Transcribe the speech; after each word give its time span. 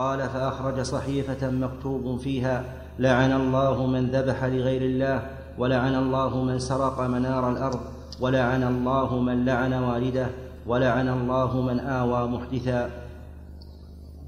قال 0.00 0.28
فأخرج 0.28 0.82
صحيفة 0.82 1.50
مكتوب 1.50 2.20
فيها 2.20 2.64
لعن 2.98 3.32
الله 3.32 3.86
من 3.86 4.10
ذبح 4.10 4.44
لغير 4.44 4.82
الله 4.82 5.30
ولعن 5.58 5.94
الله 5.94 6.44
من 6.44 6.58
سرق 6.58 7.00
منار 7.00 7.52
الأرض 7.52 7.80
ولعن 8.20 8.62
الله 8.62 9.20
من 9.20 9.44
لعن 9.44 9.72
والده 9.72 10.26
ولعن 10.66 11.08
الله 11.08 11.62
من 11.62 11.80
آوى 11.80 12.28
محدثا. 12.28 12.90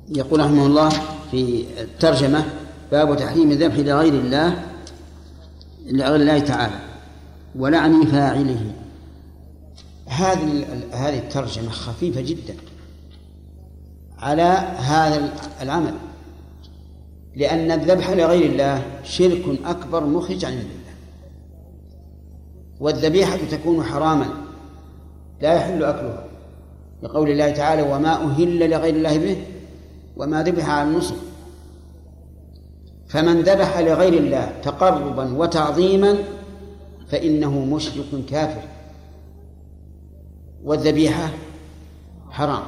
يقول 0.09 0.41
رحمه 0.41 0.67
الله 0.67 0.89
في 1.31 1.65
الترجمة 1.81 2.45
باب 2.93 3.17
تحريم 3.17 3.51
الذبح 3.51 3.79
لغير 3.79 4.15
الله 4.15 4.63
لغير 5.87 6.17
الله 6.17 6.39
تعالى 6.39 6.81
ولعن 7.57 8.05
فاعله. 8.05 8.73
هذه 10.07 10.65
هذه 10.93 11.19
الترجمة 11.19 11.71
خفيفة 11.71 12.21
جدا. 12.21 12.55
على 14.23 14.43
هذا 14.79 15.33
العمل. 15.63 15.95
لأن 17.37 17.71
الذبح 17.71 18.11
لغير 18.11 18.51
الله 18.51 18.83
شرك 19.05 19.43
أكبر 19.65 20.05
مخرج 20.05 20.45
عن 20.45 20.53
الله 20.53 20.67
والذبيحة 22.81 23.39
تكون 23.51 23.85
حراما 23.85 24.27
لا 25.41 25.55
يحل 25.55 25.85
أكلها. 25.85 26.25
لقول 27.03 27.31
الله 27.31 27.51
تعالى 27.51 27.83
وما 27.83 28.25
أهل 28.25 28.71
لغير 28.71 28.95
الله 28.95 29.19
به 29.19 29.37
وما 30.17 30.43
ذبح 30.43 30.71
على 30.71 30.89
النصر. 30.89 31.15
فمن 33.09 33.41
ذبح 33.41 33.79
لغير 33.79 34.13
الله 34.13 34.53
تقربا 34.63 35.35
وتعظيما 35.37 36.17
فإنه 37.09 37.65
مشرك 37.65 38.25
كافر. 38.29 38.63
والذبيحة 40.65 41.31
حرام. 42.31 42.63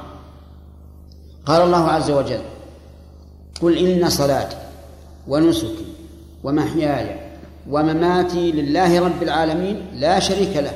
قال 1.45 1.61
الله 1.61 1.87
عز 1.87 2.11
وجل 2.11 2.39
قل 3.61 3.77
إن 3.77 4.09
صلاتي 4.09 4.57
ونسكي 5.27 5.85
ومحياي 6.43 7.19
ومماتي 7.69 8.51
لله 8.51 8.99
رب 8.99 9.23
العالمين 9.23 9.81
لا 9.93 10.19
شريك 10.19 10.57
له. 10.57 10.73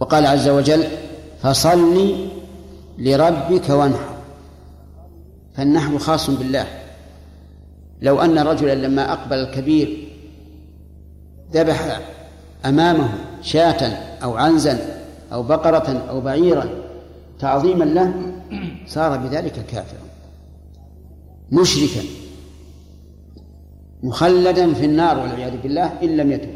وقال 0.00 0.26
عز 0.26 0.48
وجل 0.48 0.84
فصل 1.42 2.16
لربك 2.98 3.70
وانحر. 3.70 4.14
فالنحر 5.56 5.98
خاص 5.98 6.30
بالله. 6.30 6.66
لو 8.02 8.20
أن 8.20 8.38
رجلا 8.38 8.74
لما 8.74 9.12
أقبل 9.12 9.36
الكبير 9.36 10.08
ذبح 11.52 12.00
أمامه 12.64 13.08
شاة 13.42 13.84
أو 14.22 14.36
عنزا 14.36 15.02
أو 15.32 15.42
بقرة 15.42 16.04
أو 16.10 16.20
بعيرا 16.20 16.81
تعظيما 17.42 17.84
له 17.84 18.12
صار 18.86 19.18
بذلك 19.18 19.66
كافرا. 19.66 20.02
مشركا. 21.52 22.06
مخلدا 24.02 24.74
في 24.74 24.84
النار 24.84 25.18
والعياذ 25.18 25.62
بالله 25.62 26.02
إن 26.02 26.16
لم 26.16 26.32
يتب. 26.32 26.54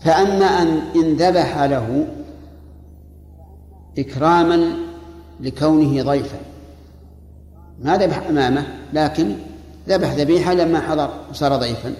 فأما 0.00 0.44
أن 0.44 0.68
إن 0.96 1.16
ذبح 1.16 1.62
له 1.62 2.06
إكراما 3.98 4.76
لكونه 5.40 6.02
ضيفا. 6.02 6.38
ما 7.82 7.96
ذبح 7.96 8.26
أمامه 8.26 8.66
لكن 8.92 9.34
ذبح 9.88 10.12
ذبيحة 10.12 10.54
لما 10.54 10.80
حضر 10.80 11.10
وصار 11.30 11.56
ضيفا. 11.56 11.94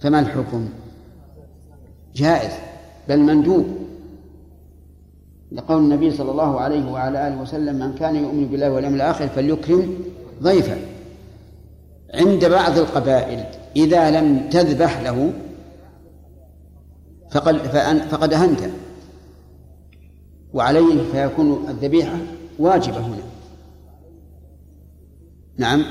فما 0.00 0.20
الحكم؟ 0.20 0.68
جائز 2.14 2.52
بل 3.08 3.20
مندوب. 3.20 3.81
لقول 5.54 5.78
النبي 5.78 6.10
صلى 6.10 6.30
الله 6.30 6.60
عليه 6.60 6.92
وعلى 6.92 7.28
آله 7.28 7.42
وسلم 7.42 7.74
من 7.74 7.94
كان 7.94 8.16
يؤمن 8.16 8.46
بالله 8.46 8.70
واليوم 8.70 8.94
الآخر 8.94 9.28
فليكرم 9.28 9.94
ضيفا 10.42 10.76
عند 12.14 12.44
بعض 12.44 12.78
القبائل 12.78 13.44
إذا 13.76 14.10
لم 14.10 14.48
تذبح 14.50 15.00
له 15.00 15.32
فقد 17.30 17.56
فقد 18.10 18.32
أهنته 18.32 18.70
وعليه 20.54 21.02
فيكون 21.12 21.66
الذبيحة 21.68 22.16
واجبة 22.58 22.98
هنا. 22.98 23.22
نعم. 25.56 25.84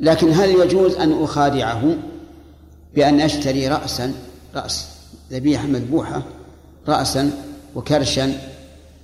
لكن 0.00 0.32
هل 0.32 0.50
يجوز 0.50 0.94
أن 0.94 1.22
أخادعه 1.22 1.94
بأن 2.94 3.20
أشتري 3.20 3.68
رأسا 3.68 4.14
رأس 4.54 4.88
ذبيحة 5.30 5.66
مذبوحة 5.66 6.22
رأسا 6.88 7.30
وكرشا 7.74 8.32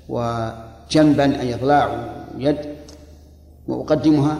وجنبا 0.08 1.40
أي 1.40 1.54
إضلاع 1.54 2.14
ويد 2.36 2.58
وأقدمها 3.68 4.38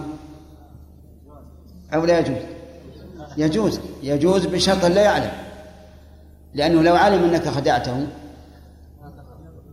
أو 1.95 2.05
لا 2.05 2.19
يجوز؟ 2.19 2.43
يجوز. 3.37 3.81
يجوز 4.03 4.47
بشرط 4.47 4.85
لا 4.85 5.03
يعلم. 5.03 5.33
لأنه 6.55 6.83
لو 6.83 6.95
علم 6.95 7.25
أنك 7.25 7.49
خدعته 7.49 8.07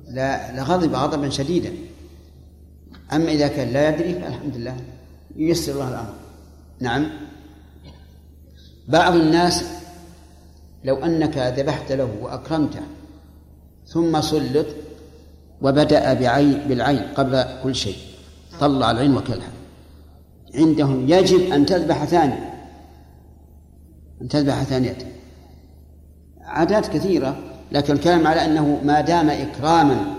لا 0.07 0.55
لغضب 0.57 0.95
غضبا 0.95 1.29
شديدا. 1.29 1.73
أما 3.13 3.31
إذا 3.31 3.47
كان 3.47 3.73
لا 3.73 3.89
يدري 3.89 4.13
فالحمد 4.13 4.57
لله 4.57 4.77
ييسر 5.35 5.71
الله 5.71 5.89
الأمر. 5.89 6.13
نعم. 6.79 7.09
بعض 8.87 9.15
الناس 9.15 9.63
لو 10.83 10.95
أنك 10.95 11.37
ذبحت 11.37 11.91
له 11.91 12.09
وأكرمته 12.21 12.81
ثم 13.87 14.21
سلط 14.21 14.65
وبدأ 15.61 16.13
بعين 16.13 16.53
بالعين 16.67 16.99
قبل 16.99 17.43
كل 17.63 17.75
شيء. 17.75 17.97
طلع 18.59 18.91
العين 18.91 19.17
وكلها 19.17 19.51
عندهم 20.55 21.09
يجب 21.09 21.51
أن 21.51 21.65
تذبح 21.65 22.05
ثانية. 22.05 22.53
أن 24.21 24.27
تذبح 24.27 24.63
ثانية. 24.63 24.97
عادات 26.41 26.87
كثيرة 26.87 27.35
لكن 27.71 27.93
الكلام 27.93 28.27
على 28.27 28.45
أنه 28.45 28.81
ما 28.83 29.01
دام 29.01 29.29
إكراما 29.29 30.15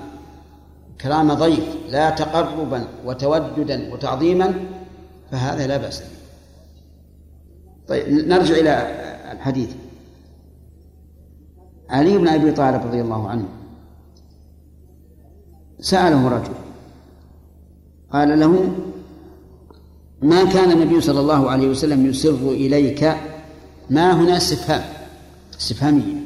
إكرام 0.97 1.33
ضيف 1.35 1.65
لا 1.89 2.11
تقربا 2.11 2.85
وتوددا 3.05 3.93
وتعظيما 3.93 4.55
فهذا 5.31 5.67
لا 5.67 5.77
بأس 5.77 6.03
طيب 7.89 8.09
نرجع 8.09 8.55
إلى 8.55 8.73
الحديث. 9.33 9.71
علي 11.91 12.19
بن 12.19 12.29
أبي 12.29 12.53
طالب 12.53 12.87
رضي 12.87 13.01
الله 13.01 13.29
عنه 13.29 13.49
سأله 15.83 16.29
رجل. 16.29 16.55
قال 18.13 18.41
له 18.41 18.73
ما 20.23 20.45
كان 20.45 20.71
النبي 20.71 21.01
صلى 21.01 21.21
الله 21.21 21.51
عليه 21.51 21.69
وسلم 21.69 22.07
يسر 22.07 22.51
إليك؟ 22.51 23.17
ما 23.91 24.13
هنا 24.13 24.37
استفهام. 24.37 24.83
استفهامية. 25.61 26.23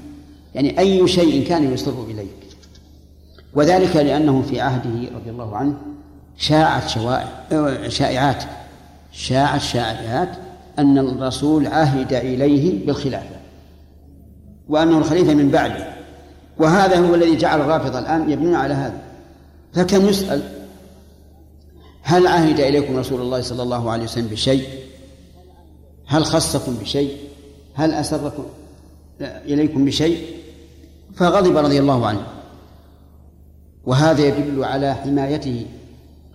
يعني 0.55 0.79
أي 0.79 1.09
شيء 1.09 1.49
كان 1.49 1.73
يسر 1.73 2.05
إليك. 2.11 2.47
وذلك 3.55 3.97
لأنه 3.97 4.43
في 4.43 4.61
عهده 4.61 5.17
رضي 5.17 5.31
الله 5.31 5.57
عنه 5.57 5.75
شاعت 6.37 6.89
شوائع 6.89 7.89
شائعات 7.89 8.45
شاعت 9.13 9.61
شائعات 9.61 10.29
أن 10.79 10.99
الرسول 10.99 11.67
عهد 11.67 12.13
إليه 12.13 12.87
بالخلافة 12.87 13.37
وأنه 14.69 14.99
الخليفة 14.99 15.35
من 15.35 15.51
بعده. 15.51 15.87
وهذا 16.59 16.99
هو 17.09 17.15
الذي 17.15 17.37
جعل 17.37 17.61
الرافضة 17.61 17.99
الآن 17.99 18.31
يبنون 18.31 18.55
على 18.55 18.75
هذا. 18.75 19.06
فكان 19.77 20.07
يسأل؟ 20.07 20.43
هل 22.03 22.27
عهد 22.27 22.61
إليكم 22.61 22.97
رسول 22.97 23.21
الله 23.21 23.41
صلى 23.41 23.63
الله 23.63 23.91
عليه 23.91 24.05
وسلم 24.05 24.27
بشيء؟ 24.27 24.69
هل 26.07 26.25
خصكم 26.25 26.75
بشيء؟ 26.75 27.17
هل 27.75 27.93
أسركم 27.95 28.45
إليكم 29.21 29.85
بشيء؟ 29.85 30.25
فغضب 31.15 31.57
رضي 31.57 31.79
الله 31.79 32.07
عنه. 32.07 32.27
وهذا 33.87 34.27
يدل 34.27 34.65
على 34.65 34.95
حمايته 34.95 35.67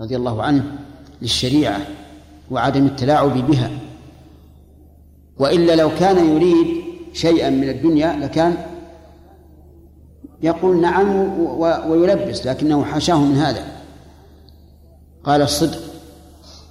رضي 0.02 0.16
الله 0.16 0.44
عنه 0.44 0.64
للشريعة 1.22 1.88
وعدم 2.52 2.86
التلاعب 2.86 3.48
بها. 3.48 3.72
وإلا 5.38 5.76
لو 5.76 5.92
كان 6.00 6.36
يريد 6.36 6.84
شيئا 7.14 7.50
من 7.50 7.70
الدنيا 7.70 8.16
لكان 8.20 8.58
يقول 10.44 10.82
نعم 10.82 11.40
ويلبس 11.90 12.48
لكنه 12.48 12.84
حاشاه 12.84 13.20
من 13.20 13.38
هذا. 13.38 13.66
قال 15.24 15.42
الصدق. 15.42 15.80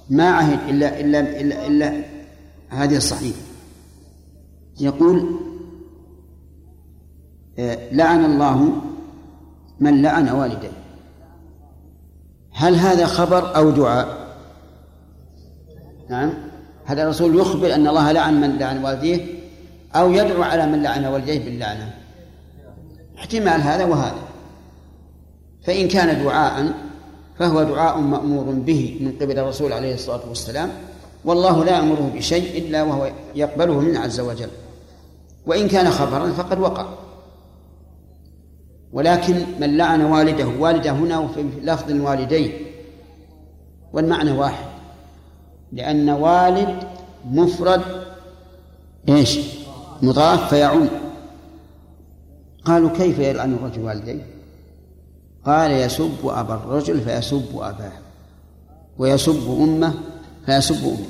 ما 0.09 0.29
عهد 0.29 0.69
إلا 0.69 0.99
إلا 0.99 1.19
إلا, 1.41 1.67
إلا 1.67 2.03
هذه 2.69 2.97
الصحيفة. 2.97 3.41
يقول 4.79 5.39
آه، 7.59 7.77
لعن 7.91 8.25
الله 8.25 8.81
من 9.79 10.01
لعن 10.01 10.29
والديه. 10.29 10.71
هل 12.51 12.75
هذا 12.75 13.05
خبر 13.05 13.55
أو 13.55 13.69
دعاء؟ 13.69 14.21
نعم. 16.09 16.33
هذا 16.85 17.03
الرسول 17.03 17.39
يخبر 17.39 17.75
أن 17.75 17.87
الله 17.87 18.11
لعن 18.11 18.41
من 18.41 18.57
لعن 18.57 18.83
والديه 18.83 19.25
أو 19.95 20.11
يدعو 20.11 20.43
على 20.43 20.67
من 20.67 20.83
لعن 20.83 21.05
والديه 21.05 21.45
باللعنة. 21.45 22.00
احتمال 23.21 23.61
هذا 23.61 23.85
وهذا. 23.85 24.21
فإن 25.63 25.87
كان 25.87 26.23
دعاء 26.23 26.73
فهو 27.39 27.63
دعاء 27.63 27.97
مأمور 27.99 28.43
به 28.43 28.97
من 29.01 29.11
قبل 29.21 29.39
الرسول 29.39 29.73
عليه 29.73 29.93
الصلاة 29.93 30.21
والسلام 30.29 30.69
والله 31.25 31.65
لا 31.65 31.71
يأمره 31.71 32.11
بشيء 32.15 32.57
إلا 32.57 32.83
وهو 32.83 33.11
يقبله 33.35 33.79
منه 33.79 33.99
عز 33.99 34.19
وجل. 34.19 34.49
وإن 35.45 35.67
كان 35.67 35.89
خبرا 35.89 36.31
فقد 36.31 36.59
وقع. 36.59 36.85
ولكن 38.93 39.45
من 39.59 39.77
لعن 39.77 40.01
والده 40.01 40.47
والده 40.59 40.91
هنا 40.91 41.19
وفي 41.19 41.45
لفظ 41.63 41.91
الوالدين. 41.91 42.51
والمعنى 43.93 44.31
واحد. 44.31 44.65
لأن 45.71 46.09
والد 46.09 46.83
مفرد 47.31 47.81
إيش؟ 49.09 49.39
مضاف 50.01 50.49
فيعم. 50.49 50.87
قالوا 52.65 52.89
كيف 52.89 53.19
يلعن 53.19 53.53
الرجل 53.53 53.81
والديه؟ 53.81 54.25
قال 55.45 55.71
يسب 55.71 56.27
أبا 56.27 56.53
الرجل 56.53 57.01
فيسب 57.01 57.59
أباه 57.59 57.91
ويسب 58.97 59.57
أمه 59.59 59.93
فيسب 60.45 60.83
أمه. 60.85 61.05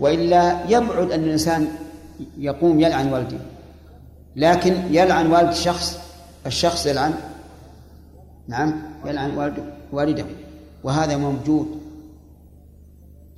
وإلا 0.00 0.70
يبعد 0.70 1.10
أن 1.10 1.24
الإنسان 1.24 1.68
يقوم 2.38 2.80
يلعن 2.80 3.12
والده 3.12 3.38
لكن 4.36 4.74
يلعن 4.90 5.32
والد 5.32 5.52
شخص 5.52 5.98
الشخص 6.46 6.86
يلعن 6.86 7.14
نعم 8.48 8.82
يلعن 9.06 9.54
والده. 9.92 10.24
وهذا 10.84 11.16
موجود 11.16 11.80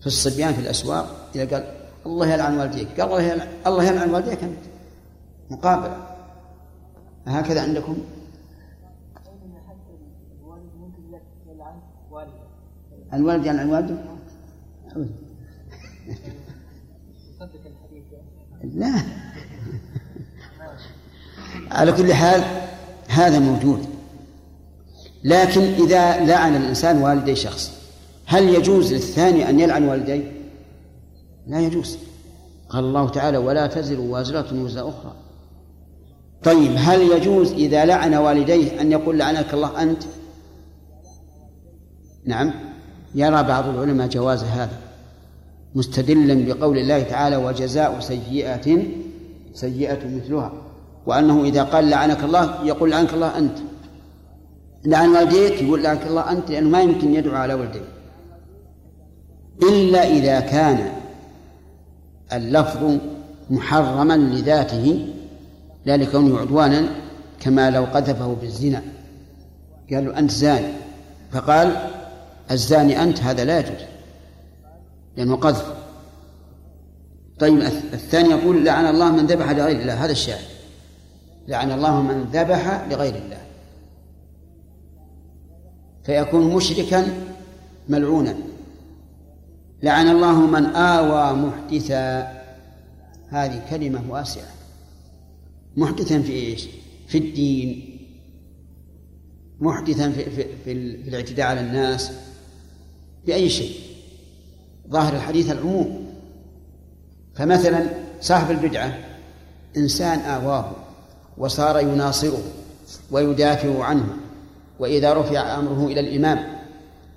في 0.00 0.06
الصبيان 0.06 0.54
في 0.54 0.60
الأسواق 0.60 1.28
إذا 1.34 1.56
قال 1.56 1.74
الله 2.06 2.26
يلعن 2.26 2.58
والديك 2.58 3.00
قال 3.00 3.10
الله 3.10 3.22
يلعن 3.22 3.48
الله 3.66 3.84
يلعن 3.84 4.10
والديك 4.10 4.42
أنت 4.42 4.64
مقابلة 5.50 6.09
هكذا 7.30 7.62
عندكم؟ 7.62 7.96
الوالد 13.12 13.46
يلعن 13.46 13.70
والده 13.70 13.96
لا. 18.64 19.02
على 21.70 21.92
كل 21.92 22.14
حال 22.14 22.44
هذا 23.08 23.38
موجود. 23.38 23.86
لكن 25.24 25.60
إذا 25.60 26.24
لعن 26.24 26.56
الإنسان 26.56 27.02
والدي 27.02 27.36
شخص 27.36 27.80
هل 28.26 28.48
يجوز 28.48 28.92
للثاني 28.92 29.48
أن 29.48 29.60
يلعن 29.60 29.88
والديه؟ 29.88 30.32
لا 31.46 31.60
يجوز. 31.60 31.98
قال 32.68 32.84
الله 32.84 33.08
تعالى 33.08 33.38
ولا 33.38 33.66
تزر 33.66 34.00
وازرة 34.00 34.62
وزر 34.62 34.88
أخرى. 34.88 35.14
طيب 36.44 36.72
هل 36.76 37.00
يجوز 37.00 37.52
إذا 37.52 37.84
لعن 37.84 38.14
والديه 38.14 38.80
أن 38.80 38.92
يقول 38.92 39.18
لعنك 39.18 39.54
الله 39.54 39.82
أنت؟ 39.82 40.02
نعم. 42.24 42.52
يرى 43.14 43.42
بعض 43.42 43.68
العلماء 43.68 44.08
جواز 44.08 44.44
هذا 44.44 44.78
مستدلا 45.74 46.54
بقول 46.54 46.78
الله 46.78 47.02
تعالى 47.02 47.36
وجزاء 47.36 48.00
سيئة 48.00 48.82
سيئة 49.54 50.16
مثلها. 50.16 50.52
وأنه 51.06 51.44
إذا 51.44 51.62
قال 51.62 51.90
لعنك 51.90 52.24
الله 52.24 52.64
يقول 52.64 52.90
لعنك 52.90 53.14
الله 53.14 53.38
أنت. 53.38 53.58
لعن 54.84 55.08
والديك 55.08 55.62
يقول 55.62 55.82
لعنك 55.82 56.06
الله 56.06 56.32
أنت 56.32 56.50
لأنه 56.50 56.68
ما 56.68 56.82
يمكن 56.82 57.14
يدعو 57.14 57.36
على 57.36 57.54
والديه. 57.54 57.88
إلا 59.62 60.08
إذا 60.08 60.40
كان 60.40 60.92
اللفظ 62.32 62.98
محرما 63.50 64.16
لذاته 64.16 65.08
لا 65.84 65.96
لكونه 65.96 66.38
عدوانا 66.38 66.88
كما 67.40 67.70
لو 67.70 67.84
قذفه 67.84 68.34
بالزنا. 68.34 68.82
قال 69.92 70.04
له 70.04 70.18
أنت 70.18 70.30
زاني. 70.30 70.72
فقال 71.32 71.90
الزاني 72.50 73.02
أنت 73.02 73.20
هذا 73.20 73.44
لا 73.44 73.58
يجوز 73.58 73.80
لأنه 75.16 75.36
قذف. 75.36 75.74
طيب 77.38 77.60
الثاني 77.92 78.28
يقول 78.28 78.64
لعن 78.64 78.86
الله 78.86 79.12
من 79.12 79.26
ذبح 79.26 79.50
لغير 79.50 79.80
الله. 79.80 80.04
هذا 80.04 80.12
الشاهد. 80.12 80.44
لعن 81.48 81.72
الله 81.72 82.02
من 82.02 82.22
ذبح 82.32 82.86
لغير 82.90 83.14
الله. 83.14 83.40
فيكون 86.04 86.54
مشركا 86.54 87.06
ملعونا. 87.88 88.34
لعن 89.82 90.08
الله 90.08 90.46
من 90.46 90.66
آوى 90.66 91.36
محدثا. 91.36 92.40
هذه 93.28 93.62
كلمة 93.70 94.02
واسعة. 94.08 94.59
محدثا 95.76 96.22
في 96.22 96.32
إيش؟ 96.32 96.68
في 97.08 97.18
الدين. 97.18 97.96
محدثا 99.60 100.10
في, 100.10 100.30
في, 100.30 100.46
في, 100.64 100.72
الاعتداء 100.72 101.46
على 101.46 101.60
الناس. 101.60 102.12
بأي 103.26 103.48
شيء. 103.48 103.80
ظاهر 104.90 105.14
الحديث 105.14 105.50
العموم. 105.50 106.06
فمثلا 107.34 107.86
صاحب 108.20 108.50
البدعة 108.50 108.98
إنسان 109.76 110.18
آواه 110.18 110.72
وصار 111.38 111.80
يناصره 111.80 112.42
ويدافع 113.10 113.84
عنه 113.84 114.16
وإذا 114.78 115.12
رفع 115.12 115.58
أمره 115.58 115.86
إلى 115.86 116.00
الإمام 116.00 116.58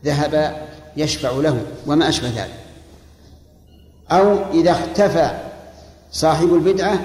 ذهب 0.05 0.63
يشفع 0.97 1.31
له 1.31 1.65
وما 1.87 2.09
أشبه 2.09 2.27
ذلك. 2.27 2.63
أو 4.11 4.51
إذا 4.51 4.71
اختفى 4.71 5.39
صاحب 6.11 6.53
البدعة 6.53 6.99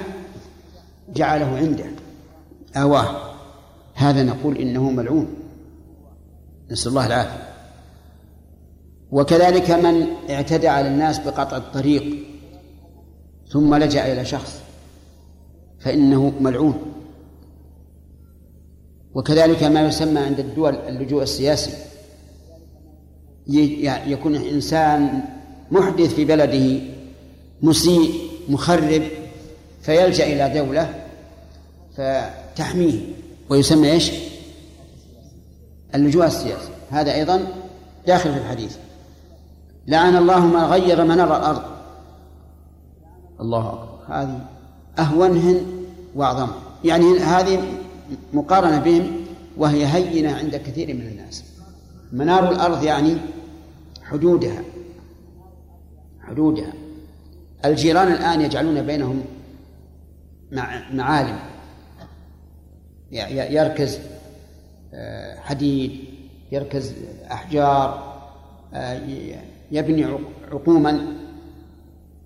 جعله 1.13 1.57
عنده. 1.57 1.85
آواه. 2.75 3.35
هذا 3.93 4.23
نقول 4.23 4.57
إنه 4.57 4.89
ملعون. 4.91 5.27
نسأل 6.71 6.89
الله 6.89 7.07
العافية. 7.07 7.49
وكذلك 9.11 9.71
من 9.71 10.07
اعتدى 10.29 10.67
على 10.67 10.87
الناس 10.87 11.19
بقطع 11.19 11.57
الطريق 11.57 12.15
ثم 13.51 13.75
لجأ 13.75 14.13
إلى 14.13 14.25
شخص 14.25 14.61
فإنه 15.79 16.33
ملعون. 16.41 16.81
وكذلك 19.13 19.63
ما 19.63 19.81
يسمى 19.81 20.19
عند 20.19 20.39
الدول 20.39 20.75
اللجوء 20.75 21.23
السياسي. 21.23 21.71
يكون 24.07 24.35
إنسان 24.35 25.21
محدث 25.71 26.13
في 26.13 26.25
بلده 26.25 26.81
مسيء 27.61 28.13
مخرب 28.49 29.03
فيلجأ 29.81 30.25
إلى 30.25 30.59
دولة 30.59 30.93
فتحميه 31.97 32.99
ويسمى 33.49 33.91
إيش؟ 33.91 34.11
اللجوء 35.95 36.25
السياسي 36.25 36.69
هذا 36.89 37.13
أيضا 37.15 37.47
داخل 38.07 38.33
في 38.33 38.39
الحديث. 38.39 38.77
لعن 39.87 40.15
الله 40.15 40.45
من 40.45 40.63
غير 40.63 41.03
منار 41.03 41.37
الأرض. 41.37 41.63
الله 43.41 43.67
أكبر. 43.69 43.99
هذه 44.07 44.39
أهونهن 44.99 45.65
وأعظمها 46.15 46.55
يعني 46.83 47.19
هذه 47.19 47.63
مقارنة 48.33 48.79
بهم 48.79 49.11
وهي 49.57 49.85
هينة 49.85 50.35
عند 50.35 50.55
كثير 50.55 50.93
من 50.93 51.01
الناس. 51.01 51.43
منار 52.11 52.51
الأرض 52.51 52.83
يعني 52.83 53.17
حدودها. 54.03 54.61
حدودها. 56.21 56.73
الجيران 57.65 58.11
الآن 58.11 58.41
يجعلون 58.41 58.81
بينهم 58.81 59.23
معالم. 60.93 61.39
يركز 63.11 63.99
آه، 64.93 65.39
حديد 65.39 65.91
يركز 66.51 66.93
أحجار 67.31 68.09
آه، 68.73 69.01
يبني 69.71 70.05
عقوما 70.51 71.01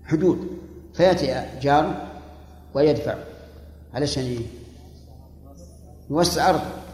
حدود 0.04 0.48
فيأتي 0.94 1.46
جار 1.62 2.06
ويدفع 2.74 3.14
علشان 3.94 4.38
يوسع 6.10 6.50
أرضه. 6.50 6.84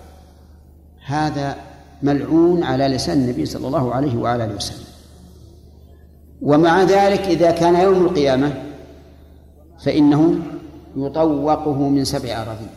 هذا 1.06 1.56
ملعون 2.02 2.62
على 2.62 2.88
لسان 2.88 3.18
النبي 3.18 3.46
صلى 3.46 3.66
الله 3.66 3.94
عليه 3.94 4.16
وعلى 4.16 4.44
آله 4.44 4.54
وسلم. 4.54 4.84
ومع 6.42 6.82
ذلك 6.82 7.20
إذا 7.20 7.50
كان 7.50 7.74
يوم 7.74 8.06
القيامة 8.06 8.62
فإنه 9.84 10.38
يطوقه 10.96 11.88
من 11.88 12.04
سبع 12.04 12.42
أراضين. 12.42 12.70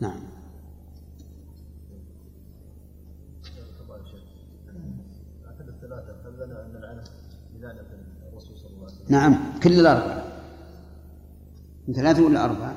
نعم. 0.00 0.20
نعم 9.08 9.60
كل 9.62 9.80
الأربعة. 9.80 10.24
من 11.88 11.94
ثلاثة 11.94 12.22
ولا 12.22 12.44
أربعة؟ 12.44 12.76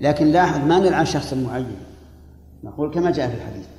لكن 0.00 0.26
لاحظ 0.26 0.64
ما 0.64 0.78
نلعن 0.78 1.04
شخصا 1.04 1.36
معين 1.36 1.76
نقول 2.64 2.94
كما 2.94 3.10
جاء 3.10 3.28
في 3.28 3.34
الحديث. 3.34 3.73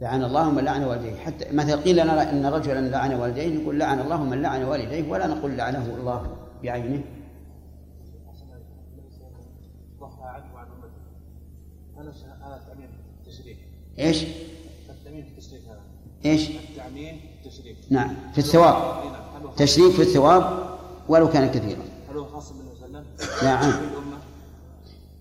لعن 0.00 0.24
الله 0.24 0.50
من 0.50 0.64
لعن 0.64 0.84
والديه 0.84 1.16
حتى 1.16 1.52
مثلا 1.52 1.76
قيل 1.76 1.96
لنا 1.96 2.30
إن 2.30 2.46
رجلا 2.46 2.80
لعن 2.80 3.14
والديه 3.14 3.48
نقول 3.48 3.78
لعن 3.78 4.00
الله 4.00 4.24
من 4.24 4.42
لعن 4.42 4.64
والديه 4.64 5.10
ولا 5.10 5.26
نقول 5.26 5.56
لعنه 5.56 5.96
الله 5.98 6.36
بعينه 6.62 7.02
إيش؟ 13.98 14.24
التعميم 14.90 15.24
في 15.24 15.56
هذا 15.68 15.80
إيش؟ 16.24 16.50
التعميم 16.50 17.20
في 17.42 17.74
نعم 17.90 18.16
في 18.32 18.38
الثواب 18.38 19.02
تشريف 19.56 19.96
في 19.96 20.02
الثواب 20.02 20.76
ولو 21.08 21.28
كان 21.28 21.48
كثيرا 21.48 21.82
هل 22.10 22.16
هو 22.16 22.24
خاص 22.24 22.52
بالنبي 22.52 22.76
صلى 22.76 22.86
الله 22.86 22.98
عليه 22.98 23.08
وسلم؟ 23.38 23.48
عام 23.48 23.96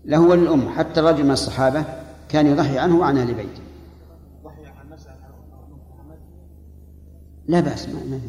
له 0.05 0.21
وللأمة 0.21 0.71
حتى 0.75 0.99
الرجل 0.99 1.23
من 1.23 1.31
الصحابة 1.31 1.85
كان 2.29 2.47
يضحي 2.47 2.77
عنه 2.77 2.99
وعن 2.99 3.17
أهل 3.17 3.33
بيته 3.33 3.64
لا 7.47 7.59
بأس 7.59 7.89
ما 7.89 8.03
ما 8.03 8.19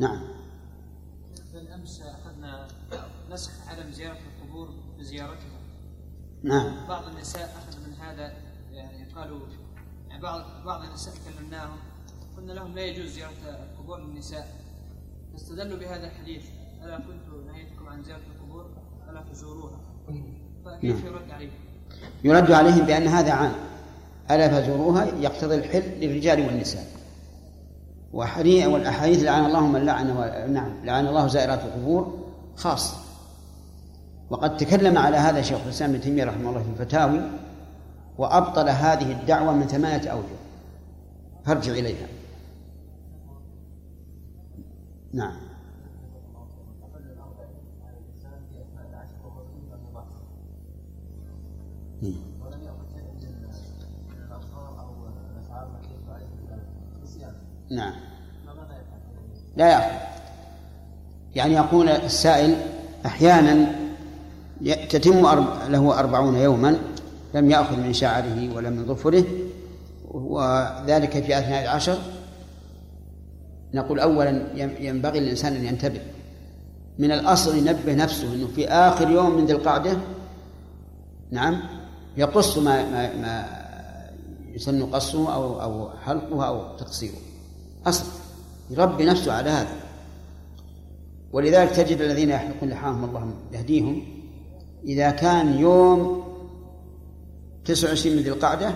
نعم. 0.00 0.22
بالأمس 1.54 2.02
أخذنا 2.02 2.68
نسخ 3.30 3.68
عدم 3.68 3.90
زيارة 3.90 4.18
القبور 4.18 4.68
بزيارتها 4.98 5.60
نعم. 6.42 6.88
بعض 6.88 7.04
النساء 7.04 7.44
اخذ 7.44 7.88
من 7.88 7.94
هذا 7.94 8.32
يعني 8.72 9.12
قالوا 9.12 9.40
يعني 10.08 10.22
بعض 10.22 10.64
بعض 10.64 10.84
النساء 10.84 11.14
كلمناهم 11.24 11.78
قلنا 12.36 12.52
لهم 12.52 12.74
لا 12.74 12.84
يجوز 12.84 13.06
زيارة 13.10 13.32
القبور 13.44 14.00
للنساء. 14.00 14.62
فاستدلوا 15.32 15.78
بهذا 15.78 16.06
الحديث. 16.06 16.44
ألا 16.82 16.98
كنت 16.98 17.46
نهيتكم 17.46 17.88
عن 17.88 18.02
زيارة 18.02 18.22
القبور؟ 18.34 18.70
فلا 19.06 19.22
تزوروها؟ 19.22 19.80
فكيف 20.64 21.04
نعم. 21.04 21.06
يرد 21.06 21.30
عليهم؟ 21.30 21.71
يرد 22.24 22.52
عليهم 22.52 22.86
بأن 22.86 23.08
هذا 23.08 23.32
عام. 23.32 23.52
ألا 24.30 24.48
فزوروها 24.48 25.06
يقتضي 25.20 25.54
الحل 25.54 25.82
للرجال 26.00 26.46
والنساء. 26.46 26.86
وحديث 28.12 28.66
والأحاديث 28.66 29.22
لعن 29.22 29.44
الله 29.44 29.66
من 29.66 29.84
لعن 29.86 30.10
و... 30.10 30.46
نعم 30.48 30.84
لعن 30.84 31.06
الله 31.06 31.26
زائرات 31.26 31.60
القبور 31.64 32.18
خاص. 32.56 32.94
وقد 34.30 34.56
تكلم 34.56 34.98
على 34.98 35.16
هذا 35.16 35.42
شيخ 35.42 35.58
الإسلام 35.64 35.90
ابن 35.90 36.00
تيمية 36.00 36.24
رحمه 36.24 36.50
الله 36.50 36.62
في 36.62 36.68
الفتاوي 36.80 37.20
وأبطل 38.18 38.68
هذه 38.68 39.12
الدعوة 39.12 39.52
من 39.52 39.66
ثمانية 39.66 40.08
أوجه. 40.08 40.42
فارجع 41.44 41.72
إليها. 41.72 42.06
نعم. 45.12 45.51
نعم. 57.72 57.92
لا 59.56 59.70
يأخذ 59.70 60.12
يعني 61.34 61.54
يقول 61.54 61.88
السائل 61.88 62.56
أحيانا 63.06 63.66
تتم 64.90 65.26
له 65.68 65.98
أربعون 65.98 66.36
يوما 66.36 66.78
لم 67.34 67.50
يأخذ 67.50 67.76
من 67.76 67.92
شعره 67.92 68.54
ولا 68.54 68.70
من 68.70 68.86
ظفره 68.86 69.24
وذلك 70.10 71.24
في 71.24 71.38
أثناء 71.38 71.62
العشر. 71.62 71.98
نقول 73.74 74.00
أولا 74.00 74.46
ينبغي 74.80 75.20
للإنسان 75.20 75.56
أن 75.56 75.64
ينتبه. 75.64 76.00
من 76.98 77.12
الأصل 77.12 77.58
ينبه 77.58 77.94
نفسه 77.94 78.34
أنه 78.34 78.46
في 78.46 78.68
آخر 78.68 79.10
يوم 79.10 79.36
من 79.36 79.46
ذي 79.46 79.52
القعدة 79.52 79.96
نعم 81.30 81.60
يقص 82.16 82.58
ما 82.58 82.90
ما 82.90 83.16
ما 83.16 83.62
يسن 84.54 84.86
قصه 84.86 85.34
أو 85.34 85.62
أو 85.62 85.90
حلقه 86.04 86.46
أو 86.46 86.76
تقصيره. 86.76 87.31
أصل 87.86 88.06
يربي 88.70 89.04
نفسه 89.04 89.32
على 89.32 89.50
هذا. 89.50 89.76
ولذلك 91.32 91.70
تجد 91.70 92.00
الذين 92.00 92.30
يحلقون 92.30 92.68
لحاهم 92.68 93.04
الله 93.04 93.34
يهديهم. 93.52 94.22
إذا 94.84 95.10
كان 95.10 95.58
يوم 95.58 96.22
29 97.64 98.16
من 98.16 98.22
ذي 98.22 98.30
القعدة 98.30 98.74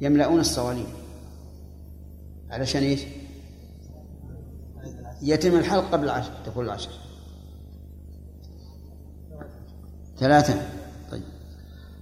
يملؤون 0.00 0.40
الصواليب 0.40 0.86
علشان 2.50 2.82
إيش؟ 2.82 3.00
يتم 5.22 5.58
الحلق 5.58 5.84
قبل 5.92 6.04
العشر 6.04 6.30
تقول 6.46 6.64
العشر. 6.64 6.90
ثلاثة. 10.18 10.62
طيب. 11.10 11.22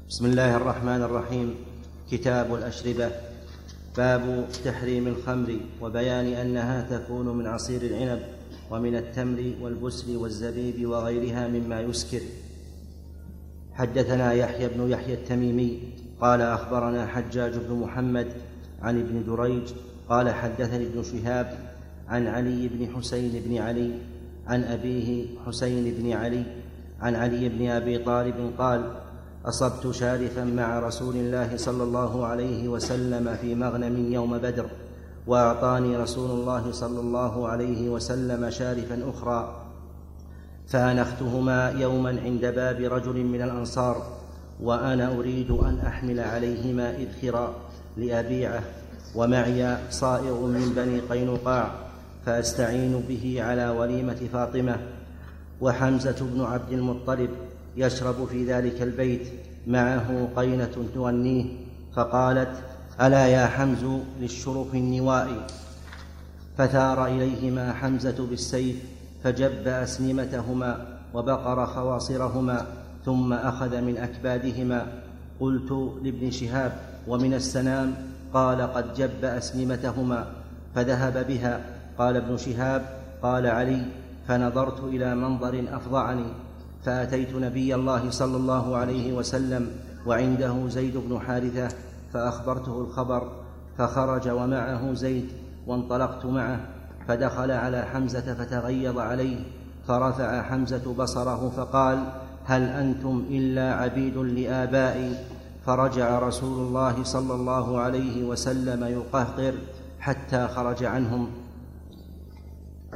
بسم 0.08 0.26
الله 0.26 0.56
الرحمن 0.56 1.02
الرحيم. 1.02 1.54
كتاب 2.10 2.54
الأشربة. 2.54 3.31
باب 3.96 4.48
تحريم 4.64 5.06
الخمر 5.06 5.56
وبيان 5.80 6.26
أنها 6.26 6.98
تكون 6.98 7.28
من 7.28 7.46
عصير 7.46 7.82
العنب 7.82 8.20
ومن 8.70 8.96
التمر 8.96 9.52
والبسل 9.60 10.16
والزبيب 10.16 10.86
وغيرها 10.86 11.48
مما 11.48 11.80
يسكر. 11.80 12.20
حدثنا 13.72 14.32
يحيى 14.32 14.68
بن 14.68 14.90
يحيى 14.90 15.14
التميمي 15.14 15.80
قال 16.20 16.40
أخبرنا 16.40 17.06
حجاج 17.06 17.52
بن 17.52 17.74
محمد 17.74 18.26
عن 18.82 19.00
ابن 19.00 19.24
دريج 19.26 19.72
قال 20.08 20.30
حدثني 20.30 20.86
ابن 20.86 21.02
شهاب 21.02 21.58
عن 22.08 22.26
علي 22.26 22.68
بن 22.68 22.96
حسين 22.96 23.42
بن 23.46 23.58
علي 23.58 23.90
عن 24.46 24.64
أبيه 24.64 25.26
حسين 25.46 25.94
بن 25.98 26.12
علي 26.12 26.44
عن 27.00 27.14
علي 27.14 27.48
بن 27.48 27.68
أبي 27.68 27.98
طالب 27.98 28.52
قال 28.58 29.01
أصبت 29.44 29.90
شارفا 29.90 30.44
مع 30.44 30.78
رسول 30.78 31.16
الله 31.16 31.56
صلى 31.56 31.82
الله 31.82 32.26
عليه 32.26 32.68
وسلم 32.68 33.36
في 33.40 33.54
مغنم 33.54 34.12
يوم 34.12 34.38
بدر 34.38 34.66
وأعطاني 35.26 35.96
رسول 35.96 36.30
الله 36.30 36.72
صلى 36.72 37.00
الله 37.00 37.48
عليه 37.48 37.88
وسلم 37.88 38.50
شارفا 38.50 39.10
أخرى. 39.10 39.62
فأنختهما 40.66 41.70
يوما 41.70 42.20
عند 42.24 42.40
باب 42.40 42.80
رجل 42.80 43.24
من 43.24 43.42
الأنصار 43.42 44.02
وأنا 44.60 45.12
أريد 45.12 45.50
أن 45.50 45.78
أحمل 45.86 46.20
عليهما 46.20 46.96
اذخرا 46.96 47.54
لأبيعه 47.96 48.62
ومعي 49.14 49.76
صائغ 49.90 50.46
من 50.46 50.72
بني 50.76 51.00
قينقاع 51.00 51.70
فأستعين 52.26 53.04
به 53.08 53.42
على 53.42 53.68
وليمة 53.68 54.28
فاطمة 54.32 54.76
وحمزة 55.60 56.16
بن 56.20 56.40
عبد 56.40 56.72
المطلب 56.72 57.30
يشرب 57.76 58.24
في 58.24 58.44
ذلك 58.44 58.82
البيت 58.82 59.28
معه 59.66 60.28
قينة 60.36 60.88
تغنيه 60.94 61.44
فقالت 61.94 62.62
ألا 63.00 63.26
يا 63.26 63.46
حمز 63.46 63.84
للشرف 64.20 64.74
النواء؟ 64.74 65.46
فثار 66.58 67.06
إليهما 67.06 67.72
حمزة 67.72 68.26
بالسيف 68.30 68.76
فجب 69.24 69.68
أسنمتهما 69.68 70.86
وبقر 71.14 71.66
خواصرهما 71.66 72.66
ثم 73.04 73.32
أخذ 73.32 73.80
من 73.80 73.96
أكبادهما. 73.96 74.86
قلت 75.40 75.72
لابن 76.02 76.30
شهاب 76.30 76.72
ومن 77.08 77.34
السنام 77.34 77.94
قال 78.34 78.62
قد 78.62 78.94
جب 78.94 79.24
أسنمتهما 79.24 80.26
فذهب 80.74 81.26
بها. 81.26 81.60
قال 81.98 82.16
ابن 82.16 82.36
شهاب 82.36 82.82
قال 83.22 83.46
علي 83.46 83.86
فنظرت 84.28 84.84
إلى 84.84 85.14
منظر 85.14 85.64
أفظعني 85.72 86.26
فأتيت 86.84 87.34
نبي 87.34 87.74
الله 87.74 88.10
صلى 88.10 88.36
الله 88.36 88.76
عليه 88.76 89.12
وسلم 89.12 89.70
وعنده 90.06 90.68
زيد 90.68 90.96
بن 90.96 91.18
حارثة 91.18 91.68
فأخبرته 92.12 92.80
الخبر 92.80 93.32
فخرج 93.78 94.28
ومعه 94.28 94.94
زيد 94.94 95.28
وانطلقت 95.66 96.26
معه 96.26 96.60
فدخل 97.08 97.50
على 97.50 97.82
حمزة 97.82 98.34
فتغيظ 98.34 98.98
عليه 98.98 99.36
فرفع 99.88 100.42
حمزة 100.42 100.94
بصره 100.94 101.52
فقال 101.56 102.12
هل 102.44 102.62
أنتم 102.62 103.24
إلا 103.30 103.74
عبيد 103.74 104.16
لآبائي؟ 104.16 105.14
فرجع 105.66 106.18
رسول 106.18 106.66
الله 106.66 107.04
صلى 107.04 107.34
الله 107.34 107.80
عليه 107.80 108.24
وسلم 108.24 108.84
يقهقر 108.84 109.54
حتى 110.00 110.48
خرج 110.48 110.84
عنهم. 110.84 111.30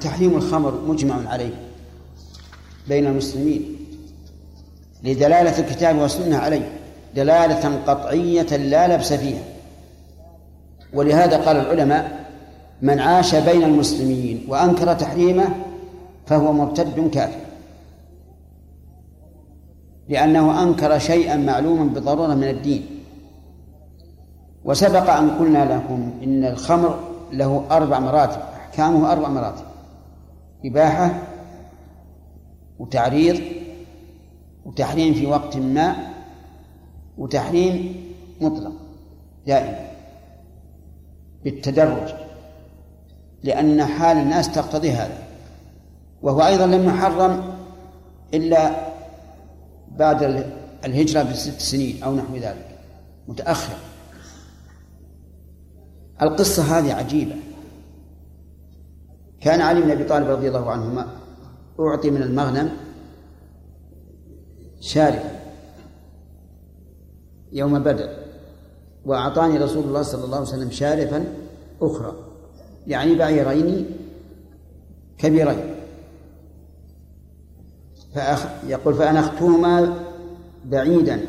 تحريم 0.01 0.37
الخمر 0.37 0.81
مجمع 0.87 1.29
عليه 1.29 1.55
بين 2.89 3.07
المسلمين. 3.07 3.76
لدلالة 5.05 5.59
الكتاب 5.59 5.99
والسنة 5.99 6.37
عليه 6.37 6.73
دلالة 7.15 7.77
قطعية 7.87 8.57
لا 8.57 8.97
لبس 8.97 9.13
فيها. 9.13 9.43
ولهذا 10.95 11.37
قال 11.37 11.57
العلماء 11.57 12.27
من 12.83 13.01
عاش 13.01 13.35
بين 13.35 13.63
المسلمين 13.63 14.45
وأنكر 14.49 14.95
تحريمه 14.95 15.49
فهو 16.27 16.53
مرتد 16.53 17.11
كافر. 17.11 17.41
لأنه 20.09 20.63
أنكر 20.63 20.99
شيئا 20.99 21.37
معلوما 21.37 21.85
بضرورة 21.85 22.35
من 22.35 22.49
الدين. 22.49 22.87
وسبق 24.65 25.11
أن 25.11 25.31
قلنا 25.31 25.75
لكم 25.75 26.13
إن 26.23 26.45
الخمر 26.45 26.99
له 27.33 27.65
أربع 27.71 27.99
مراتب 27.99 28.41
أحكامه 28.41 29.13
أربع 29.13 29.29
مراتب 29.29 29.65
إباحة 30.65 31.23
وتعريض 32.79 33.41
وتحريم 34.67 35.15
في 35.15 35.27
وقت 35.27 35.57
ما 35.57 35.97
وتحريم 37.19 38.05
مطلق 38.41 38.73
دائما 39.47 39.91
بالتدرج 41.45 42.15
لأن 43.45 43.85
حال 43.85 44.17
الناس 44.17 44.53
تقتضي 44.53 44.91
هذا. 44.91 45.19
وهو 46.23 46.47
أيضا 46.47 46.67
لم 46.67 46.89
يحرم 46.89 47.55
إلا 48.35 48.93
بعد 49.97 50.47
الهجرة 50.85 51.23
بست 51.23 51.61
سنين 51.61 52.03
أو 52.03 52.15
نحو 52.15 52.37
ذلك 52.37 52.79
متأخر. 53.29 53.77
القصة 56.23 56.79
هذه 56.79 56.93
عجيبة. 56.93 57.37
كان 59.41 59.61
علي 59.61 59.81
بن 59.81 59.91
أبي 59.91 60.05
طالب 60.05 60.31
رضي 60.31 60.49
الله 60.49 60.71
عنهما 60.71 61.07
أعطي 61.81 62.11
من 62.11 62.23
المغنم 62.23 62.86
شارفا 64.81 65.31
يوم 67.53 67.79
بدر 67.79 68.09
وأعطاني 69.05 69.59
رسول 69.59 69.85
الله 69.85 70.03
صلى 70.03 70.25
الله 70.25 70.37
عليه 70.37 70.49
وسلم 70.49 70.71
شارفا 70.71 71.25
أخرى 71.83 72.13
يعني 72.87 73.15
بعيرين 73.15 73.87
كبيرين. 75.19 75.75
فأخ 78.15 78.47
يقول 78.67 78.95
فأنختهما 78.95 79.95
بعيدا 80.65 81.21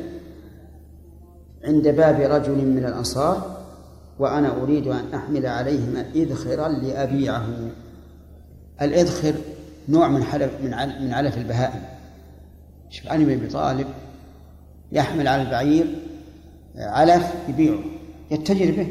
عند 1.63 1.87
باب 1.87 2.19
رجل 2.19 2.55
من 2.55 2.85
الأنصار 2.85 3.57
وأنا 4.19 4.61
أريد 4.61 4.87
أن 4.87 5.13
أحمل 5.13 5.45
عليهما 5.45 6.05
إذخرا 6.15 6.67
لأبيعه. 6.69 7.47
الإذخر 8.81 9.33
نوع 9.89 10.07
من 10.07 10.23
حلف 10.23 10.51
من 11.01 11.13
علف 11.13 11.37
البهائم. 11.37 11.96
شوف 12.89 13.07
علي 13.07 13.25
بن 13.25 13.31
أبي 13.31 13.47
طالب 13.47 13.87
يحمل 14.91 15.27
على 15.27 15.41
البعير 15.41 15.95
علف 16.77 17.33
يبيعه 17.49 17.79
يتجر 18.31 18.71
به. 18.71 18.87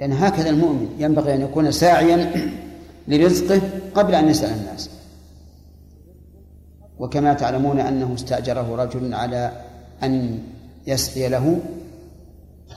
لأن 0.00 0.12
هكذا 0.12 0.50
المؤمن 0.50 0.96
ينبغي 0.98 1.34
أن 1.34 1.40
يكون 1.40 1.70
ساعيا 1.70 2.32
لرزقه 3.08 3.60
قبل 3.94 4.14
أن 4.14 4.28
يسأل 4.28 4.58
الناس. 4.60 4.90
وكما 6.98 7.34
تعلمون 7.34 7.80
أنه 7.80 8.14
استأجره 8.14 8.76
رجل 8.76 9.14
على 9.14 9.64
أن 10.02 10.38
يسقي 10.86 11.28
له 11.28 11.60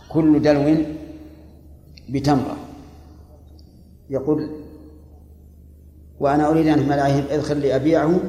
كل 0.09 0.41
دلو 0.41 0.75
بتمرة. 2.09 2.57
يقول 4.09 4.49
وأنا 6.19 6.49
أريد 6.49 6.67
أن 6.67 6.91
أدخل 7.31 7.57
لي 7.57 7.75
أبيعه 7.75 8.19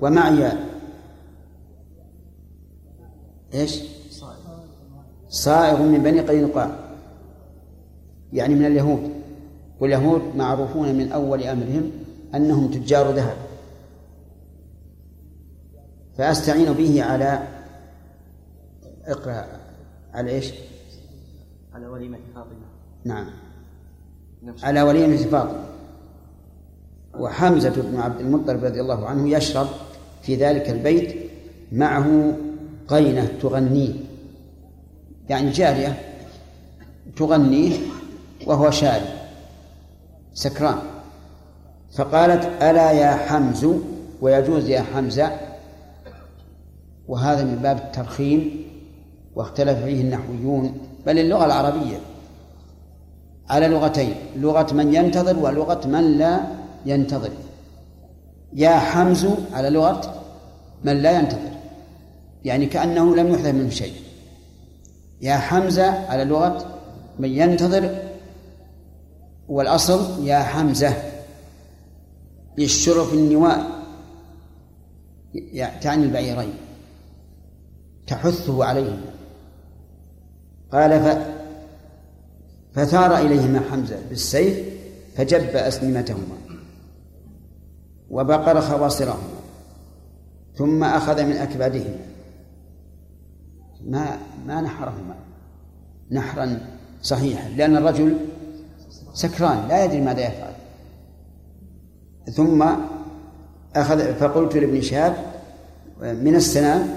ومعي 0.00 0.52
إيش؟ 3.54 3.82
صائغ 5.28 5.82
من 5.82 6.02
بني 6.02 6.20
قينقاع 6.20 6.78
يعني 8.32 8.54
من 8.54 8.66
اليهود. 8.66 9.10
واليهود 9.80 10.36
معروفون 10.36 10.94
من 10.94 11.12
أول 11.12 11.42
أمرهم 11.42 11.90
أنهم 12.34 12.70
تجار 12.70 13.10
ذهب. 13.10 13.36
فأستعين 16.18 16.72
به 16.72 17.02
على 17.04 17.48
إقرأ 19.06 19.46
على 20.12 20.30
إيش؟ 20.30 20.52
على 21.74 21.86
وليمة 21.86 22.18
فاطمة. 22.34 22.66
نعم. 23.04 23.30
على 24.62 24.82
وليمة 24.82 25.16
فاطمة. 25.16 25.64
وحمزة 27.18 27.82
بن 27.82 27.96
عبد 27.96 28.20
المطلب 28.20 28.64
رضي 28.64 28.80
الله 28.80 29.06
عنه 29.06 29.28
يشرب 29.28 29.66
في 30.22 30.34
ذلك 30.34 30.70
البيت 30.70 31.16
معه 31.72 32.36
قينة 32.88 33.28
تغنيه 33.42 33.92
يعني 35.28 35.50
جارية 35.50 35.98
تغنيه 37.16 37.76
وهو 38.46 38.70
شارب 38.70 39.06
سكران. 40.34 40.78
فقالت 41.92 42.62
ألا 42.62 42.92
يا 42.92 43.14
حمز؟ 43.16 43.66
ويجوز 44.20 44.68
يا 44.68 44.82
حمزة. 44.82 45.30
وهذا 47.08 47.44
من 47.44 47.56
باب 47.56 47.76
الترخيم 47.76 48.66
واختلف 49.36 49.84
فيه 49.84 50.00
النحويون 50.00 50.78
بل 51.06 51.18
اللغة 51.18 51.44
العربية 51.44 51.98
على 53.48 53.68
لغتين 53.68 54.14
لغة 54.36 54.74
من 54.74 54.94
ينتظر 54.94 55.38
ولغة 55.38 55.86
من 55.86 56.18
لا 56.18 56.40
ينتظر. 56.86 57.30
يا 58.56 58.78
حمز 58.78 59.26
على 59.52 59.70
لغة 59.70 60.22
من 60.84 61.02
لا 61.02 61.18
ينتظر. 61.18 61.56
يعني 62.44 62.66
كأنه 62.66 63.16
لم 63.16 63.34
يحدث 63.34 63.54
منه 63.54 63.70
شيء. 63.70 63.94
يا 65.20 65.36
حمزة 65.36 66.06
على 66.08 66.24
لغة 66.24 66.80
من 67.18 67.28
ينتظر. 67.28 67.98
والأصل 69.48 70.26
يا 70.26 70.38
حمزة. 70.38 70.94
للشرف 72.58 73.12
النواء 73.12 73.66
تعني 75.80 76.04
البعيرين. 76.04 76.54
تحثه 78.06 78.64
عليهما 78.64 79.10
قال 80.72 81.00
ف 81.00 81.36
فثار 82.78 83.18
إليهما 83.18 83.60
حمزة 83.70 83.96
بالسيف 84.08 84.58
فجب 85.16 85.56
أسنمتهما 85.56 86.45
وبقر 88.10 88.60
خواصرهما 88.60 89.36
ثم 90.54 90.84
أخذ 90.84 91.24
من 91.24 91.36
أكبادهما 91.36 91.96
ما 93.86 94.18
ما 94.46 94.60
نحرهما. 94.60 95.14
نحرا 96.10 96.60
صحيحا 97.02 97.48
لأن 97.48 97.76
الرجل 97.76 98.16
سكران 99.14 99.68
لا 99.68 99.84
يدري 99.84 100.00
ماذا 100.00 100.20
يفعل. 100.20 100.52
ثم 102.32 102.66
أخذ 103.76 104.14
فقلت 104.14 104.56
لابن 104.56 104.80
شهاب 104.80 105.16
من 106.00 106.34
السنام 106.34 106.88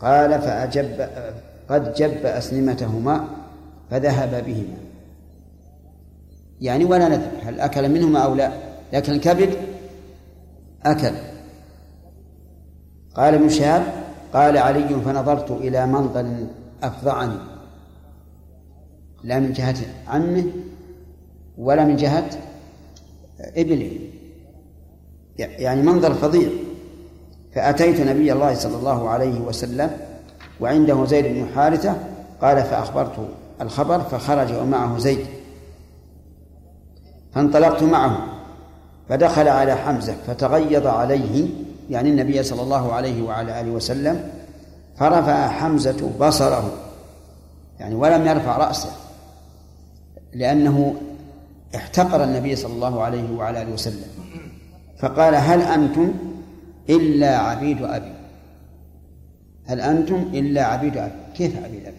قال 0.00 0.40
فأجب 0.40 1.08
قد 1.70 1.94
جب 1.94 2.26
أسنمتهما 2.26 3.28
فذهب 3.90 4.44
بهما. 4.44 4.78
يعني 6.60 6.84
ولا 6.84 7.08
ندري 7.08 7.40
هل 7.42 7.60
أكل 7.60 7.88
منهما 7.88 8.18
أو 8.18 8.34
لا 8.34 8.52
لكن 8.92 9.12
الكبد 9.12 9.73
أكل. 10.86 11.14
قال 13.14 13.34
ابن 13.34 13.48
شهاب 13.48 13.82
قال 14.32 14.58
علي 14.58 14.88
فنظرت 14.88 15.50
إلى 15.50 15.86
منظر 15.86 16.46
أفظعني 16.82 17.38
لا 19.24 19.40
من 19.40 19.52
جهة 19.52 19.76
عمه 20.08 20.44
ولا 21.58 21.84
من 21.84 21.96
جهة 21.96 22.30
ابنه. 23.40 23.90
يعني 25.38 25.82
منظر 25.82 26.14
فظيع. 26.14 26.48
فأتيت 27.54 28.00
نبي 28.00 28.32
الله 28.32 28.54
صلى 28.54 28.76
الله 28.76 29.08
عليه 29.08 29.40
وسلم 29.40 29.90
وعنده 30.60 31.04
زيد 31.04 31.24
بن 31.24 31.46
حارثة 31.54 31.96
قال 32.40 32.62
فأخبرته 32.62 33.28
الخبر 33.60 34.00
فخرج 34.00 34.52
ومعه 34.52 34.98
زيد. 34.98 35.26
فانطلقت 37.32 37.82
معه. 37.82 38.33
فدخل 39.08 39.48
على 39.48 39.74
حمزة 39.74 40.16
فتغيظ 40.26 40.86
عليه 40.86 41.48
يعني 41.90 42.10
النبي 42.10 42.42
صلى 42.42 42.62
الله 42.62 42.92
عليه 42.92 43.22
وعلى 43.22 43.60
آله 43.60 43.70
وسلم 43.70 44.30
فرفع 44.96 45.48
حمزة 45.48 46.10
بصره 46.20 46.72
يعني 47.80 47.94
ولم 47.94 48.26
يرفع 48.26 48.56
رأسه 48.56 48.90
لأنه 50.32 50.94
احتقر 51.76 52.24
النبي 52.24 52.56
صلى 52.56 52.72
الله 52.72 53.02
عليه 53.02 53.36
وعلى 53.36 53.62
آله 53.62 53.72
وسلم. 53.72 54.08
فقال 54.98 55.34
هل 55.34 55.62
أنتم 55.62 56.14
إلا 56.90 57.38
عبيد 57.38 57.82
أبي؟ 57.82 58.12
هل 59.66 59.80
أنتم 59.80 60.30
إلا 60.34 60.64
عبيد 60.64 60.96
أبي؟ 60.96 61.12
كيف 61.36 61.56
عبيد 61.64 61.86
أبي؟ 61.86 61.96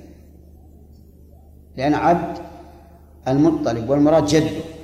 لأن 1.77 1.93
عبد 1.93 2.37
المطلب 3.27 3.89
والمراد 3.89 4.25
جده. 4.25 4.74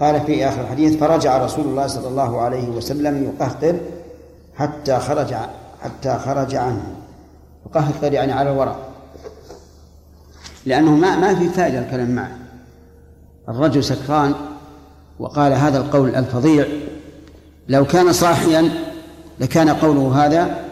قال 0.00 0.20
في 0.20 0.48
آخر 0.48 0.60
الحديث 0.60 0.96
فرجع 0.96 1.44
رسول 1.44 1.64
الله 1.64 1.86
صلى 1.86 2.08
الله 2.08 2.40
عليه 2.40 2.68
وسلم 2.68 3.24
يقهقر 3.24 3.80
حتى 4.54 4.98
خرج 4.98 5.34
حتى 5.82 6.18
خرج 6.24 6.54
عنه. 6.54 6.94
يقهقر 7.66 8.12
يعني 8.12 8.32
على 8.32 8.50
الوراء 8.50 8.78
لأنه 10.66 10.90
ما 10.90 11.16
ما 11.16 11.34
في 11.34 11.48
فائدة 11.48 11.78
الكلام 11.78 12.10
معه. 12.10 12.36
الرجل 13.48 13.84
سكران 13.84 14.34
وقال 15.18 15.52
هذا 15.52 15.78
القول 15.78 16.14
الفظيع 16.14 16.66
لو 17.68 17.84
كان 17.84 18.12
صاحيا 18.12 18.70
لكان 19.40 19.68
قوله 19.68 20.26
هذا 20.26 20.64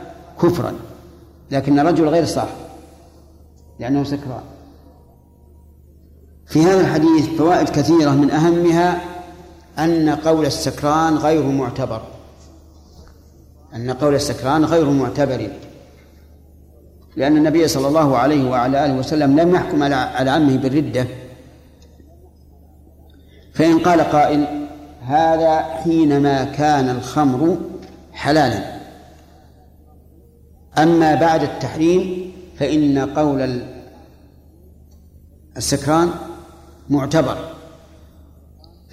كفرا 0.43 0.73
لكن 1.51 1.79
الرجل 1.79 2.09
غير 2.09 2.25
صاحي 2.25 2.55
لأنه 3.81 4.05
سكران. 4.05 4.43
في 6.47 6.63
هذا 6.63 6.81
الحديث 6.81 7.29
فوائد 7.39 7.69
كثيرة 7.69 8.11
من 8.11 8.31
أهمها 8.31 9.14
أن 9.79 10.11
قول 10.11 10.47
السكران 10.47 11.17
غير 11.17 11.43
معتبر. 11.43 12.03
أن 13.75 13.91
قول 13.91 14.15
السكران 14.15 14.65
غير 14.65 14.91
معتبر. 14.91 15.51
لأن 17.17 17.37
النبي 17.37 17.69
صلى 17.69 17.89
الله 17.89 18.17
عليه 18.17 18.51
وعلى 18.51 18.85
آله 18.85 18.95
وسلم 18.95 19.41
لم 19.41 19.55
يحكم 19.55 19.83
على 19.83 20.31
عمه 20.31 20.57
بالردة. 20.57 21.07
فإن 23.55 23.79
قال 23.79 24.01
قائل 24.01 24.69
هذا 25.03 25.61
حينما 25.61 26.45
كان 26.45 26.89
الخمر 26.89 27.59
حلالا. 28.13 28.81
أما 30.79 31.15
بعد 31.15 31.43
التحريم 31.43 32.33
فإن 32.59 32.99
قول 32.99 33.63
السكران 35.57 36.11
معتبر. 36.91 37.54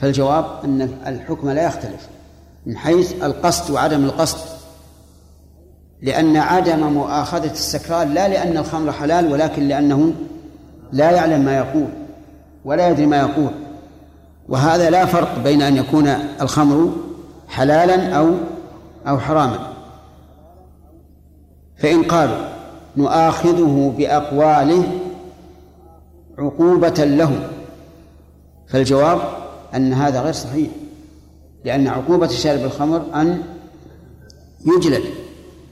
فالجواب 0.01 0.45
أن 0.63 0.81
الحكم 1.07 1.49
لا 1.49 1.65
يختلف 1.65 2.07
من 2.65 2.77
حيث 2.77 3.23
القصد 3.23 3.71
وعدم 3.71 4.05
القصد. 4.05 4.37
لأن 6.01 6.37
عدم 6.37 6.93
مؤاخذة 6.93 7.51
السكران 7.51 8.13
لا 8.13 8.27
لأن 8.27 8.57
الخمر 8.57 8.91
حلال 8.91 9.31
ولكن 9.31 9.67
لأنه 9.67 10.13
لا 10.91 11.11
يعلم 11.11 11.45
ما 11.45 11.57
يقول 11.57 11.87
ولا 12.65 12.89
يدري 12.89 13.05
ما 13.05 13.17
يقول. 13.17 13.51
وهذا 14.49 14.89
لا 14.89 15.05
فرق 15.05 15.39
بين 15.43 15.61
أن 15.61 15.77
يكون 15.77 16.07
الخمر 16.41 16.91
حلالا 17.47 18.17
أو 18.17 18.29
أو 19.07 19.19
حراما. 19.19 19.73
فإن 21.77 22.03
قالوا 22.03 22.49
نؤاخذه 22.97 23.93
بأقواله 23.97 24.83
عقوبة 26.37 27.05
له 27.05 27.49
فالجواب 28.67 29.40
أن 29.75 29.93
هذا 29.93 30.21
غير 30.21 30.33
صحيح 30.33 30.69
لأن 31.65 31.87
عقوبة 31.87 32.27
شارب 32.27 32.63
الخمر 32.63 33.05
أن 33.15 33.43
يجلد 34.65 35.03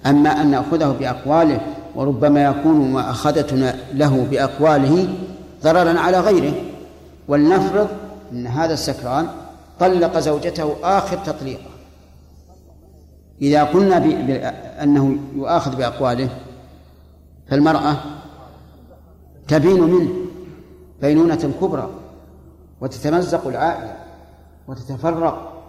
أما 0.06 0.42
أن 0.42 0.52
نأخذه 0.52 0.96
بأقواله 1.00 1.62
وربما 1.96 2.44
يكون 2.44 2.76
مؤاخذتنا 2.76 3.76
له 3.94 4.28
بأقواله 4.32 5.08
ضررا 5.64 6.00
على 6.00 6.20
غيره. 6.20 6.54
ولنفرض 7.28 7.88
أن 8.32 8.48
هذا 8.48 8.74
السكران 8.74 9.28
طلق 9.80 10.20
زوجته 10.20 10.76
آخر 10.84 11.18
تطليقة. 11.18 11.70
إذا 13.42 13.64
قلنا 13.64 13.98
أنه 14.84 15.18
يؤاخذ 15.36 15.76
بأقواله 15.76 16.30
فالمرأة 17.50 17.96
تبين 19.48 19.82
منه 19.82 20.10
بينونة 21.02 21.52
كبرى. 21.62 21.90
وتتمزق 22.82 23.48
العائلة 23.48 23.96
وتتفرق 24.68 25.64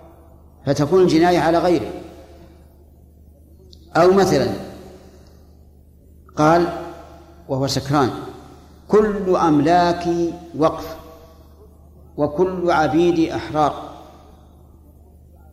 فتكون 0.66 1.02
الجناية 1.02 1.38
على 1.38 1.58
غيره. 1.58 1.90
أو 3.96 4.12
مثلا 4.12 4.48
قال 6.36 6.68
وهو 7.48 7.66
سكران 7.66 8.10
كل 8.88 9.36
أملاكي 9.36 10.34
وقف 10.58 10.96
وكل 12.16 12.70
عبيدي 12.70 13.34
أحرار 13.34 13.90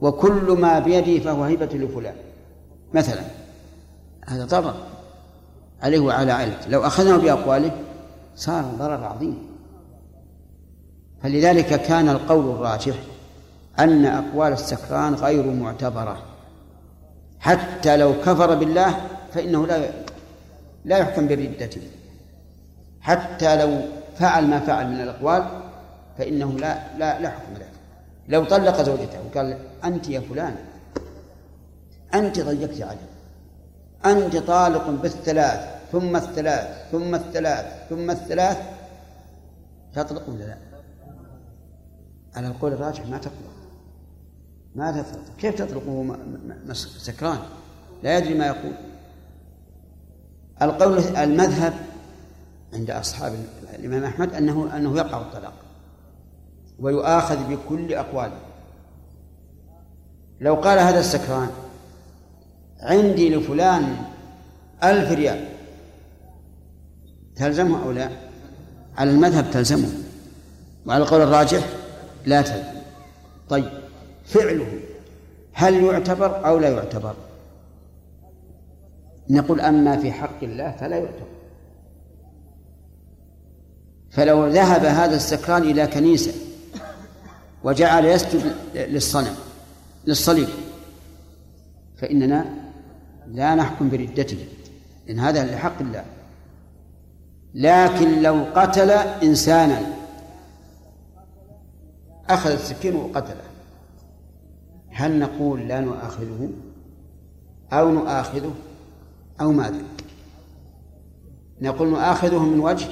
وكل 0.01 0.57
ما 0.59 0.79
بيدي 0.79 1.21
فهو 1.21 1.43
هبة 1.43 1.65
لفلان. 1.65 2.15
مثلا 2.93 3.21
هذا 4.27 4.45
ضرر 4.45 4.75
عليه 5.81 5.99
وعلى 5.99 6.31
عائلته. 6.31 6.69
لو 6.69 6.85
أخذنا 6.85 7.17
بأقواله 7.17 7.71
صار 8.35 8.63
ضرر 8.63 9.03
عظيم. 9.03 9.46
فلذلك 11.27 11.81
كان 11.81 12.09
القول 12.09 12.49
الراجح 12.49 12.95
أن 13.79 14.05
أقوال 14.05 14.53
السكران 14.53 15.13
غير 15.13 15.51
معتبرة. 15.51 16.17
حتى 17.39 17.97
لو 17.97 18.13
كفر 18.21 18.55
بالله 18.55 19.01
فإنه 19.33 19.67
لا 19.67 19.89
لا 20.85 20.97
يحكم 20.97 21.27
بردته 21.27 21.81
حتى 23.01 23.55
لو 23.55 23.81
فعل 24.19 24.47
ما 24.47 24.59
فعل 24.59 24.87
من 24.87 25.01
الأقوال 25.01 25.47
فإنه 26.17 26.51
لا 26.51 26.97
لا 26.97 27.19
لا 27.21 27.29
حكم 27.29 27.53
له. 27.59 27.67
لو 28.27 28.43
طلق 28.43 28.81
زوجته 28.81 29.19
وقال 29.25 29.57
أنت 29.83 30.09
يا 30.09 30.19
فلان 30.19 30.55
أنت 32.13 32.39
ضيقت 32.39 32.81
علي. 32.81 33.07
أنت 34.05 34.37
طالق 34.37 34.89
بالثلاث 34.89 35.69
ثم 35.91 36.15
الثلاث 36.15 36.91
ثم 36.91 37.15
الثلاث 37.15 37.65
ثم 37.89 38.11
الثلاث 38.11 38.57
تطلق 39.95 40.29
ولا 40.29 40.43
لا؟ 40.43 40.66
على 42.37 42.47
القول 42.47 42.73
الراجح 42.73 43.05
ما 43.05 43.17
تطلق 43.17 43.31
ما 44.75 44.91
تطلق 44.91 45.23
كيف 45.37 45.55
تطلق 45.55 45.87
وهو 45.87 46.15
سكران؟ 46.73 47.39
لا 48.03 48.17
يدري 48.17 48.33
ما 48.33 48.47
يقول. 48.47 48.73
القول 50.61 50.99
المذهب 50.99 51.73
عند 52.73 52.91
أصحاب 52.91 53.35
الإمام 53.73 54.03
أحمد 54.03 54.33
أنه 54.33 54.77
أنه 54.77 54.97
يقع 54.97 55.21
الطلاق 55.21 55.53
ويؤاخذ 56.79 57.37
بكل 57.49 57.93
أقواله. 57.93 58.39
لو 60.41 60.55
قال 60.55 60.79
هذا 60.79 60.99
السكران 60.99 61.49
عندي 62.79 63.35
لفلان 63.35 63.97
ألف 64.83 65.11
ريال 65.11 65.47
تلزمه 67.35 67.83
أو 67.83 67.91
لا؟ 67.91 68.09
على 68.97 69.11
المذهب 69.11 69.51
تلزمه. 69.51 69.89
وعلى 70.85 71.03
القول 71.03 71.21
الراجح 71.21 71.76
لا 72.27 72.41
تلزم 72.41 72.81
طيب 73.49 73.69
فعله 74.25 74.79
هل 75.53 75.83
يعتبر 75.83 76.45
أو 76.47 76.59
لا 76.59 76.69
يعتبر؟ 76.69 77.15
نقول 79.29 79.61
أما 79.61 79.97
في 79.97 80.11
حق 80.11 80.43
الله 80.43 80.71
فلا 80.71 80.97
يعتبر. 80.97 81.27
فلو 84.11 84.47
ذهب 84.47 84.85
هذا 84.85 85.15
السكران 85.15 85.61
إلى 85.61 85.87
كنيسة 85.87 86.33
وجعل 87.63 88.05
يسجد 88.05 88.55
للصنم 88.75 89.35
للصليب 90.07 90.47
فإننا 91.97 92.45
لا 93.27 93.55
نحكم 93.55 93.89
بردته 93.89 94.45
إن 95.09 95.19
هذا 95.19 95.45
لحق 95.45 95.81
الله. 95.81 96.05
لكن 97.53 98.21
لو 98.21 98.45
قتل 98.55 98.91
إنسانا 99.23 99.96
أخذ 102.29 102.51
السكين 102.51 102.95
وقتله. 102.95 103.43
هل 104.89 105.19
نقول 105.19 105.67
لا 105.67 105.81
نؤاخذه؟ 105.81 106.49
أو 107.73 107.91
نؤاخذه؟ 107.91 108.53
أو 109.41 109.51
ماذا؟ 109.51 109.81
نقول 111.61 111.87
نؤاخذه 111.89 112.39
من 112.43 112.59
وجه 112.59 112.87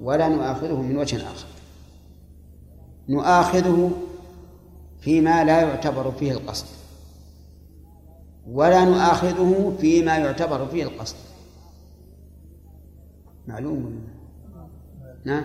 ولا 0.00 0.28
نؤاخذه 0.28 0.82
من 0.82 0.96
وجه 0.96 1.16
آخر. 1.16 1.46
نؤاخذه 3.08 3.90
فيما 5.00 5.44
لا 5.44 5.60
يعتبر 5.60 6.12
فيه 6.12 6.32
القصد. 6.32 6.66
ولا 8.50 8.84
نؤاخذه 8.84 9.76
فيما 9.80 10.16
يعتبر 10.16 10.66
فيه 10.66 10.82
القصد. 10.82 11.16
معلوم 13.48 14.00
نعم؟ 15.24 15.44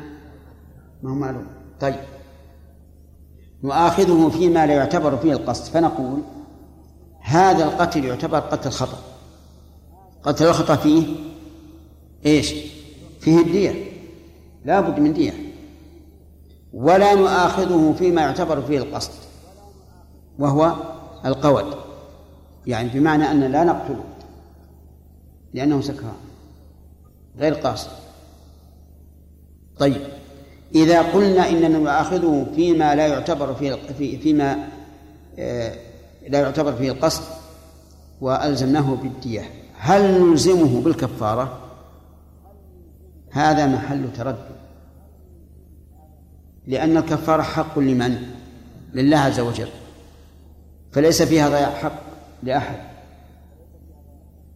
ما 1.04 1.12
هو 1.12 1.16
معلوم؟ 1.16 1.48
طيب. 1.80 2.00
نؤاخذه 3.64 4.30
فيما 4.30 4.66
لا 4.66 4.74
يعتبر 4.74 5.18
فيه 5.18 5.34
القصد. 5.34 5.72
فنقول 5.74 6.22
هذا 7.20 7.64
القتل 7.64 8.06
يعتبر 8.06 8.40
قتل 8.40 8.72
خطأ. 8.72 8.98
قتل 10.24 10.48
الخطأ 10.48 10.76
فيه 10.76 11.16
إيش؟ 12.26 12.54
فيه 13.20 13.40
الدية. 13.40 13.92
لا 14.66 14.82
بد 14.82 15.00
من 15.00 15.14
دية. 15.14 15.34
ولا 16.74 17.16
نؤاخذه 17.16 17.96
فيما 17.98 18.22
يعتبر 18.22 18.62
فيه 18.62 18.78
القصد 18.78 19.12
وهو 20.40 20.76
القود 21.26 21.76
يعني 22.68 22.90
بمعنى 22.90 23.32
أن 23.32 23.40
لا 23.40 23.64
نقتله 23.64 24.04
لأنه 25.54 25.82
سكران 25.82 26.14
غير 27.38 27.54
قاصد. 27.54 27.90
طيب. 29.80 30.21
إذا 30.76 31.02
قلنا 31.02 31.50
إننا 31.50 31.68
نؤاخذه 31.68 32.48
فيما 32.56 32.96
لا 32.96 33.08
يعتبر 33.08 33.54
فيه 33.54 33.78
في 33.98 34.18
فيما 34.18 34.68
آه، 35.40 35.76
لا 36.30 36.40
يعتبر 36.40 36.74
فيه 36.74 36.92
القصد 36.92 37.24
وألزمناه 38.22 38.96
بالدية 38.96 39.42
هل 39.78 40.22
نلزمه 40.22 40.82
بالكفارة؟ 40.82 41.60
هذا 43.32 43.66
محل 43.66 44.14
تردد 44.18 44.62
لأن 46.68 46.98
الكفارة 46.98 47.42
حق 47.42 47.80
لمن؟ 47.80 48.18
لله 48.94 49.18
عز 49.18 49.40
وجل 49.40 49.70
فليس 50.92 51.22
فيها 51.22 51.50
ضياع 51.50 51.70
حق 51.70 52.02
لأحد 52.44 52.78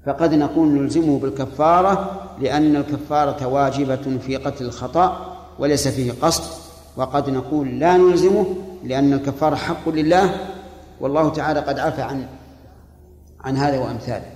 فقد 0.06 0.34
نقول 0.34 0.68
نلزمه 0.68 1.20
بالكفارة 1.20 2.22
لأن 2.42 2.76
الكفارة 2.76 3.46
واجبة 3.46 4.18
في 4.18 4.36
قتل 4.36 4.66
الخطأ 4.66 5.35
وليس 5.60 5.88
فيه 5.88 6.12
قصد 6.22 6.62
وقد 6.96 7.30
نقول 7.30 7.80
لا 7.80 7.98
نلزمه 7.98 8.46
لأن 8.84 9.14
الكفارة 9.14 9.56
حق 9.56 9.90
لله 9.90 10.48
والله 11.00 11.30
تعالى 11.30 11.60
قد 11.60 11.80
عفى 11.80 12.02
عن 12.02 12.28
عن 13.42 13.58
هذا 13.58 13.80
وأمثاله. 13.80 14.32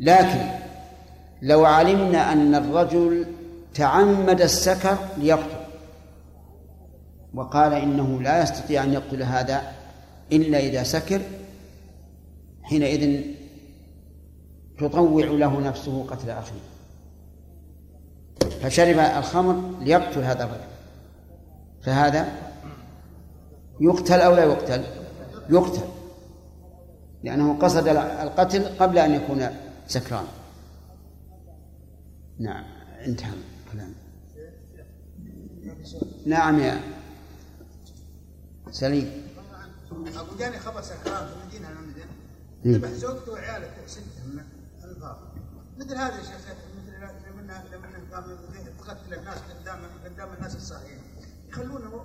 لكن 0.00 0.50
لو 1.42 1.64
علمنا 1.64 2.32
أن 2.32 2.54
الرجل 2.54 3.26
تعمد 3.74 4.40
السكر 4.40 4.96
ليقتل 5.18 5.64
وقال 7.34 7.72
إنه 7.72 8.22
لا 8.22 8.42
يستطيع 8.42 8.84
أن 8.84 8.92
يقتل 8.92 9.22
هذا 9.22 9.62
إلا 10.32 10.58
إذا 10.58 10.82
سكر 10.82 11.20
حينئذ 12.62 13.20
تطوع 14.78 15.24
له 15.24 15.60
نفسه 15.60 16.06
قتل 16.10 16.30
أخيه. 16.30 16.73
فشرب 18.50 18.98
الخمر 18.98 19.78
ليقتل 19.80 20.22
هذا 20.22 20.44
الرجل. 20.44 20.64
فهذا 21.82 22.28
يقتل 23.80 24.20
أو 24.20 24.34
لا 24.34 24.44
يقتل؟ 24.44 24.84
يقتل. 25.50 25.88
لأنه 27.24 27.58
قصد 27.58 27.88
القتل 27.88 28.64
قبل 28.64 28.98
أن 28.98 29.14
يكون 29.14 29.48
سكران. 29.86 30.24
نعم 32.38 32.64
انتهى 33.06 33.32
الكلام. 33.66 33.94
نعم 36.26 36.60
يا 36.60 36.80
سليم. 38.70 39.22
أبو 39.92 40.36
جاني 40.38 40.58
خبر 40.58 40.82
سكران 40.82 41.26
في 41.26 41.56
المدينة. 41.56 41.68
ذبح 42.66 42.88
زوجته 42.88 43.32
وعياله 43.32 43.68
سته 43.86 44.02
من 44.26 44.42
الفاظ 44.84 45.16
مثل 45.78 45.94
هذا 45.94 46.16
يا 46.16 46.22
شيخ. 46.22 46.54
لما 47.44 47.86
لما 47.86 48.70
تقتل 48.78 49.14
الناس 49.14 49.38
قدام 49.60 49.78
قدام 50.04 50.28
الناس 50.38 50.56
الصالحين 50.56 50.98
يخلونه 51.48 52.04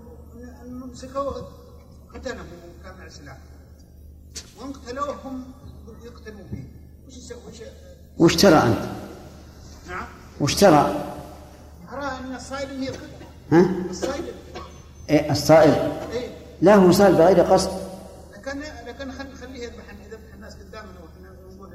مسكوه 0.66 1.48
قتلهم 2.14 2.46
كان 2.84 2.98
مع 3.00 3.10
سلاح 3.10 3.38
وان 4.62 4.74
قتلوه 4.74 5.16
هم 5.26 5.44
يقتلون 6.04 6.48
فيه. 6.52 6.64
وش 7.08 7.16
وش 7.48 7.62
وش 8.18 8.36
ترى 8.36 8.58
أنت؟ 8.58 8.90
نعم. 9.90 10.06
وش 10.42 10.56
ترى؟ 10.56 11.04
أرى 11.94 12.06
أن 12.06 12.36
الصائد 12.36 12.70
يقتل 12.84 13.00
ها؟ 13.52 13.70
الصائد 13.90 14.24
إيه 15.10 15.32
الصائل 15.32 15.72
إيه. 16.12 16.30
لا 16.62 16.76
هو 16.76 16.92
صائل 16.92 17.16
بغير 17.16 17.42
قصد. 17.42 17.70
لكن 18.34 18.60
لكن 18.88 19.12
خل- 19.12 19.36
خليه 19.42 19.64
يذبح 19.64 19.84
يذبح 20.06 20.34
الناس 20.34 20.54
قدامنا 20.56 20.92
وإحنا 21.04 21.56
نقول 21.56 21.70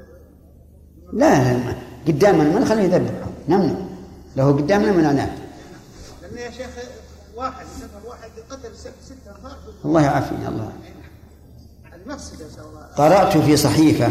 لا 1.13 1.53
لا 1.53 1.75
قدامنا 2.07 2.43
ما 2.53 2.59
نخليه 2.59 2.83
يذبحه 2.83 3.24
نمنع 3.49 3.75
له 4.35 4.51
قدامنا 4.51 4.91
منعناه 4.91 5.29
لأن 6.21 6.37
يا 6.37 6.51
شيخ 6.51 6.69
واحد 7.35 7.65
سفر 7.65 8.09
واحد 8.09 8.29
قتل 8.49 8.75
ست 8.75 8.93
ست 9.05 9.27
انفار 9.27 9.57
الله 9.85 10.01
يعافينا 10.01 10.49
الله. 10.49 10.71
المفسده 11.93 12.47
نسال 12.47 12.63
الله. 12.65 12.81
قرأت 12.81 13.37
في 13.37 13.57
صحيفة 13.57 14.07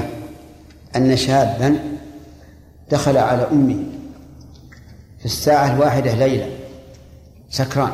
أن 0.96 1.16
شابا 1.16 1.98
دخل 2.90 3.16
على 3.16 3.42
أمه 3.42 3.84
في 5.18 5.24
الساعة 5.24 5.74
الواحدة 5.74 6.14
ليلة 6.14 6.58
سكران. 7.50 7.92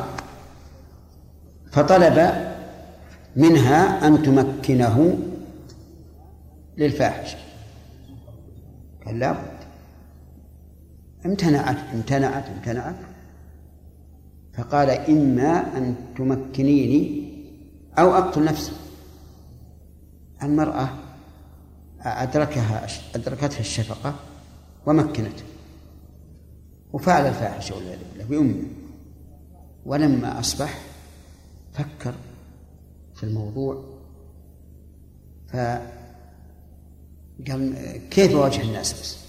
فطلب 1.71 2.31
منها 3.35 4.07
أن 4.07 4.23
تمكنه 4.23 5.17
للفاحشة. 6.77 7.37
قال 9.05 9.19
لا. 9.19 9.50
امتنعت 11.25 11.77
امتنعت 11.93 12.45
امتنعت. 12.49 12.95
فقال 14.53 14.89
إما 14.89 15.77
أن 15.77 15.95
تمكنيني 16.17 17.31
أو 17.99 18.13
أقتل 18.17 18.43
نفسي. 18.43 18.71
المرأة 20.43 20.89
أدركها 22.01 22.87
أدركتها 23.15 23.59
الشفقة 23.59 24.15
ومكنته 24.85 25.43
وفعل 26.93 27.27
الفاحشة 27.27 27.75
والعياذ 27.75 27.99
بالله 28.11 28.25
بأمه 28.25 28.63
ولما 29.85 30.39
أصبح 30.39 30.79
فكر 31.73 32.13
في 33.15 33.23
الموضوع. 33.23 33.83
فقال 35.47 35.91
كيف 38.11 38.31
أواجه 38.31 38.61
الناس 38.61 38.93
بس؟ 38.93 39.20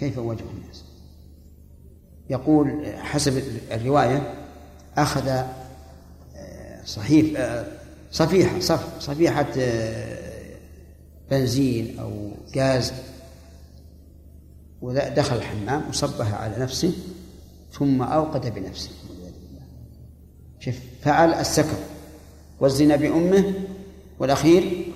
كيف 0.00 0.18
أواجه 0.18 0.40
الناس؟ 0.40 0.84
يقول 2.30 2.86
حسب 2.98 3.42
الرواية 3.72 4.34
أخذ 4.96 5.28
آه، 5.28 6.84
صحيف 6.84 7.36
آه، 7.36 7.66
صفيحة 8.12 8.60
صف 8.60 9.00
صفيحة 9.00 9.46
آه، 9.58 10.56
بنزين 11.30 11.98
أو 11.98 12.30
غاز 12.56 12.92
ودخل 14.82 15.36
الحمام 15.36 15.88
وصبها 15.88 16.36
على 16.36 16.56
نفسه 16.58 16.92
ثم 17.72 18.02
أوقد 18.02 18.54
بنفسه. 18.54 18.90
شوف 20.60 20.74
فعل 21.02 21.34
السكر 21.34 21.78
والزنا 22.60 22.96
بأمه 22.96 23.54
والأخير 24.18 24.86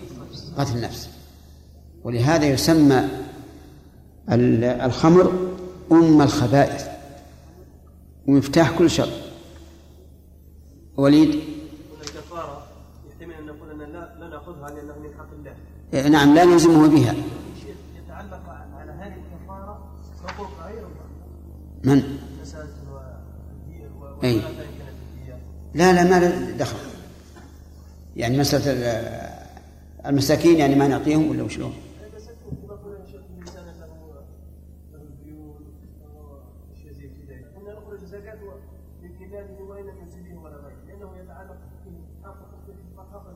قتل 0.57 0.81
نفسه. 0.81 1.09
ولهذا 2.05 2.47
يسمى 2.47 3.24
الخمر 4.29 5.33
أم 5.93 6.23
الخبائث 6.23 6.87
ومفتاح 8.27 8.79
كل 8.79 8.91
شر. 8.91 9.09
وليد؟ 10.97 11.29
الكفارة 12.01 12.67
يحتمل 13.11 13.35
أن 13.35 13.47
نقول 13.47 13.71
أن 13.71 13.79
لا 13.93 14.15
لا 14.21 14.29
نأخذها 14.29 14.71
لأنه 14.71 14.99
من 14.99 15.15
حق 15.19 15.27
الله. 15.39 15.55
إيه، 15.95 16.09
نعم 16.09 16.35
لا 16.35 16.45
نلزمه 16.45 16.89
بها. 16.89 17.15
يتعلق 18.05 18.43
على 18.49 18.93
هذه 18.93 19.15
الكفارة 19.17 19.85
حقوق 20.27 20.49
غير 20.67 20.87
من؟ 21.85 22.03
أي. 24.25 24.41
لا 25.75 25.93
لا 25.93 26.05
ما 26.05 26.21
له 26.21 26.51
دخل. 26.59 26.77
يعني 28.17 28.39
مسألة 28.39 28.73
ال- 28.73 29.35
المساكين 30.07 30.57
يعني 30.59 30.75
ما 30.75 30.89
نعطيهم 30.89 31.31
ولا 31.31 31.43
وشلون؟ 31.43 31.73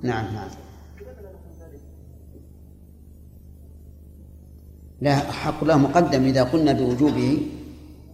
نعم 0.03 0.35
نعم. 0.35 0.49
لا 5.01 5.17
حق 5.17 5.63
الله 5.63 5.77
مقدم 5.77 6.25
إذا 6.25 6.43
قلنا 6.43 6.73
بوجوبه 6.73 7.47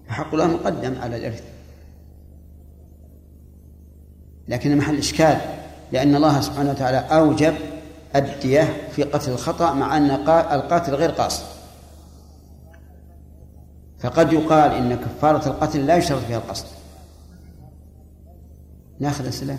فحق 0.08 0.32
الله 0.32 0.46
مقدم 0.46 0.94
على 1.00 1.16
الإرث. 1.16 1.42
لكن 4.48 4.76
محل 4.76 4.98
إشكال 4.98 5.40
لأن 5.92 6.14
الله 6.14 6.40
سبحانه 6.40 6.70
وتعالى 6.70 6.98
أوجب 6.98 7.54
الدية 8.16 8.88
في 8.92 9.02
قتل 9.02 9.32
الخطأ 9.32 9.74
مع 9.74 9.96
أن 9.96 10.10
قا- 10.10 10.52
القاتل 10.52 10.94
غير 10.94 11.10
قاصد. 11.10 11.44
فقد 13.98 14.32
يقال 14.32 14.72
إن 14.72 14.94
كفارة 14.96 15.48
القتل 15.48 15.86
لا 15.86 15.96
يشترط 15.96 16.22
فيها 16.22 16.38
القصد. 16.38 16.66
ناخذ 19.00 19.26
السلام. 19.26 19.58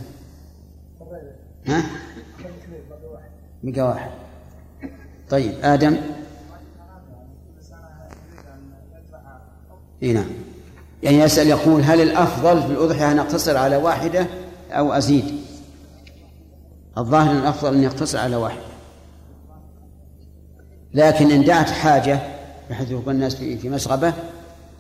ها؟ 1.67 1.83
بقى 3.63 3.81
واحد. 3.87 4.09
طيب 5.29 5.53
آدم. 5.63 5.97
إي 10.03 10.13
نعم. 10.13 10.25
يعني 11.03 11.19
يسأل 11.19 11.47
يقول 11.47 11.81
هل 11.81 12.01
الأفضل 12.01 12.61
في 12.61 12.67
الأضحية 12.67 13.11
أن 13.11 13.19
أقتصر 13.19 13.57
على 13.57 13.75
واحدة 13.77 14.27
أو 14.71 14.93
أزيد؟ 14.93 15.41
الظاهر 16.97 17.31
أن 17.31 17.37
الأفضل 17.37 17.73
أن 17.75 17.83
يقتصر 17.83 18.17
على 18.17 18.35
واحدة. 18.35 18.61
لكن 20.93 21.31
إن 21.31 21.43
دعت 21.43 21.69
حاجة 21.69 22.19
بحيث 22.69 22.91
يكون 22.91 23.13
الناس 23.13 23.35
في 23.35 23.69
مسغبة 23.69 24.13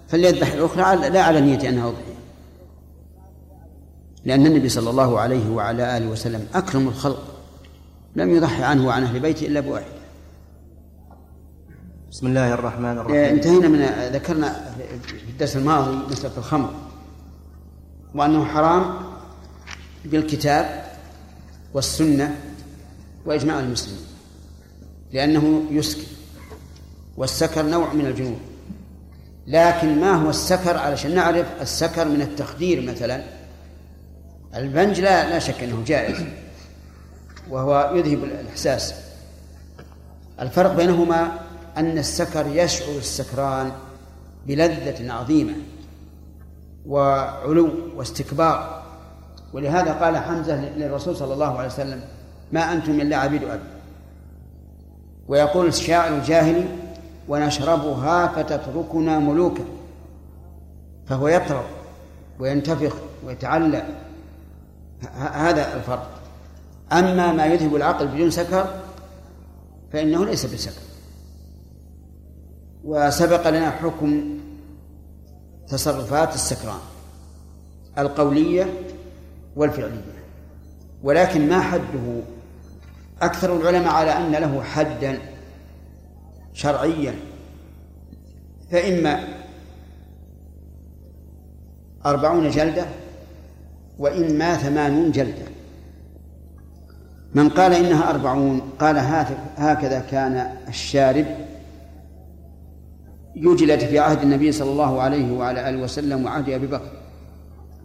فليذبح 0.07 0.51
الأخرى 0.51 1.09
لا 1.09 1.21
على 1.23 1.41
نية 1.41 1.69
أنها 1.69 1.87
أضحية. 1.87 2.14
لأن 4.25 4.45
النبي 4.45 4.69
صلى 4.69 4.89
الله 4.89 5.19
عليه 5.19 5.49
وعلى 5.49 5.97
آله 5.97 6.07
وسلم 6.07 6.47
أكرم 6.53 6.87
الخلق 6.87 7.35
لم 8.15 8.35
يضحي 8.35 8.63
عنه 8.63 8.87
وعن 8.87 9.03
أهل 9.03 9.19
بيته 9.19 9.47
إلا 9.47 9.59
بواحد 9.59 9.95
بسم 12.11 12.27
الله 12.27 12.53
الرحمن 12.53 12.85
آه، 12.85 13.01
الرحيم 13.01 13.17
انتهينا 13.17 13.67
من 13.67 13.85
ذكرنا 14.13 14.73
في 15.07 15.29
الدرس 15.29 15.57
الماضي 15.57 15.97
مسألة 16.11 16.37
الخمر 16.37 16.73
وأنه 18.15 18.45
حرام 18.45 18.95
بالكتاب 20.05 20.85
والسنة 21.73 22.35
وإجماع 23.25 23.59
المسلمين 23.59 24.05
لأنه 25.13 25.63
يسكر 25.71 26.07
والسكر 27.17 27.65
نوع 27.65 27.93
من 27.93 28.05
الجنون. 28.05 28.39
لكن 29.47 29.99
ما 30.01 30.11
هو 30.11 30.29
السكر؟ 30.29 30.77
علشان 30.77 31.15
نعرف 31.15 31.47
السكر 31.61 32.07
من 32.07 32.21
التخدير 32.21 32.81
مثلا. 32.81 33.23
البنج 34.55 34.99
لا 34.99 35.29
لا 35.29 35.39
شك 35.39 35.63
أنه 35.63 35.83
جائز 35.85 36.23
وهو 37.49 37.91
يذهب 37.95 38.23
الإحساس. 38.23 38.93
الفرق 40.39 40.75
بينهما 40.75 41.31
أن 41.77 41.97
السكر 41.97 42.47
يشعر 42.47 42.97
السكران 42.97 43.71
بلذة 44.47 45.13
عظيمة 45.13 45.53
وعلو 46.87 47.69
واستكبار. 47.95 48.83
ولهذا 49.53 49.93
قال 49.93 50.17
حمزة 50.17 50.69
للرسول 50.69 51.15
صلى 51.15 51.33
الله 51.33 51.57
عليه 51.57 51.67
وسلم 51.67 52.01
ما 52.51 52.73
أنتم 52.73 53.01
إلا 53.01 53.17
عبيد 53.17 53.43
أبي 53.43 53.63
ويقول 55.27 55.67
الشاعر 55.67 56.15
الجاهلي 56.15 56.65
ونشربها 57.27 58.27
فتتركنا 58.27 59.19
ملوكا. 59.19 59.63
فهو 61.07 61.27
يطرب 61.27 61.65
وينتفخ 62.39 62.95
ويتعلى 63.25 63.83
هذا 65.17 65.75
الفرق. 65.75 66.21
أما 66.91 67.31
ما 67.31 67.45
يذهب 67.45 67.75
العقل 67.75 68.07
بدون 68.07 68.31
سكر 68.31 68.81
فإنه 69.93 70.25
ليس 70.25 70.45
بسكر. 70.45 70.81
وسبق 72.83 73.49
لنا 73.49 73.71
حكم 73.71 74.39
تصرفات 75.67 76.35
السكران 76.35 76.79
القولية 77.97 78.73
والفعلية. 79.55 80.23
ولكن 81.03 81.49
ما 81.49 81.59
حده؟ 81.59 82.21
أكثر 83.21 83.57
العلماء 83.57 83.93
على 83.93 84.11
أن 84.11 84.31
له 84.31 84.63
حدا 84.63 85.19
شرعيا. 86.53 87.15
فإما 88.71 89.27
أربعون 92.05 92.49
جلدة 92.49 92.85
وإما 93.99 94.57
ثمانون 94.57 95.11
جلدة 95.11 95.45
من 97.33 97.49
قال 97.49 97.73
إنها 97.73 98.09
أربعون 98.09 98.61
قال 98.79 98.97
هكذا 99.57 99.99
كان 99.99 100.51
الشارب 100.67 101.25
يجلد 103.35 103.79
في 103.79 103.99
عهد 103.99 104.21
النبي 104.21 104.51
صلى 104.51 104.71
الله 104.71 105.01
عليه 105.01 105.37
وعلى 105.37 105.69
آله 105.69 105.77
وسلم 105.77 106.25
وعهد 106.25 106.49
أبي 106.49 106.67
بكر 106.67 106.91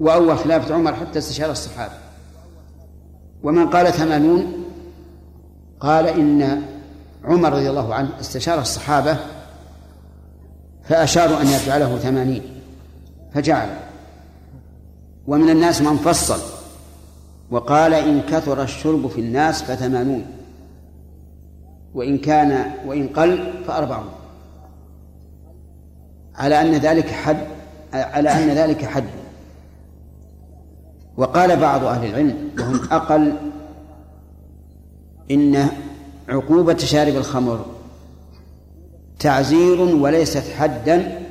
وأول 0.01 0.38
خلافة 0.38 0.75
عمر 0.75 0.94
حتى 0.94 1.18
استشار 1.18 1.51
الصحابة. 1.51 1.92
ومن 3.42 3.68
قال 3.68 3.92
ثمانون 3.92 4.64
قال 5.81 6.07
إن 6.07 6.62
عمر 7.25 7.53
رضي 7.53 7.70
الله 7.70 7.94
عنه 7.94 8.11
استشار 8.20 8.61
الصحابة 8.61 9.16
فأشاروا 10.85 11.40
أن 11.40 11.46
يجعله 11.46 11.99
ثمانين 11.99 12.42
فجعل. 13.35 13.89
ومن 15.31 15.51
الناس 15.51 15.83
من 15.83 15.97
فصل 15.97 16.40
وقال 17.51 17.95
إن 17.95 18.21
كثر 18.23 18.62
الشرب 18.62 19.07
في 19.07 19.21
الناس 19.21 19.62
فثمانون 19.62 20.27
وإن 21.95 22.19
كان 22.19 22.73
وإن 22.87 23.09
قل 23.09 23.53
فأربعون 23.66 24.11
على 26.35 26.61
أن 26.61 26.75
ذلك 26.75 27.07
حد 27.09 27.37
على 27.93 28.31
أن 28.31 28.49
ذلك 28.49 28.85
حد 28.85 29.05
وقال 31.16 31.57
بعض 31.57 31.85
أهل 31.85 32.11
العلم 32.11 32.51
وهم 32.59 32.81
أقل 32.93 33.37
إن 35.31 35.69
عقوبة 36.29 36.77
شارب 36.77 37.16
الخمر 37.16 37.64
تعزير 39.19 39.81
وليست 39.81 40.45
حدا 40.59 41.23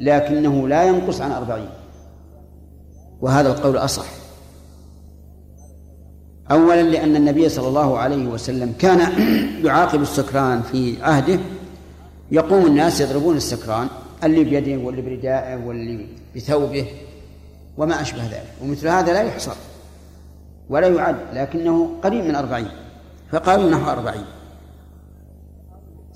لكنه 0.00 0.68
لا 0.68 0.84
ينقص 0.84 1.20
عن 1.20 1.30
أربعين 1.30 1.81
وهذا 3.22 3.48
القول 3.48 3.76
أصح. 3.76 4.04
أولا 6.50 6.82
لأن 6.82 7.16
النبي 7.16 7.48
صلى 7.48 7.68
الله 7.68 7.98
عليه 7.98 8.26
وسلم 8.26 8.74
كان 8.78 9.00
يعاقب 9.66 10.02
السكران 10.02 10.62
في 10.62 11.02
عهده. 11.02 11.38
يقوم 12.30 12.66
الناس 12.66 13.00
يضربون 13.00 13.36
السكران 13.36 13.88
اللي 14.24 14.44
بيده 14.44 14.82
واللي 14.82 15.02
بردائه 15.02 15.66
واللي 15.66 16.06
بثوبه 16.36 16.86
وما 17.76 18.00
أشبه 18.00 18.24
ذلك. 18.24 18.52
ومثل 18.62 18.88
هذا 18.88 19.12
لا 19.12 19.22
يحصر 19.22 19.54
ولا 20.68 20.88
يعد 20.88 21.16
لكنه 21.32 21.90
قريب 22.02 22.24
من 22.24 22.34
أربعين. 22.34 22.70
فقالوا 23.32 23.70
نحو 23.70 23.90
أربعين. 23.90 24.24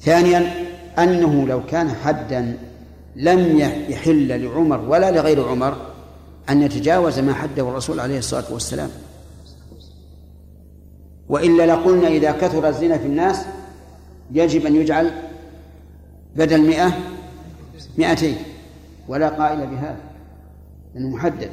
ثانيا 0.00 0.52
أنه 0.98 1.46
لو 1.46 1.66
كان 1.66 1.90
حدا 1.90 2.58
لم 3.16 3.58
يحل 3.88 4.42
لعمر 4.44 4.80
ولا 4.80 5.10
لغير 5.10 5.48
عمر 5.48 5.95
أن 6.50 6.62
يتجاوز 6.62 7.18
ما 7.18 7.34
حده 7.34 7.68
الرسول 7.68 8.00
عليه 8.00 8.18
الصلاة 8.18 8.44
والسلام. 8.52 8.90
وإلا 11.28 11.66
لقلنا 11.66 12.08
إذا 12.08 12.32
كثر 12.32 12.68
الزنا 12.68 12.98
في 12.98 13.06
الناس 13.06 13.44
يجب 14.30 14.66
أن 14.66 14.76
يجعل 14.76 15.12
بدل 16.36 16.60
مئة 16.60 16.92
مئتين 17.98 18.36
ولا 19.08 19.28
قائل 19.28 19.66
بهذا 19.66 20.00
لأنه 20.94 21.08
محدد. 21.08 21.50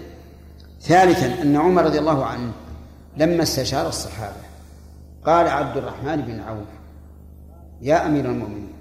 ثالثا 0.81 1.41
أن 1.41 1.55
عمر 1.55 1.83
رضي 1.85 1.99
الله 1.99 2.25
عنه 2.25 2.51
لما 3.17 3.43
استشار 3.43 3.87
الصحابة 3.87 4.43
قال 5.25 5.47
عبد 5.47 5.77
الرحمن 5.77 6.21
بن 6.21 6.39
عوف 6.39 6.67
يا 7.81 8.05
أمير 8.05 8.25
المؤمنين 8.25 8.73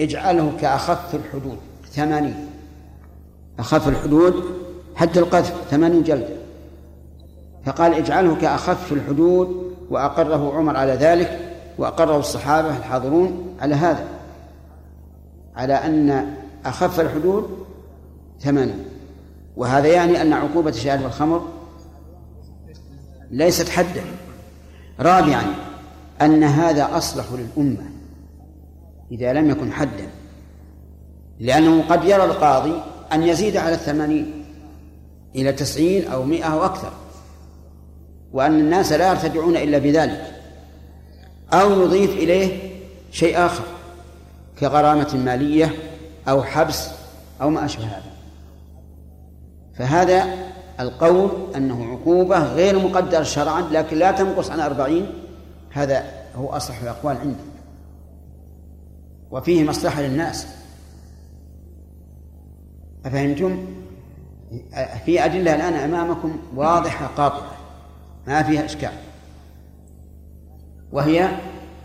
اجعله 0.00 0.52
كأخف 0.60 1.14
الحدود. 1.14 1.58
ثمانين 1.90 2.46
أخف 3.58 3.88
الحدود 3.88 4.61
حد 4.94 5.18
القذف 5.18 5.54
ثمانين 5.70 6.02
جلدة 6.02 6.36
فقال 7.64 7.94
اجعله 7.94 8.36
كأخف 8.36 8.92
الحدود 8.92 9.74
وأقره 9.90 10.54
عمر 10.56 10.76
على 10.76 10.92
ذلك 10.92 11.54
وأقره 11.78 12.18
الصحابة 12.18 12.76
الحاضرون 12.76 13.56
على 13.60 13.74
هذا. 13.74 14.04
على 15.56 15.74
أن 15.74 16.34
أخف 16.64 17.00
الحدود 17.00 17.66
ثمانين. 18.40 18.84
وهذا 19.56 19.88
يعني 19.88 20.22
أن 20.22 20.32
عقوبة 20.32 20.70
شارب 20.70 21.06
الخمر 21.06 21.48
ليست 23.30 23.68
حدا. 23.68 24.04
رابعا 25.00 25.42
أن 26.22 26.44
هذا 26.44 26.96
أصلح 26.96 27.24
للأمة 27.32 27.90
إذا 29.10 29.32
لم 29.32 29.50
يكن 29.50 29.72
حدا. 29.72 30.08
لأنه 31.40 31.82
قد 31.88 32.04
يرى 32.04 32.24
القاضي 32.24 32.74
أن 33.12 33.22
يزيد 33.22 33.56
على 33.56 33.74
الثمانين. 33.74 34.41
إلى 35.36 35.52
تسعين 35.52 36.08
أو 36.08 36.22
مئة 36.22 36.44
أو 36.44 36.64
أكثر 36.64 36.92
وأن 38.32 38.60
الناس 38.60 38.92
لا 38.92 39.08
يرتدعون 39.08 39.56
إلا 39.56 39.78
بذلك 39.78 40.40
أو 41.52 41.82
يضيف 41.82 42.10
إليه 42.10 42.72
شيء 43.12 43.46
آخر 43.46 43.64
كغرامة 44.60 45.16
مالية 45.24 45.72
أو 46.28 46.42
حبس 46.42 46.88
أو 47.40 47.50
ما 47.50 47.64
أشبه 47.64 47.84
هذا. 47.84 48.12
فهذا 49.74 50.26
القول 50.80 51.30
أنه 51.56 51.92
عقوبة 51.92 52.54
غير 52.54 52.78
مقدرة 52.78 53.22
شرعا 53.22 53.60
لكن 53.60 53.98
لا 53.98 54.10
تنقص 54.10 54.50
عن 54.50 54.60
أربعين 54.60 55.06
هذا 55.70 56.04
هو 56.36 56.48
أصح 56.48 56.82
الأقوال 56.82 57.16
عندي 57.16 57.44
وفيه 59.30 59.64
مصلحة 59.64 60.02
للناس. 60.02 60.46
أفهمتم؟ 63.06 63.81
في 65.04 65.24
أدلة 65.24 65.54
الآن 65.54 65.74
أمامكم 65.74 66.36
واضحة 66.54 67.06
قاطعة. 67.06 67.52
ما 68.26 68.42
فيها 68.42 68.64
إشكال. 68.64 68.92
وهي 70.92 71.28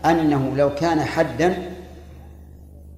أنه 0.04 0.56
لو 0.56 0.74
كان 0.74 1.00
حدا 1.00 1.72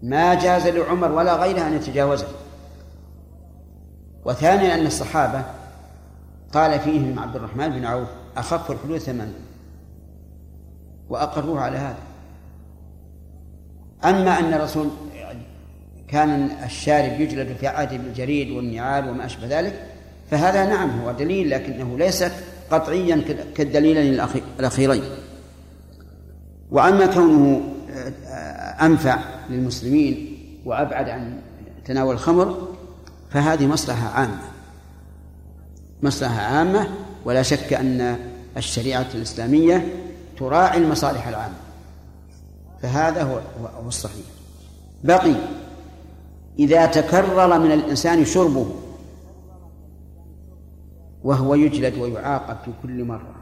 ما 0.02 0.35
جاز 0.35 0.66
لعمر 0.66 1.12
ولا 1.12 1.37
غيره 1.37 1.66
أن 1.66 1.74
يتجاوزه. 1.74 2.28
وثانيا 4.24 4.74
أن 4.74 4.87
الصحابة 4.87 5.42
قال 6.52 6.80
فيهم 6.80 7.18
عبد 7.18 7.37
الرحمن 7.37 7.68
بن 7.68 7.85
عوف 7.85 8.09
أخف 8.37 8.70
الحدود 8.70 8.98
ثمانية 8.98 9.40
وأقروه 11.09 11.61
على 11.61 11.76
هذا. 11.76 11.98
أما 14.04 14.38
أن 14.38 14.54
الرسول 14.54 14.88
كان 16.10 16.50
الشارب 16.64 17.20
يجلد 17.20 17.56
في 17.61 17.66
عهد 17.66 17.90
بالجريد 18.04 18.50
والنعال 18.50 19.08
وما 19.08 19.26
أشبه 19.26 19.61
ذلك 19.61 19.86
فهذا 20.30 20.66
نعم 20.66 21.00
هو 21.00 21.12
دليل 21.12 21.50
لكنه 21.50 21.98
ليس 21.98 22.24
قطعيا 22.70 23.24
كالدليلين 23.54 24.20
الأخيرين. 24.58 25.02
وأما 26.70 27.06
كونه 27.06 27.61
أنفع 28.82 29.18
للمسلمين 29.50 30.38
وأبعد 30.64 31.08
عن 31.08 31.38
تناول 31.84 32.14
الخمر 32.14 32.68
فهذه 33.30 33.66
مصلحة 33.66 34.08
عامة. 34.08 34.40
مصلحة 36.02 36.40
عامة 36.40 36.88
ولا 37.24 37.42
شك 37.42 37.72
أن 37.72 38.18
الشريعة 38.56 39.06
الإسلامية 39.14 39.88
تراعي 40.38 40.78
المصالح 40.78 41.28
العامة. 41.28 41.54
فهذا 42.82 43.22
هو 43.22 43.40
الصحيح. 43.88 44.26
بقي 45.04 45.34
إذا 46.61 46.86
تكرر 46.86 47.58
من 47.58 47.72
الإنسان 47.72 48.24
شربه 48.24 48.66
وهو 51.24 51.54
يجلد 51.54 51.98
ويعاقب 51.98 52.56
في 52.64 52.70
كل 52.82 53.04
مرة 53.04 53.34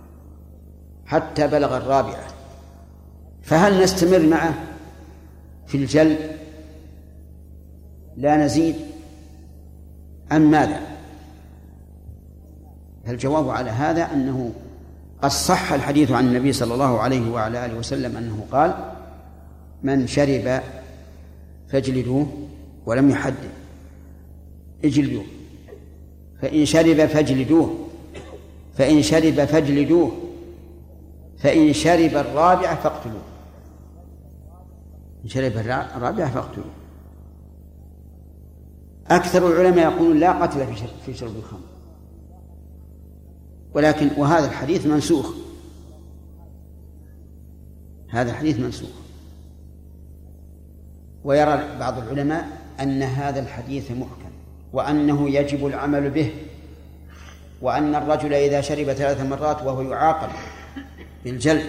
حتى 1.07 1.47
بلغ 1.47 1.77
الرابعة 1.77 2.27
فهل 3.43 3.83
نستمر 3.83 4.27
معه 4.27 4.55
في 5.67 5.77
الجلد؟ 5.77 6.19
لا 8.17 8.37
نزيد 8.37 8.77
أم 10.33 10.51
ماذا؟ 10.51 10.81
فالجواب 13.07 13.49
على 13.51 13.71
هذا 13.71 14.13
أنه 14.13 14.53
قد 15.23 15.31
صح 15.31 15.73
الحديث 15.73 16.11
عن 16.11 16.27
النبي 16.27 16.53
صلى 16.53 16.75
الله 16.75 17.01
عليه 17.01 17.31
وعلى 17.31 17.67
آله 17.67 17.79
وسلم 17.79 18.17
أنه 18.17 18.47
قال 18.53 18.75
من 19.83 20.07
شرب 20.07 20.61
فاجلدوه 21.69 22.48
ولم 22.89 23.11
يحدد. 23.11 23.51
اجلدوه. 24.85 25.25
فإن 26.43 26.67
شرب 26.67 27.07
فاجلدوه. 27.07 27.89
فإن 28.75 29.03
شرب 29.03 29.45
فاجلدوه. 29.45 30.13
فإن 31.39 31.73
شرب 31.73 32.17
الرابعة 32.17 32.83
فاقتلوه. 32.83 33.23
إن 35.25 35.29
شرب 35.29 35.53
الرابعة 35.97 36.35
فاقتلوه. 36.35 36.71
أكثر 39.07 39.49
العلماء 39.49 39.93
يقولون 39.93 40.21
لا 40.21 40.43
قتل 40.43 40.67
في 41.07 41.15
شرب 41.15 41.37
الخمر. 41.37 41.61
ولكن 43.75 44.11
وهذا 44.17 44.47
الحديث 44.47 44.87
منسوخ. 44.87 45.35
هذا 48.09 48.31
الحديث 48.31 48.61
منسوخ. 48.61 48.91
ويرى 51.25 51.79
بعض 51.79 51.99
العلماء 51.99 52.58
أن 52.81 53.03
هذا 53.03 53.41
الحديث 53.41 53.91
محكم 53.91 54.31
وأنه 54.73 55.31
يجب 55.31 55.67
العمل 55.67 56.11
به 56.11 56.31
وأن 57.63 57.95
الرجل 57.95 58.35
إذا 58.35 58.61
شرب 58.61 58.93
ثلاث 58.93 59.21
مرات 59.21 59.63
وهو 59.63 59.83
يعاقب 59.83 60.29
بالجلد 61.25 61.67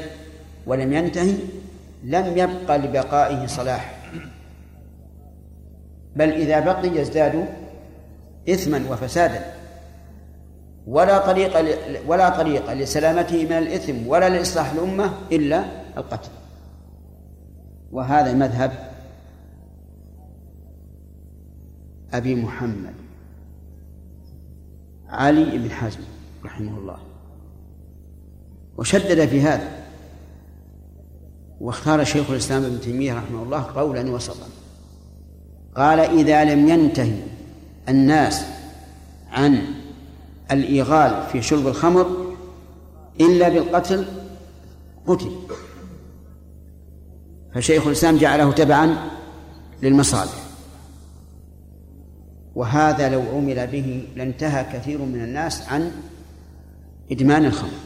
ولم 0.65 0.93
ينتهي 0.93 1.35
لم 2.03 2.37
يبق 2.37 2.75
لبقائه 2.75 3.47
صلاح. 3.47 3.95
بل 6.15 6.29
إذا 6.29 6.59
بقي 6.59 6.87
يزداد 6.87 7.45
إثما 8.49 8.83
وفسادا. 8.91 9.53
ولا 10.87 11.17
طريق 11.17 11.57
ولا 12.07 12.29
طريق 12.29 12.73
لسلامته 12.73 13.45
من 13.45 13.51
الإثم 13.51 14.07
ولا 14.07 14.29
لإصلاح 14.29 14.71
الأمة 14.71 15.13
إلا 15.31 15.65
القتل. 15.97 16.29
وهذا 17.91 18.33
مذهب 18.33 18.88
أبي 22.13 22.35
محمد 22.35 22.93
علي 25.09 25.57
بن 25.57 25.71
حزم 25.71 25.99
رحمه 26.45 26.77
الله. 26.77 26.97
وشدد 28.77 29.25
في 29.25 29.41
هذا 29.41 29.85
واختار 31.61 32.03
شيخ 32.03 32.29
الإسلام 32.29 32.63
ابن 32.63 32.81
تيمية 32.81 33.13
رحمه 33.13 33.43
الله 33.43 33.63
قولا 33.75 34.11
وسطا. 34.11 34.47
قال 35.75 35.99
إذا 35.99 36.55
لم 36.55 36.69
ينتهي 36.69 37.21
الناس 37.89 38.45
عن 39.31 39.61
الإيغال 40.51 41.27
في 41.31 41.41
شرب 41.41 41.67
الخمر 41.67 42.35
إلا 43.21 43.49
بالقتل 43.49 44.05
قتل. 45.07 45.31
فشيخ 47.53 47.87
الإسلام 47.87 48.17
جعله 48.17 48.51
تبعا 48.51 49.09
للمصالح. 49.83 50.48
وهذا 52.59 53.09
لو 53.09 53.21
عمل 53.21 53.67
به 53.67 54.07
لانتهى 54.15 54.63
كثير 54.63 55.01
من 55.01 55.23
الناس 55.23 55.69
عن 55.69 55.91
إدمان 57.11 57.45
الخمر. 57.45 57.79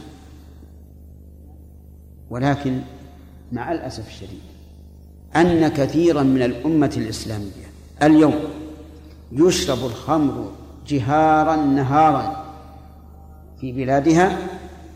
ولكن 2.30 2.80
مع 3.52 3.72
الأسف 3.72 4.08
الشديد 4.08 4.40
أن 5.36 5.68
كثيرا 5.68 6.22
من 6.22 6.42
الأمة 6.42 6.92
الإسلامية 6.96 7.66
اليوم 8.02 8.34
يشرب 9.32 9.78
الخمر 9.78 10.52
جهارا 10.86 11.56
نهارا 11.56 12.44
في 13.60 13.72
بلادها 13.72 14.38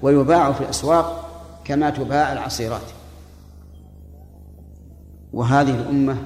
ويباع 0.02 0.52
في 0.52 0.60
الأسواق 0.60 1.30
كما 1.64 1.90
تباع 1.90 2.32
العصيرات. 2.32 2.86
وهذه 5.32 5.74
الأمة 5.74 6.16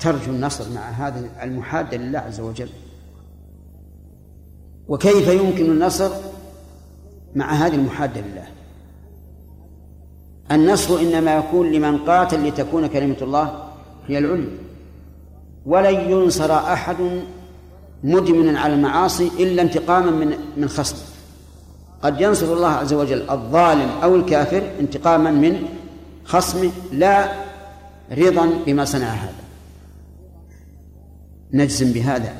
ترجو 0.00 0.30
النصر 0.30 0.64
مع 0.74 0.80
هذا 0.80 1.30
المحاد 1.42 1.94
لله 1.94 2.18
عز 2.18 2.40
وجل. 2.40 2.68
وكيف 4.88 5.28
يمكن 5.28 5.64
النصر 5.64 6.10
مع 7.34 7.52
هذه 7.52 7.74
المحادة 7.74 8.20
لله؟ 8.20 8.46
النصر 10.52 11.00
إنما 11.00 11.34
يكون 11.34 11.72
لمن 11.72 11.98
قاتل 11.98 12.48
لتكون 12.48 12.86
كلمة 12.86 13.16
الله 13.22 13.64
هي 14.08 14.18
العليا 14.18 14.58
ولن 15.66 16.10
ينصر 16.10 16.52
أحد 16.52 16.96
مدمنا 18.04 18.60
على 18.60 18.74
المعاصي 18.74 19.30
إلا 19.38 19.62
انتقاما 19.62 20.10
من 20.10 20.34
من 20.56 20.68
خصم. 20.68 20.96
قد 22.02 22.20
ينصر 22.20 22.52
الله 22.52 22.68
عز 22.68 22.92
وجل 22.92 23.30
الظالم 23.30 23.90
أو 24.02 24.16
الكافر 24.16 24.62
انتقاما 24.80 25.30
من 25.30 25.62
خصمه 26.24 26.70
لا 26.92 27.32
رضا 28.12 28.50
بما 28.66 28.84
صنع 28.84 29.06
هذا. 29.06 29.39
نجزم 31.52 31.92
بهذا. 31.92 32.34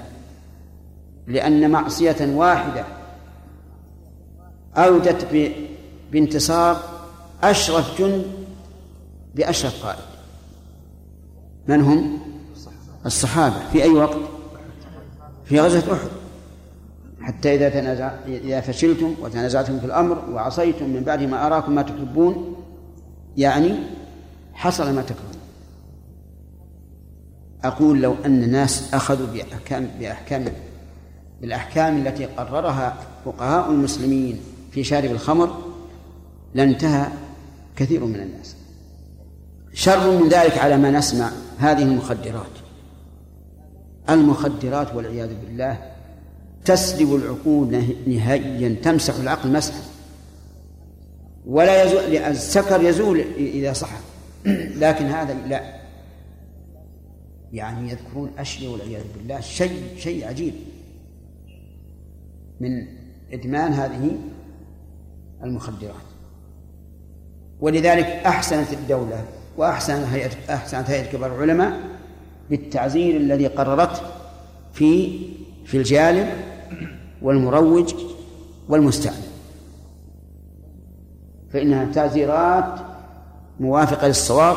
لأن 1.26 1.70
معصية 1.70 2.16
واحدة 2.20 2.84
أودت 4.76 5.26
بانتصار 6.12 6.82
أشرف 7.42 7.98
جند 7.98 8.24
بأشرف 9.34 9.84
قائد. 9.86 9.98
من 11.68 11.80
هم؟ 11.80 12.18
الصحابة. 13.06 13.68
في 13.72 13.82
أي 13.82 13.90
وقت؟ 13.90 14.18
في 15.44 15.60
غزوة 15.60 15.92
أحد. 15.94 16.08
حتى 17.20 17.54
إذا 17.54 17.68
تنازع 17.68 18.12
إذا 18.26 18.60
فشلتم 18.60 19.14
وتنازعتم 19.22 19.78
في 19.78 19.86
الأمر 19.86 20.24
وعصيتم 20.30 20.90
من 20.90 21.02
بعد 21.02 21.22
ما 21.22 21.46
أراكم 21.46 21.74
ما 21.74 21.82
تحبون 21.82 22.56
يعني 23.36 23.74
حصل 24.52 24.94
ما 24.94 25.02
تكرهون. 25.02 25.39
أقول 27.64 28.00
لو 28.02 28.14
أن 28.26 28.42
الناس 28.42 28.94
أخذوا 28.94 29.26
بأحكام 29.26 29.88
بأحكام 30.00 30.44
بالأحكام 31.40 32.06
التي 32.06 32.24
قررها 32.24 32.96
فقهاء 33.24 33.70
المسلمين 33.70 34.40
في 34.72 34.84
شارب 34.84 35.10
الخمر 35.10 35.58
لانتهى 36.54 37.06
كثير 37.76 38.04
من 38.04 38.20
الناس. 38.20 38.56
شر 39.74 40.10
من 40.10 40.28
ذلك 40.28 40.58
على 40.58 40.76
ما 40.76 40.90
نسمع 40.90 41.30
هذه 41.58 41.82
المخدرات. 41.82 42.50
المخدرات 44.10 44.94
والعياذ 44.94 45.30
بالله 45.44 45.78
تسلب 46.64 47.14
العقول 47.14 47.84
نهائيا 48.06 48.76
تمسح 48.82 49.14
العقل 49.14 49.52
مسحا. 49.52 49.80
ولا 51.46 51.84
يزول 51.84 52.16
السكر 52.16 52.82
يزول 52.82 53.20
إذا 53.36 53.72
صح. 53.72 53.90
لكن 54.82 55.06
هذا 55.06 55.34
لا. 55.48 55.79
يعني 57.52 57.90
يذكرون 57.90 58.30
أشياء 58.38 58.72
والعياذ 58.72 59.02
بالله. 59.16 59.40
شيء 59.40 59.82
شيء 59.96 60.28
عجيب. 60.28 60.54
من 62.60 62.86
إدمان 63.32 63.72
هذه 63.72 64.16
المخدرات. 65.44 65.94
ولذلك 67.60 68.06
أحسنت 68.06 68.72
الدولة 68.72 69.24
وأحسن 69.56 70.02
هيئة 70.02 70.54
أحسنت 70.54 70.90
هيئة 70.90 71.12
كبار 71.12 71.34
العلماء 71.36 71.80
بالتعزير 72.50 73.16
الذي 73.16 73.46
قررته 73.46 74.02
في 74.72 75.20
في 75.64 75.76
الجالب 75.76 76.28
والمروج 77.22 77.94
والمستعمل. 78.68 79.30
فإنها 81.52 81.84
تعزيرات 81.84 82.80
موافقة 83.60 84.06
للصواب 84.06 84.56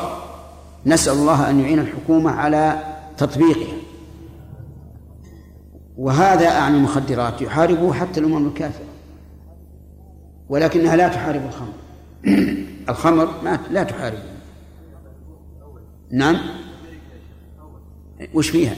نسأل 0.85 1.13
الله 1.13 1.49
أن 1.49 1.59
يعين 1.59 1.79
الحكومة 1.79 2.31
على 2.31 2.83
تطبيقها. 3.17 3.77
وهذا 5.97 6.47
أعني 6.47 6.77
المخدرات 6.77 7.41
يحاربه 7.41 7.93
حتى 7.93 8.19
الأمم 8.19 8.47
الكافرة 8.47 8.85
ولكنها 10.49 10.95
لا 10.95 11.07
تحارب 11.07 11.41
الخمر. 11.45 11.73
الخمر 12.89 13.29
ما 13.43 13.59
لا 13.71 13.83
تحارب 13.83 14.19
نعم؟ 16.11 16.37
وش 18.33 18.49
فيها؟ 18.49 18.75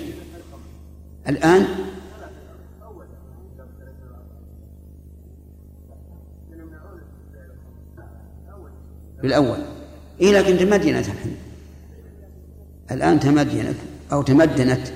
الآن؟ 1.27 1.67
بالأول. 9.21 9.57
إيه 10.21 10.39
لكن 10.39 10.57
تمدنت 10.57 11.07
الحين. 11.07 11.37
الآن 12.91 13.19
تمدنت 13.19 13.75
أو 14.11 14.21
تمدنت. 14.21 14.87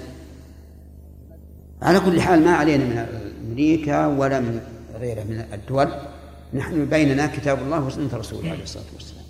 على 1.81 1.99
كل 1.99 2.21
حال 2.21 2.43
ما 2.43 2.51
علينا 2.51 2.83
من 2.85 2.97
أمريكا 3.47 4.07
ولا 4.07 4.39
من 4.39 4.61
غيرها 4.99 5.23
من 5.23 5.45
الدول. 5.53 5.87
نحن 6.53 6.85
بيننا 6.85 7.27
كتاب 7.27 7.59
الله 7.59 7.85
وسنة 7.85 8.09
رسوله 8.13 8.49
عليه 8.49 8.63
الصلاة 8.63 8.85
والسلام. 8.93 9.25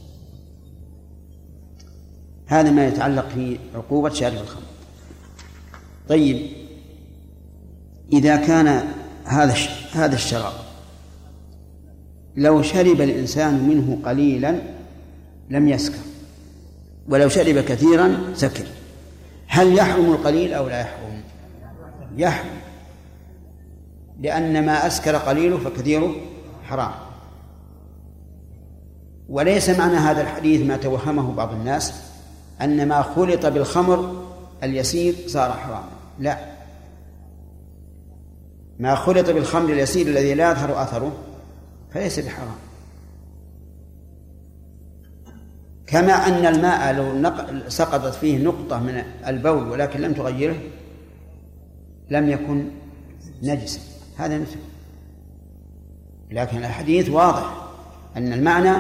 هذا 2.46 2.72
ما 2.72 2.88
يتعلق 2.88 3.30
في 3.30 3.58
عقوبة 3.76 4.10
شارب 4.10 4.38
الخمر. 4.38 4.64
طيب 6.10 6.48
إذا 8.14 8.36
كان 8.36 8.84
هذا 9.26 9.56
هذا 9.92 10.16
الشراب 10.16 10.54
لو 12.36 12.62
شرب 12.62 13.02
الإنسان 13.02 13.68
منه 13.70 14.00
قليلا 14.06 14.62
لم 15.50 15.68
يسكر. 15.70 16.09
ولو 17.10 17.30
شرب 17.30 17.60
كثيرا 17.60 18.34
سكر. 18.36 18.66
هل 19.48 19.78
يحرم 19.78 20.06
القليل 20.06 20.54
أو 20.54 20.70
لا 20.70 20.82
يحرم؟ 20.82 21.22
يحرم. 22.18 22.60
لأن 24.20 24.66
ما 24.66 24.88
أسكر 24.88 25.16
قليله 25.16 25.58
فكثيره 25.58 26.16
حرام. 26.64 26.92
وليس 29.30 29.70
معنى 29.70 29.98
هذا 29.98 30.22
الحديث 30.22 30.68
ما 30.68 30.78
توهمه 30.78 31.34
بعض 31.34 31.52
الناس 31.54 31.94
أن 32.62 32.88
ما 32.88 33.02
خلط 33.02 33.46
بالخمر 33.46 34.26
اليسير 34.64 35.16
صار 35.28 35.52
حراما. 35.52 35.90
لا. 36.20 36.38
ما 38.80 38.96
خلط 38.96 39.30
بالخمر 39.30 39.74
اليسير 39.74 40.08
الذي 40.08 40.34
لا 40.34 40.52
يظهر 40.52 40.84
أثره 40.84 41.12
فليس 41.94 42.20
بحرام. 42.20 42.69
كما 45.90 46.14
أن 46.14 46.46
الماء 46.46 46.94
لو 46.94 47.32
سقطت 47.68 48.16
فيه 48.16 48.38
نقطة 48.38 48.80
من 48.80 49.04
البول 49.28 49.70
ولكن 49.70 50.02
لم 50.02 50.14
تغيره 50.14 50.56
لم 52.10 52.30
يكن 52.30 52.66
نجسا. 53.44 53.80
هذا 54.18 54.38
مثل 54.38 54.58
لكن 56.32 56.58
الحديث 56.58 57.10
واضح 57.10 57.54
أن 58.18 58.34
المعنى 58.34 58.76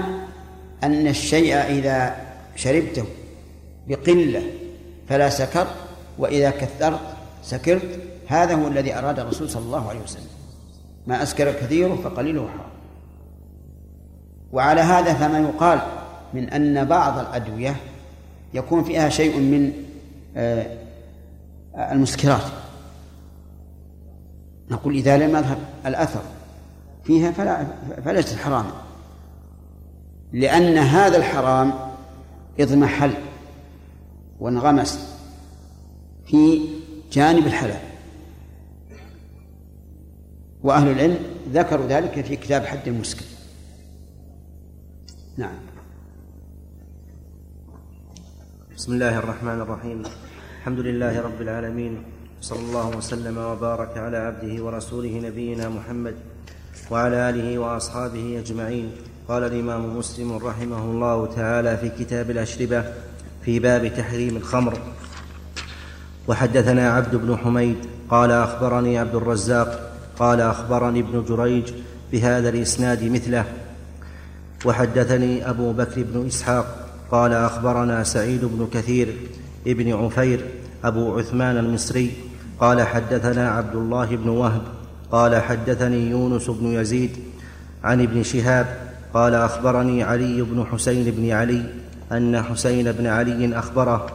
أن 0.84 1.08
الشيء 1.08 1.56
إذا 1.56 2.16
شربته 2.56 3.06
بقلة 3.88 4.44
فلا 5.08 5.30
سكر 5.30 5.68
وإذا 6.18 6.50
كثرت 6.50 7.00
سكرت 7.44 8.00
هذا 8.28 8.56
هو 8.56 8.68
الذي 8.68 8.94
أراد 8.94 9.20
الرسول 9.20 9.50
صلى 9.50 9.64
الله 9.64 9.90
عليه 9.90 10.00
وسلم. 10.00 10.30
ما 11.08 11.24
أسكر 11.24 11.52
كثيره 11.52 11.96
فقليله 11.96 12.48
حرام. 12.48 12.70
وعلى 14.52 14.82
هذا 14.82 15.14
فما 15.14 15.40
يقال 15.40 15.82
من 16.34 16.50
أن 16.50 16.86
بعض 16.86 17.20
الأدوية 17.20 17.76
يكون 18.54 18.84
فيها 18.84 19.10
شيء 19.10 19.40
من 19.40 19.74
آه، 20.38 20.66
المسكرات. 21.76 22.44
نقول 24.72 24.96
إذا 24.96 25.18
لم 25.18 25.30
يظهر 25.30 25.58
الأثر 25.86 26.22
فيها 27.04 27.32
فلا 27.32 27.68
فليست 28.06 28.38
حراما. 28.38 28.72
لأن 30.34 30.78
هذا 30.78 31.18
الحرام 31.18 31.74
اضمحل 32.60 33.14
وانغمس 34.40 35.16
في 36.26 36.62
جانب 37.12 37.48
الحلال. 37.48 37.82
وأهل 40.64 40.92
العلم 40.92 41.20
ذكروا 41.54 41.88
ذلك 41.88 42.26
في 42.26 42.36
كتاب 42.36 42.66
حد 42.66 42.88
المسكر. 42.88 43.26
نعم. 45.38 45.69
بسم 48.80 48.94
الله 48.94 49.20
الرحمن 49.20 49.62
الرحيم. 49.62 50.04
الحمد 50.60 50.80
لله 50.80 51.22
رب 51.22 51.42
العالمين. 51.42 52.04
صلى 52.42 52.60
الله 52.60 52.98
وسلم 52.98 53.38
وبارك 53.38 53.98
على 53.98 54.18
عبده 54.18 54.64
ورسوله 54.64 55.20
نبينا 55.28 55.70
محمد 55.70 56.16
وعلى 56.92 57.30
آله 57.30 57.60
وأصحابه 57.60 58.40
أجمعين. 58.40 58.92
قال 59.28 59.44
الإمام 59.44 59.98
مسلم 59.98 60.32
رحمه 60.38 60.84
الله 60.84 61.36
تعالى 61.36 61.78
في 61.78 61.90
كتاب 62.00 62.32
الأشربة 62.32 62.84
في 63.46 63.60
باب 63.60 63.92
تحريم 63.98 64.38
الخمر. 64.38 64.80
وحدثنا 66.28 66.92
عبد 66.92 67.16
بن 67.16 67.38
حميد 67.38 67.78
قال 68.10 68.32
أخبرني 68.32 68.98
عبد 68.98 69.16
الرزاق 69.16 69.92
قال 70.20 70.42
أخبرني 70.42 71.00
ابن 71.00 71.26
جريج 71.28 71.74
بهذا 72.12 72.50
الإسناد 72.50 73.04
مثله. 73.04 73.46
وحدثني 74.66 75.50
أبو 75.50 75.74
بكر 75.74 76.04
بن 76.04 76.28
إسحاق 76.28 76.89
قال 77.12 77.34
أخبرنا 77.34 78.04
سعيد 78.04 78.46
بن 78.46 78.68
كثير 78.74 79.16
ابن 79.68 79.94
عفير 79.94 80.46
أبو 80.84 81.20
عثمان 81.20 81.58
المصري 81.58 82.12
قال 82.60 82.82
حدثنا 82.82 83.50
عبد 83.50 83.76
الله 83.76 84.06
بن 84.06 84.30
وهب 84.30 84.62
قال 85.12 85.42
حدثني 85.42 86.10
يونس 86.10 86.50
بن 86.50 86.66
يزيد 86.66 87.12
عن 87.84 88.02
ابن 88.02 88.24
شهاب 88.24 88.90
قال 89.14 89.36
أخبرني 89.36 90.04
علي 90.04 90.42
بن 90.42 90.66
حسين 90.72 91.12
بن 91.12 91.32
علي 91.32 91.64
أن 92.12 92.42
حسين 92.42 92.92
بن 92.92 93.08
علي 93.08 93.60
أخبره 93.60 94.08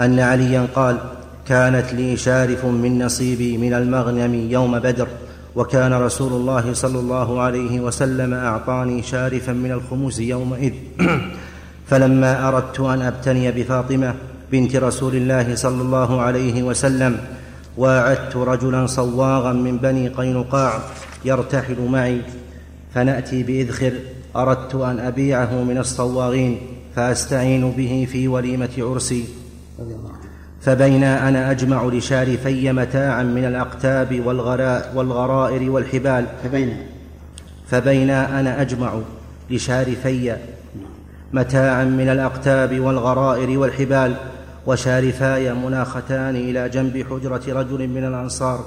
أن 0.00 0.20
عليا 0.20 0.66
قال 0.74 0.98
كانت 1.48 1.92
لي 1.92 2.16
شارف 2.16 2.64
من 2.64 3.04
نصيبي 3.04 3.58
من 3.58 3.74
المغنم 3.74 4.34
يوم 4.34 4.78
بدر 4.78 5.08
وكان 5.56 5.92
رسول 5.92 6.32
الله 6.32 6.74
صلى 6.74 6.98
الله 6.98 7.40
عليه 7.40 7.80
وسلم 7.80 8.34
أعطاني 8.34 9.02
شارفا 9.02 9.52
من 9.52 9.72
الخمس 9.72 10.18
يومئذ. 10.18 10.72
فلما 11.86 12.48
أردت 12.48 12.80
أن 12.80 13.02
أبتني 13.02 13.52
بفاطمة 13.52 14.14
بنت 14.52 14.76
رسول 14.76 15.16
الله 15.16 15.54
صلى 15.54 15.82
الله 15.82 16.20
عليه 16.20 16.62
وسلم 16.62 17.18
واعدت 17.76 18.36
رجلا 18.36 18.86
صواغا 18.86 19.52
من 19.52 19.76
بني 19.76 20.08
قينقاع 20.08 20.80
يرتحل 21.24 21.88
معي. 21.88 22.20
فنأتي 22.94 23.42
بإذخر 23.42 23.92
أردت 24.36 24.74
أن 24.74 25.00
أبيعه 25.00 25.62
من 25.62 25.78
الصواغين 25.78 26.58
فأستعين 26.96 27.70
به 27.70 28.08
في 28.12 28.28
وليمة 28.28 28.70
عرسي. 28.78 29.24
فبينا 30.60 31.28
أنا 31.28 31.50
أجمع 31.50 31.84
لشارفي 31.84 32.72
متاعا 32.72 33.22
من 33.22 33.44
الأقتاب 33.44 34.26
والغراء 34.26 34.92
والغرائر 34.94 35.70
والحبال. 35.70 36.26
فبينا 36.44 36.76
فبينا 37.66 38.40
أنا 38.40 38.60
أجمع 38.60 39.00
لشارفي 39.50 40.36
متاعا 41.32 41.84
من 41.84 42.08
الأقتاب 42.08 42.80
والغرائر 42.80 43.58
والحبال 43.58 44.14
وشارفاي 44.66 45.54
مناختان 45.54 46.36
إلى 46.36 46.68
جنب 46.68 47.06
حجرة 47.10 47.42
رجل 47.48 47.88
من 47.88 48.04
الأنصار. 48.04 48.66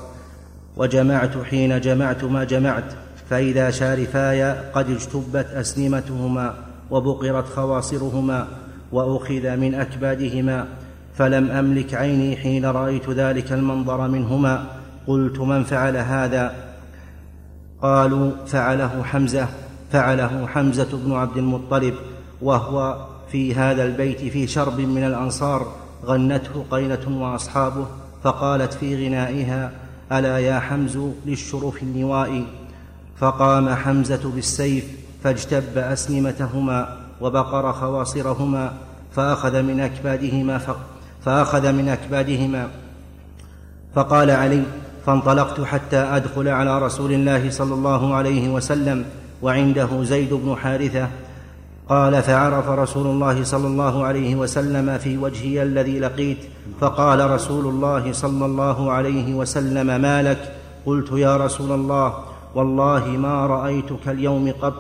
وجمعت 0.78 1.38
حين 1.38 1.82
جمعت 1.82 2.24
ما 2.24 2.44
جمعت 2.44 2.84
فإذا 3.30 3.72
شارفاي 3.72 4.52
قد 4.52 4.90
اجتبت 4.90 5.46
أسنمتهما 5.46 6.54
وبقرت 6.92 7.48
خواصرهما 7.48 8.48
وأخذ 8.92 9.56
من 9.58 9.76
أكبادهما. 9.76 10.68
فلم 11.16 11.52
أملك 11.52 11.94
عيني 11.94 12.38
حين 12.38 12.66
رأيت 12.66 13.10
ذلك 13.10 13.52
المنظر 13.52 14.08
منهما. 14.08 14.64
قلت 15.08 15.40
من 15.40 15.64
فعل 15.64 15.98
هذا؟ 15.98 16.54
قالوا 17.82 18.32
فعله 18.48 19.04
حمزة. 19.04 19.48
فعله 19.92 20.48
حمزة 20.48 20.98
بن 21.06 21.14
عبد 21.14 21.38
المطلب. 21.38 21.94
وهو 22.42 23.06
في 23.32 23.56
هذا 23.56 23.84
البيت 23.86 24.20
في 24.20 24.48
شرب 24.48 24.80
من 24.80 25.04
الأنصار 25.04 25.68
غنته 26.06 26.66
قينه 26.72 27.22
وأصحابه 27.22 27.86
فقالت 28.24 28.74
في 28.74 29.08
غنائها 29.08 29.72
ألا 30.12 30.38
يا 30.38 30.60
حمز 30.60 31.00
للشرف 31.26 31.84
النواء؟ 31.84 32.44
فقام 33.18 33.70
حمزة 33.70 34.32
بالسيف 34.36 34.86
فاجتب 35.24 35.78
اسنمتهما 35.78 36.98
وبقر 37.22 37.74
خواصرهما 37.74 38.74
فأخذ 39.16 39.62
من 39.62 39.80
أكبادهما 39.80 40.62
فأخذ 41.26 41.72
من 41.72 41.90
أكبادهما. 41.90 42.70
فقال 43.96 44.32
علي 44.32 44.64
فانطلقت 45.06 45.62
حتى 45.62 45.98
أدخل 45.98 46.48
على 46.48 46.80
رسول 46.80 47.14
الله 47.14 47.50
صلى 47.50 47.74
الله 47.74 48.16
عليه 48.16 48.50
وسلم 48.50 49.06
وعنده 49.42 50.04
زيد 50.04 50.34
بن 50.34 50.56
حارثة 50.56 51.08
قال 51.90 52.24
فعرف 52.24 52.70
رسول 52.70 53.08
الله 53.08 53.44
صلى 53.44 53.68
الله 53.68 54.06
عليه 54.06 54.36
وسلم 54.36 54.98
في 54.98 55.18
وجهي 55.18 55.64
الذي 55.64 56.00
لقيت 56.00 56.38
فقال 56.82 57.32
رسول 57.32 57.66
الله 57.66 58.14
صلى 58.14 58.46
الله 58.46 58.92
عليه 58.92 59.34
وسلم 59.34 60.02
ما 60.02 60.24
لك؟ 60.24 60.54
قلت 60.86 61.12
يا 61.12 61.38
رسول 61.38 61.72
الله 61.72 62.14
والله 62.56 63.08
ما 63.08 63.48
رأيتك 63.48 64.08
اليوم 64.08 64.54
قط. 64.62 64.74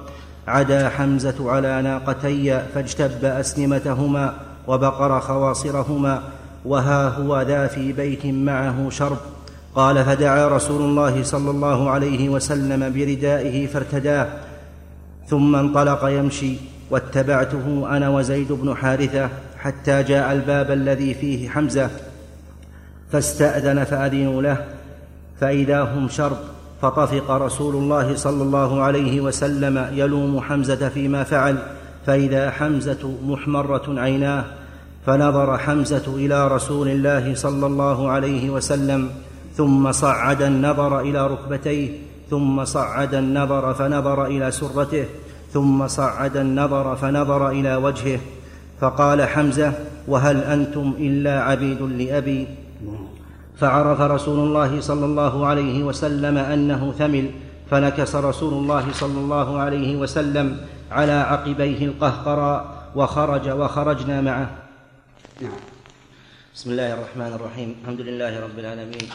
عدا 0.47 0.89
حمزة 0.89 1.51
على 1.51 1.81
ناقتي 1.81 2.61
فاجتب 2.73 3.25
اسنمتهما 3.25 4.33
وبقر 4.67 5.19
خواصرهما 5.19 6.21
وها 6.65 7.09
هو 7.09 7.41
ذا 7.41 7.67
في 7.67 7.91
بيت 7.91 8.25
معه 8.25 8.89
شرب. 8.89 9.17
قال 9.75 10.05
فدعا 10.05 10.47
رسول 10.47 10.81
الله 10.81 11.23
صلى 11.23 11.51
الله 11.51 11.89
عليه 11.89 12.29
وسلم 12.29 12.93
بردائه 12.93 13.67
فارتداه 13.67 14.27
ثم 15.27 15.55
انطلق 15.55 16.05
يمشي. 16.05 16.78
واتبعته 16.91 17.97
أنا 17.97 18.09
وزيد 18.09 18.51
بن 18.51 18.75
حارثة 18.75 19.29
حتى 19.57 20.03
جاء 20.03 20.31
الباب 20.33 20.71
الذي 20.71 21.13
فيه 21.13 21.49
حمزة 21.49 21.89
فاستأذن 23.11 23.83
فأذنوا 23.83 24.41
له 24.41 24.65
فإذا 25.39 25.81
هم 25.81 26.09
شرب 26.09 26.37
فطفق 26.81 27.31
رسول 27.31 27.75
الله 27.75 28.15
صلى 28.15 28.43
الله 28.43 28.81
عليه 28.81 29.21
وسلم 29.21 29.89
يلوم 29.93 30.41
حمزة 30.41 30.89
فيما 30.89 31.23
فعل 31.23 31.57
فإذا 32.05 32.51
حمزة 32.51 33.15
محمرة 33.23 33.99
عيناه 33.99 34.45
فنظر 35.05 35.57
حمزة 35.57 36.15
إلى 36.15 36.47
رسول 36.47 36.87
الله 36.87 37.35
صلى 37.35 37.65
الله 37.65 38.09
عليه 38.09 38.49
وسلم 38.49 39.09
ثم 39.55 39.91
صعد 39.91 40.41
النظر 40.41 40.99
إلى 40.99 41.27
ركبتيه 41.27 41.89
ثم 42.29 42.65
صعد 42.65 43.13
النظر 43.13 43.73
فنظر 43.73 44.25
إلى 44.25 44.51
سرته 44.51 45.05
ثم 45.53 45.87
صعد 45.87 46.37
النظر 46.37 46.95
فنظر 46.95 47.49
إلى 47.49 47.75
وجهه 47.75 48.19
فقال 48.81 49.21
حمزة 49.21 49.73
وهل 50.07 50.37
أنتم 50.37 50.93
إلا 50.97 51.43
عبيد 51.43 51.81
لأبي؟ 51.81 52.47
فعرف 53.57 54.01
رسول 54.01 54.39
الله 54.39 54.81
صلى 54.81 55.05
الله 55.05 55.45
عليه 55.45 55.83
وسلم 55.83 56.37
أنه 56.37 56.91
ثمل 56.91 57.25
فنكس 57.71 58.15
رسول 58.15 58.53
الله 58.53 58.85
صلى 58.93 59.19
الله 59.19 59.59
عليه 59.59 59.97
وسلم 59.97 60.57
على 60.91 61.11
عقبيه 61.11 61.85
القهقرا 61.85 62.53
وخرج 62.95 63.49
وخرجنا 63.49 64.21
معه. 64.21 64.49
بسم 66.55 66.71
الله 66.71 66.93
الرحمن 66.93 67.31
الرحيم. 67.35 67.69
الحمد 67.83 68.01
لله 68.01 68.39
رب 68.39 68.57
العالمين. 68.59 69.07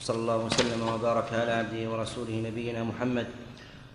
صلى 0.00 0.16
الله 0.16 0.36
وسلم 0.36 0.80
وبارك 0.80 1.28
على 1.32 1.52
عبده 1.52 1.90
ورسوله 1.90 2.32
نبينا 2.48 2.84
محمد 2.84 3.26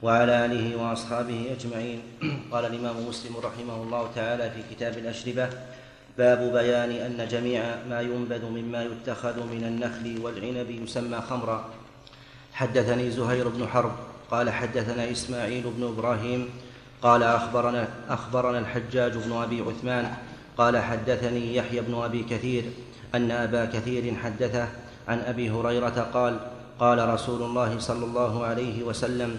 وعلى 0.04 0.46
آله 0.46 0.76
وأصحابه 0.76 1.56
أجمعين. 1.60 2.02
قال 2.52 2.66
الإمام 2.66 3.08
مسلم 3.08 3.38
رحمه 3.38 3.76
الله 3.76 4.10
تعالى 4.16 4.52
في 4.52 4.76
كتاب 4.76 4.98
الأشربة 4.98 5.50
باب 6.18 6.54
بيان 6.54 6.92
أن 6.92 7.28
جميع 7.28 7.64
ما 7.90 8.02
ينبذ 8.02 8.46
مما 8.46 8.84
يتخذ 8.84 9.44
من 9.44 9.64
النخل 9.64 10.20
والعنب 10.24 10.70
يسمى 10.70 11.22
خمرا. 11.22 11.70
حدثني 12.54 13.12
زهير 13.12 13.48
بن 13.48 13.68
حرب 13.68 13.92
قال 14.32 14.50
حدثنا 14.50 15.12
إسماعيل 15.12 15.64
بن 15.78 15.84
إبراهيم 15.84 16.50
قال 17.02 17.24
أخبرنا 17.24 17.88
أخبرنا 18.10 18.60
الحجاج 18.60 19.18
بن 19.18 19.32
أبي 19.32 19.62
عثمان 19.62 20.14
قال 20.58 20.78
حدثني 20.78 21.56
يحيى 21.56 21.82
بن 21.82 22.04
أبي 22.04 22.24
كثير 22.24 22.64
أن 23.16 23.32
أبا 23.32 23.66
كثير 23.66 24.16
حدثه 24.24 24.68
عن 25.08 25.20
أبي 25.20 25.50
هريرة 25.50 26.10
قال 26.14 26.40
قال 26.80 27.10
رسول 27.10 27.42
الله 27.42 27.80
صلى 27.80 28.06
الله 28.06 28.46
عليه 28.46 28.84
وسلم 28.84 29.38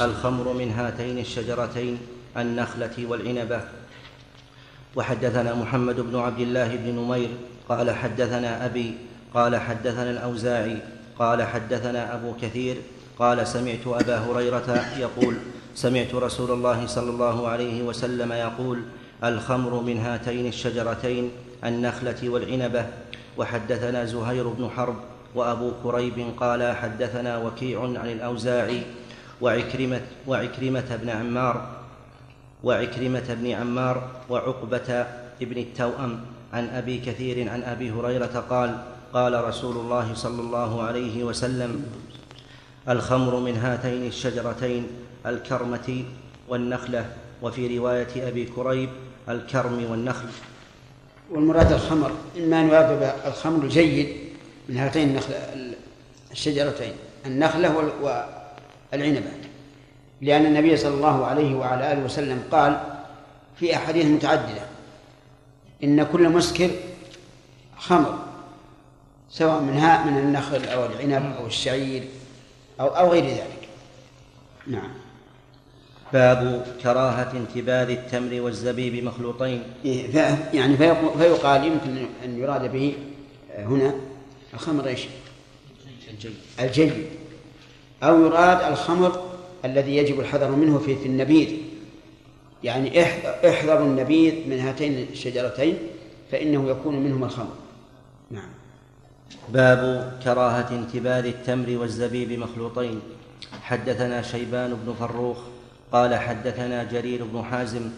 الخمر 0.00 0.52
من 0.52 0.70
هاتين 0.70 1.18
الشجرتين 1.18 1.98
النخلة 2.36 2.96
والعنبة. 3.08 3.60
وحدثنا 4.96 5.54
محمد 5.54 6.00
بن 6.00 6.16
عبد 6.16 6.40
الله 6.40 6.76
بن 6.76 6.88
نمير 6.94 7.30
قال 7.68 7.90
حدثنا 7.90 8.66
أبي 8.66 8.94
قال 9.34 9.56
حدثنا 9.56 10.10
الأوزاعي 10.10 10.76
قال 11.18 11.42
حدثنا 11.42 12.14
أبو 12.14 12.32
كثير 12.42 12.76
قال 13.18 13.46
سمعت 13.46 13.86
أبا 13.86 14.18
هريرة 14.18 14.84
يقول 14.98 15.34
سمعت 15.74 16.14
رسول 16.14 16.50
الله 16.50 16.86
صلى 16.86 17.10
الله 17.10 17.48
عليه 17.48 17.82
وسلم 17.82 18.32
يقول 18.32 18.82
الخمر 19.24 19.80
من 19.82 19.98
هاتين 19.98 20.46
الشجرتين 20.46 21.30
النخلة 21.64 22.28
والعنبة. 22.28 22.86
وحدثنا 23.36 24.04
زهير 24.04 24.48
بن 24.48 24.70
حرب 24.76 24.96
وأبو 25.36 25.72
كريب 25.82 26.32
قال 26.40 26.76
حدثنا 26.76 27.38
وكيع 27.38 27.82
عن 27.82 28.10
الأوزاعي 28.12 28.82
وعكرمه 29.40 30.00
وعكرمة 30.26 30.98
بن 31.02 31.08
عمار 31.10 31.66
وعكرمة 32.64 33.34
بن 33.40 33.50
عمار 33.50 34.10
وعقبة 34.30 35.06
بن 35.40 35.58
التوأم 35.58 36.20
عن 36.52 36.68
أبي 36.68 36.98
كثير 36.98 37.50
عن 37.50 37.62
أبي 37.62 37.90
هريرة 37.90 38.44
قال 38.50 38.78
قال 39.12 39.44
رسول 39.44 39.76
الله 39.76 40.14
صلى 40.14 40.40
الله 40.40 40.82
عليه 40.82 41.24
وسلم 41.24 41.86
الخمر 42.88 43.40
من 43.40 43.56
هاتين 43.56 44.06
الشجرتين 44.06 44.86
الكرمة 45.26 46.04
والنخلة 46.48 47.06
وفي 47.42 47.78
رواية 47.78 48.28
أبي 48.28 48.44
كريب 48.44 48.88
الكرم 49.28 49.86
والنخل. 49.90 50.28
والمراد 51.30 51.72
الخمر 51.72 52.12
إما 52.36 52.60
أن 52.60 53.12
الخمر 53.26 53.64
الجيد 53.64 54.25
من 54.68 54.76
هاتين 54.76 55.08
النخل 55.08 55.34
الشجرتين 56.32 56.92
النخلة 57.26 57.92
والعنبة. 58.92 59.30
لأن 60.20 60.46
النبي 60.46 60.76
صلى 60.76 60.94
الله 60.94 61.26
عليه 61.26 61.54
وعلى 61.54 61.92
آله 61.92 62.04
وسلم 62.04 62.42
قال 62.50 62.80
في 63.60 63.76
أحاديث 63.76 64.06
متعددة 64.06 64.62
إن 65.84 66.02
كل 66.02 66.28
مسكر 66.28 66.70
خمر 67.76 68.18
سواء 69.30 69.60
من 69.60 69.74
هاء 69.74 70.06
من 70.06 70.18
النخل 70.18 70.68
أو 70.68 70.86
العنب 70.86 71.36
أو 71.36 71.46
الشعير 71.46 72.02
أو 72.80 72.86
أو 72.86 73.10
غير 73.10 73.24
ذلك. 73.24 73.68
نعم. 74.66 74.90
باب 76.12 76.66
كراهة 76.82 77.32
انتباذ 77.32 77.90
التمر 77.90 78.40
والزبيب 78.40 79.04
مخلوطين. 79.04 79.62
إيه، 79.84 80.14
يعني 80.52 80.76
فيقال 81.18 81.64
يمكن 81.64 82.06
أن 82.24 82.38
يراد 82.38 82.72
به 82.72 82.94
هنا 83.58 83.94
الخمر 84.56 84.86
إيش؟ 84.86 85.00
الجيد 86.60 86.92
أو 88.02 88.26
يراد 88.26 88.72
الخمر 88.72 89.24
الذي 89.64 89.96
يجب 89.96 90.20
الحذر 90.20 90.50
منه 90.50 90.78
في 90.78 90.96
في 90.96 91.06
النبيذ. 91.06 91.48
يعني 92.64 93.02
احذ- 93.04 93.46
احذروا 93.46 93.86
النبيذ 93.86 94.34
من 94.48 94.60
هاتين 94.60 95.06
الشجرتين 95.12 95.78
فإنه 96.32 96.70
يكون 96.70 96.98
منهما 96.98 97.26
الخمر. 97.26 97.54
نعم. 98.30 98.48
باب 99.48 100.12
كراهة 100.24 100.68
انتباذ 100.70 101.24
التمر 101.26 101.76
والزبيب 101.76 102.32
مخلوطين. 102.32 103.00
حدثنا 103.62 104.22
شيبان 104.22 104.74
بن 104.86 104.94
فروخ 104.94 105.38
قال 105.92 106.14
حدثنا 106.14 106.84
جرير 106.84 107.24
بن 107.24 107.42
حازم 107.44 107.90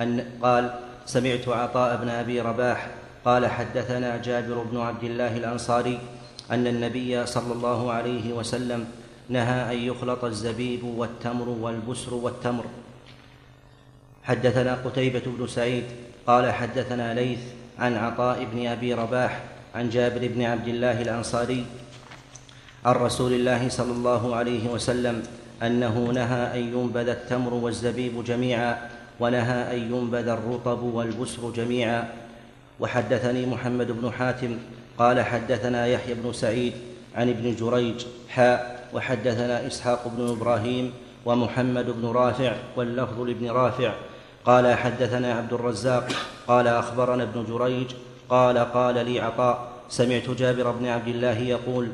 أن 0.00 0.24
قال 0.42 0.74
سمعت 1.06 1.48
عطاء 1.48 1.96
بن 1.96 2.08
أبي 2.08 2.40
رباح 2.40 2.88
قال 3.24 3.46
حدثنا 3.46 4.16
جابر 4.16 4.62
بن 4.62 4.80
عبد 4.80 5.04
الله 5.04 5.36
الأنصاري 5.36 5.98
أن 6.50 6.66
النبي 6.66 7.26
صلى 7.26 7.52
الله 7.52 7.92
عليه 7.92 8.32
وسلم 8.32 8.86
نهى 9.28 9.72
أن 9.74 9.78
يخلط 9.78 10.24
الزبيب 10.24 10.84
والتمر 10.84 11.48
والبسر 11.48 12.14
والتمر. 12.14 12.64
حدثنا 14.22 14.74
قتيبة 14.74 15.22
بن 15.26 15.46
سعيد 15.46 15.84
قال 16.26 16.52
حدثنا 16.52 17.14
ليث 17.14 17.38
عن 17.78 17.96
عطاء 17.96 18.44
بن 18.52 18.66
أبي 18.66 18.94
رباح 18.94 19.40
عن 19.74 19.90
جابر 19.90 20.28
بن 20.28 20.42
عبد 20.42 20.68
الله 20.68 21.02
الأنصاري 21.02 21.64
عن 22.84 22.94
رسول 22.94 23.32
الله 23.32 23.68
صلى 23.68 23.92
الله 23.92 24.36
عليه 24.36 24.68
وسلم 24.68 25.22
أنه 25.62 25.98
نهى 25.98 26.60
أن 26.60 26.78
ينبذ 26.78 27.08
التمر 27.08 27.54
والزبيب 27.54 28.24
جميعا 28.24 28.90
ونهى 29.20 29.76
أن 29.76 29.94
ينبذ 29.94 30.28
الرطب 30.28 30.82
والبسر 30.82 31.50
جميعا 31.50 32.08
وحدثني 32.80 33.46
محمد 33.46 33.92
بن 33.92 34.10
حاتم 34.12 34.56
قال 34.98 35.20
حدثنا 35.20 35.86
يحيى 35.86 36.14
بن 36.14 36.32
سعيد 36.32 36.72
عن 37.14 37.28
ابن 37.28 37.54
جريج 37.54 38.04
حاء 38.28 38.88
وحدثنا 38.94 39.66
إسحاق 39.66 40.08
بن 40.16 40.28
إبراهيم 40.28 40.92
ومحمد 41.24 41.86
بن 41.90 42.08
رافع 42.08 42.52
واللفظ 42.76 43.20
لابن 43.20 43.50
رافع. 43.50 43.92
قال 44.44 44.74
حدثنا 44.74 45.34
عبد 45.34 45.52
الرزاق 45.52 46.08
قال 46.46 46.66
أخبرنا 46.68 47.22
ابن 47.22 47.44
جريج 47.44 47.86
قال 48.28 48.58
قال 48.58 48.94
لي 48.94 49.20
عطاء 49.20 49.72
سمعت 49.88 50.30
جابر 50.30 50.70
بن 50.70 50.86
عبد 50.86 51.08
الله 51.08 51.38
يقول 51.38 51.88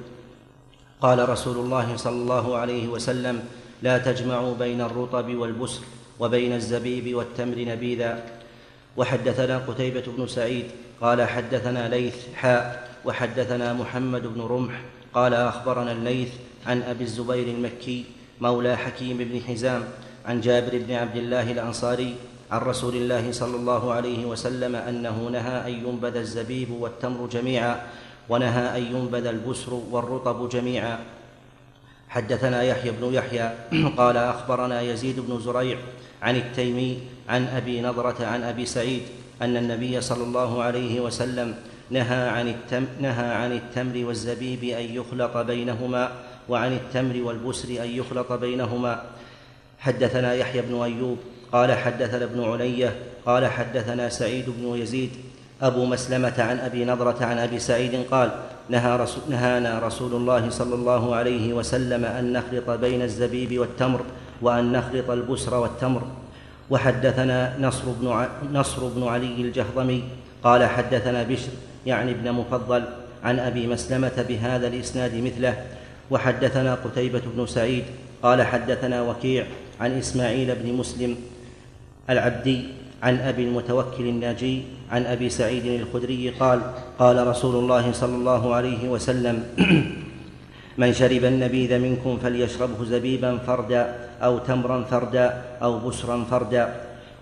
قال 1.01 1.29
رسول 1.29 1.57
الله 1.57 1.97
صلى 1.97 2.15
الله 2.15 2.57
عليه 2.57 2.89
وسلم 2.89 3.43
لا 3.83 3.99
تجمعوا 3.99 4.55
بين 4.55 4.81
الرطب 4.81 5.35
والبسر 5.35 5.83
وبين 6.21 6.53
الزبيب 6.53 7.15
والتمر 7.15 7.59
نبيذا. 7.59 8.25
وحدثنا 8.97 9.59
قتيبة 9.59 10.05
بن 10.17 10.27
سعيد 10.27 10.65
قال 11.01 11.23
حدثنا 11.23 11.89
ليث 11.89 12.15
حاء 12.35 12.89
وحدثنا 13.05 13.73
محمد 13.73 14.27
بن 14.27 14.41
رمح 14.41 14.81
قال 15.15 15.35
أخبرنا 15.35 15.93
الليث 15.93 16.29
عن 16.67 16.83
أبي 16.83 17.05
الزبير 17.05 17.49
المكي 17.49 18.05
مولى 18.41 18.77
حكيم 18.77 19.19
بن 19.19 19.41
حزام 19.49 19.85
عن 20.27 20.41
جابر 20.41 20.79
بن 20.79 20.95
عبد 20.95 21.17
الله 21.17 21.53
الأنصاري 21.53 22.15
عن 22.51 22.61
رسول 22.61 22.95
الله 22.97 23.33
صلى 23.33 23.57
الله 23.57 23.93
عليه 23.93 24.25
وسلم 24.25 24.77
أنه 24.77 25.29
نهى 25.33 25.69
أن 25.69 25.87
ينبذ 25.87 26.17
الزبيب 26.17 26.71
والتمر 26.71 27.27
جميعا 27.27 27.81
ونهى 28.29 28.79
أن 28.79 28.83
ينبذ 28.97 29.27
البسر 29.27 29.75
والرطب 29.91 30.49
جميعا. 30.49 30.99
حدثنا 32.09 32.63
يحيى 32.63 32.91
بن 32.91 33.15
يحيى 33.15 33.51
قال 33.97 34.17
أخبرنا 34.17 34.81
يزيد 34.81 35.21
بن 35.21 35.41
زريع 35.41 35.79
عن 36.23 36.37
التيمي 36.37 36.99
عن 37.29 37.47
أبي 37.47 37.81
نضرة 37.81 38.27
عن 38.27 38.43
أبي 38.43 38.67
سعيد 38.67 39.03
أن 39.43 39.57
النبي 39.57 40.01
صلى 40.01 40.25
الله 40.25 40.63
عليه 40.63 41.01
وسلم 41.01 41.55
نهى 41.91 42.29
عن 42.29 42.49
التم 42.49 42.85
نهى 43.01 43.35
عن 43.35 43.53
التمر 43.53 44.05
والزبيب 44.05 44.65
أن 44.65 44.85
يخلط 44.85 45.37
بينهما 45.37 46.13
وعن 46.49 46.73
التمر 46.73 47.23
والبسر 47.23 47.69
أن 47.69 47.91
يخلط 47.91 48.33
بينهما. 48.33 49.03
حدثنا 49.79 50.35
يحيى 50.35 50.63
بن 50.63 50.83
أيوب 50.83 51.19
قال 51.53 51.73
حدثنا 51.73 52.25
ابن 52.25 52.45
علية 52.45 52.97
قال 53.27 53.47
حدثنا 53.47 54.09
سعيد 54.09 54.45
بن 54.49 54.77
يزيد. 54.77 55.11
أبو 55.63 55.85
مسلمة 55.85 56.35
عن 56.39 56.59
أبي 56.59 56.85
نضرة 56.85 57.25
عن 57.25 57.39
أبي 57.39 57.59
سعيد 57.59 58.05
قال 58.11 58.31
نهى 58.69 58.97
رسول 58.97 59.23
نهانا 59.31 59.79
رسول 59.79 60.15
الله 60.15 60.51
صلى 60.51 60.75
الله 60.75 61.15
عليه 61.15 61.53
وسلم 61.53 62.05
أن 62.05 62.33
نخلط 62.33 62.71
بين 62.71 63.03
الزبيب 63.03 63.59
والتمر 63.59 64.01
وأن 64.43 64.73
نخلط 64.73 65.11
البسر 65.11 65.55
والتمر. 65.55 66.03
وحدثنا 66.71 67.57
نصر 67.61 67.85
بن 68.01 68.09
ع... 68.09 68.29
نصر 68.53 68.89
بن 68.89 69.03
علي 69.09 69.41
الجهضمي 69.41 70.05
قال 70.45 70.65
حدثنا 70.65 71.23
بشر 71.23 71.53
يعني 71.87 72.11
ابن 72.11 72.33
مفضل 72.33 72.85
عن 73.25 73.39
أبي 73.39 73.67
مسلمة 73.67 74.25
بهذا 74.29 74.67
الإسناد 74.67 75.15
مثله 75.15 75.65
وحدثنا 76.11 76.75
قتيبة 76.75 77.23
بن 77.37 77.47
سعيد 77.47 77.85
قال 78.23 78.43
حدثنا 78.43 79.03
وكيع 79.03 79.47
عن 79.81 79.99
إسماعيل 79.99 80.55
بن 80.55 80.73
مسلم 80.73 81.17
العبدي 82.11 82.65
عن 83.03 83.21
أبي 83.21 83.45
المتوكل 83.45 84.05
الناجي 84.05 84.63
عن 84.91 85.07
أبي 85.07 85.29
سعيد 85.29 85.67
الخدري 85.67 86.31
قال 86.31 86.61
قال 86.99 87.27
رسول 87.27 87.57
الله 87.57 87.93
صلى 87.93 88.15
الله 88.15 88.55
عليه 88.55 88.89
وسلم 88.89 89.45
من 90.79 90.93
شرب 90.93 91.25
النبيذ 91.25 91.79
منكم 91.79 92.19
فليشربه 92.19 92.85
زبيبا 92.85 93.39
فردا 93.47 93.83
أو 94.23 94.39
تمرا 94.39 94.85
فردا 94.91 95.43
أو 95.63 95.79
بسرا 95.79 96.25
فردا. 96.31 96.75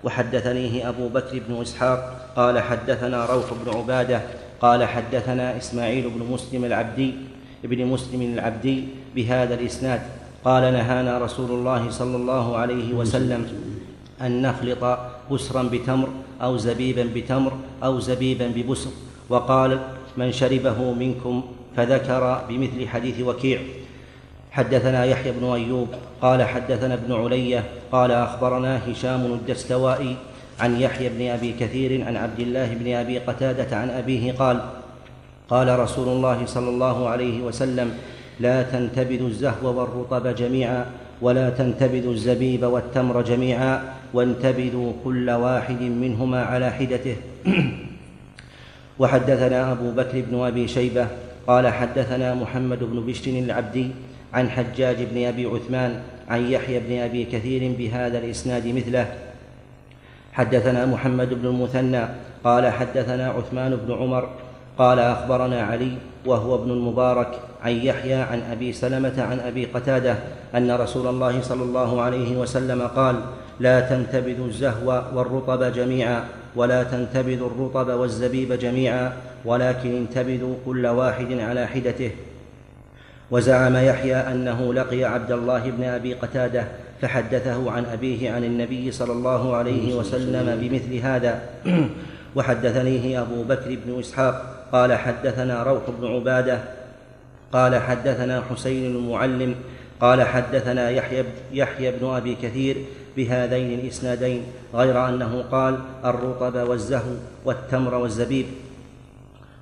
وحدثنيه 0.04 0.88
أبو 0.88 1.08
بكر 1.08 1.42
بن 1.48 1.60
إسحاق 1.60 2.32
قال 2.36 2.58
حدثنا 2.58 3.26
روح 3.26 3.46
بن 3.64 3.78
عبادة 3.78 4.20
قال 4.60 4.84
حدثنا 4.84 5.56
إسماعيل 5.56 6.10
بن 6.10 6.26
مسلم 6.32 6.64
العبدي 6.64 7.14
ابن 7.64 7.86
مسلم 7.86 8.22
العبدي 8.22 8.84
بهذا 9.14 9.54
الإسناد. 9.54 10.00
قال 10.44 10.72
نهانا 10.72 11.18
رسول 11.18 11.50
الله 11.50 11.90
صلى 11.90 12.16
الله 12.16 12.56
عليه 12.56 12.94
وسلم 12.94 13.46
أن 14.22 14.42
نخلط 14.42 14.98
بسرا 15.30 15.62
بتمر 15.62 16.08
أو 16.42 16.56
زبيبا 16.56 17.06
بتمر 17.14 17.52
أو 17.84 18.00
زبيبا 18.00 18.46
ببسر. 18.46 18.90
وقال 19.28 19.78
من 20.16 20.32
شربه 20.32 20.92
منكم 20.92 21.42
فذكر 21.76 22.44
بمثل 22.48 22.88
حديث 22.88 23.20
وكيع. 23.20 23.60
حدثنا 24.52 25.04
يحيى 25.04 25.32
بن 25.32 25.52
أيوب 25.52 25.88
قال 26.22 26.42
حدثنا 26.42 26.94
ابن 26.94 27.12
علية 27.12 27.64
قال 27.92 28.10
أخبرنا 28.10 28.90
هشام 28.90 29.24
الدستوائي 29.24 30.16
عن 30.60 30.80
يحيى 30.80 31.08
بن 31.08 31.28
أبي 31.28 31.52
كثير 31.60 32.04
عن 32.04 32.16
عبد 32.16 32.40
الله 32.40 32.74
بن 32.74 32.94
أبي 32.94 33.18
قتادة 33.18 33.76
عن 33.76 33.90
أبيه 33.90 34.32
قال 34.32 34.60
قال 35.48 35.78
رسول 35.78 36.08
الله 36.08 36.46
صلى 36.46 36.68
الله 36.68 37.08
عليه 37.08 37.42
وسلم 37.42 37.94
لا 38.40 38.62
تنتبذوا 38.62 39.28
الزهو 39.28 39.80
والرطب 39.80 40.34
جميعا 40.34 40.86
ولا 41.20 41.50
تنتبذوا 41.50 42.12
الزبيب 42.12 42.64
والتمر 42.64 43.22
جميعا 43.22 43.82
وانتبذوا 44.14 44.92
كل 45.04 45.30
واحد 45.30 45.82
منهما 45.82 46.42
على 46.42 46.70
حدته. 46.70 47.16
وحدثنا 48.98 49.72
أبو 49.72 49.90
بكر 49.90 50.20
بن 50.30 50.40
أبي 50.40 50.68
شيبة 50.68 51.06
قال 51.46 51.68
حدثنا 51.68 52.34
محمد 52.34 52.78
بن 52.78 53.06
بشر 53.06 53.30
العبدي 53.30 53.90
عن 54.34 54.50
حجاج 54.50 54.96
بن 55.12 55.26
أبي 55.26 55.46
عثمان 55.46 56.00
عن 56.28 56.50
يحيى 56.50 56.80
بن 56.80 56.98
أبي 56.98 57.24
كثير 57.24 57.74
بهذا 57.78 58.18
الإسناد 58.18 58.66
مثله. 58.66 59.06
حدثنا 60.32 60.86
محمد 60.86 61.34
بن 61.34 61.46
المثنى 61.46 62.04
قال 62.44 62.72
حدثنا 62.72 63.28
عثمان 63.28 63.76
بن 63.76 63.94
عمر 63.94 64.28
قال 64.78 64.98
أخبرنا 64.98 65.62
علي 65.62 65.92
وهو 66.26 66.54
ابن 66.54 66.70
المبارك 66.70 67.38
عن 67.62 67.72
يحيى 67.72 68.14
عن 68.14 68.42
أبي 68.52 68.72
سلمة 68.72 69.22
عن 69.22 69.40
أبي 69.40 69.64
قتادة 69.64 70.16
أن 70.54 70.70
رسول 70.70 71.06
الله 71.06 71.42
صلى 71.42 71.62
الله 71.62 72.02
عليه 72.02 72.36
وسلم 72.36 72.82
قال 72.82 73.16
لا 73.62 73.80
تنتبذوا 73.80 74.46
الزهو 74.46 75.02
والرطب 75.14 75.72
جميعا 75.72 76.24
ولا 76.56 76.82
تنتبذوا 76.82 77.46
الرطب 77.50 77.88
والزبيب 77.88 78.52
جميعا 78.52 79.12
ولكن 79.44 79.96
انتبذوا 79.96 80.54
كل 80.66 80.86
واحد 80.86 81.32
على 81.32 81.66
حدته. 81.66 82.10
وزعم 83.30 83.76
يحيى 83.76 84.16
أنه 84.16 84.74
لقي 84.74 85.04
عبد 85.04 85.32
الله 85.32 85.70
بن 85.70 85.84
أبي 85.84 86.14
قتادة 86.14 86.64
فحدثه 87.00 87.70
عن 87.70 87.84
أبيه 87.84 88.30
عن 88.30 88.44
النبي 88.44 88.92
صلى 88.92 89.12
الله 89.12 89.56
عليه 89.56 89.94
وسلم 89.94 90.58
بمثل 90.60 90.94
هذا. 91.06 91.40
وحدثنيه 92.36 93.22
أبو 93.22 93.42
بكر 93.42 93.78
بن 93.86 93.98
إسحاق 94.00 94.66
قال 94.72 94.92
حدثنا 94.92 95.62
روح 95.62 95.82
بن 96.00 96.06
عبادة 96.06 96.58
قال 97.52 97.76
حدثنا 97.76 98.42
حسين 98.50 98.96
المعلم 98.96 99.54
قال 100.00 100.22
حدثنا 100.22 100.90
يحيى 100.90 101.24
يحيى 101.52 101.90
بن 101.90 102.06
أبي 102.06 102.36
كثير 102.42 102.76
بهذين 103.16 103.78
الإسنادين 103.78 104.42
غير 104.74 105.08
أنه 105.08 105.44
قال 105.52 105.78
الرطب 106.04 106.68
والزهو 106.68 107.14
والتمر 107.44 107.94
والزبيب. 107.94 108.46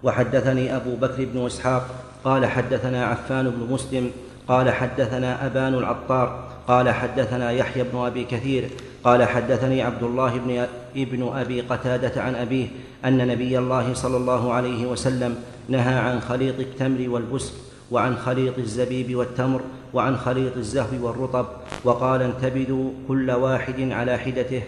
وحدثني 0.03 0.77
أبو 0.77 0.97
بكر 0.97 1.25
بن 1.25 1.47
إسحاق 1.47 1.87
قال 2.25 2.47
حدثنا 2.47 3.07
عفان 3.07 3.51
بن 3.51 3.73
مسلم 3.73 4.11
قال 4.49 4.71
حدثنا 4.71 5.47
أبان 5.47 5.75
العطار 5.75 6.51
قال 6.69 6.91
حدثنا 6.91 7.51
يحيى 7.51 7.83
بن 7.83 7.99
أبي 7.99 8.25
كثير 8.25 8.71
قال 9.05 9.25
حدثني 9.25 9.83
عبد 9.83 10.03
الله 10.03 10.39
بن 10.39 10.67
ابن 10.97 11.33
أبي 11.35 11.61
قتادة 11.61 12.23
عن 12.23 12.35
أبيه 12.35 12.67
أن 13.05 13.29
نبي 13.29 13.59
الله 13.59 13.95
صلى 13.95 14.17
الله 14.17 14.53
عليه 14.53 14.87
وسلم 14.87 15.37
نهى 15.69 15.95
عن 15.95 16.21
خليط 16.21 16.59
التمر 16.59 17.09
والبسر 17.09 17.53
وعن 17.91 18.17
خليط 18.17 18.59
الزبيب 18.59 19.17
والتمر 19.17 19.61
وعن 19.95 20.17
خليط 20.17 20.57
الزهو 20.57 21.07
والرطب 21.07 21.47
وقال 21.85 22.23
انتبذوا 22.23 22.91
كل 23.09 23.31
واحد 23.31 23.81
على 23.81 24.19
حدته. 24.19 24.63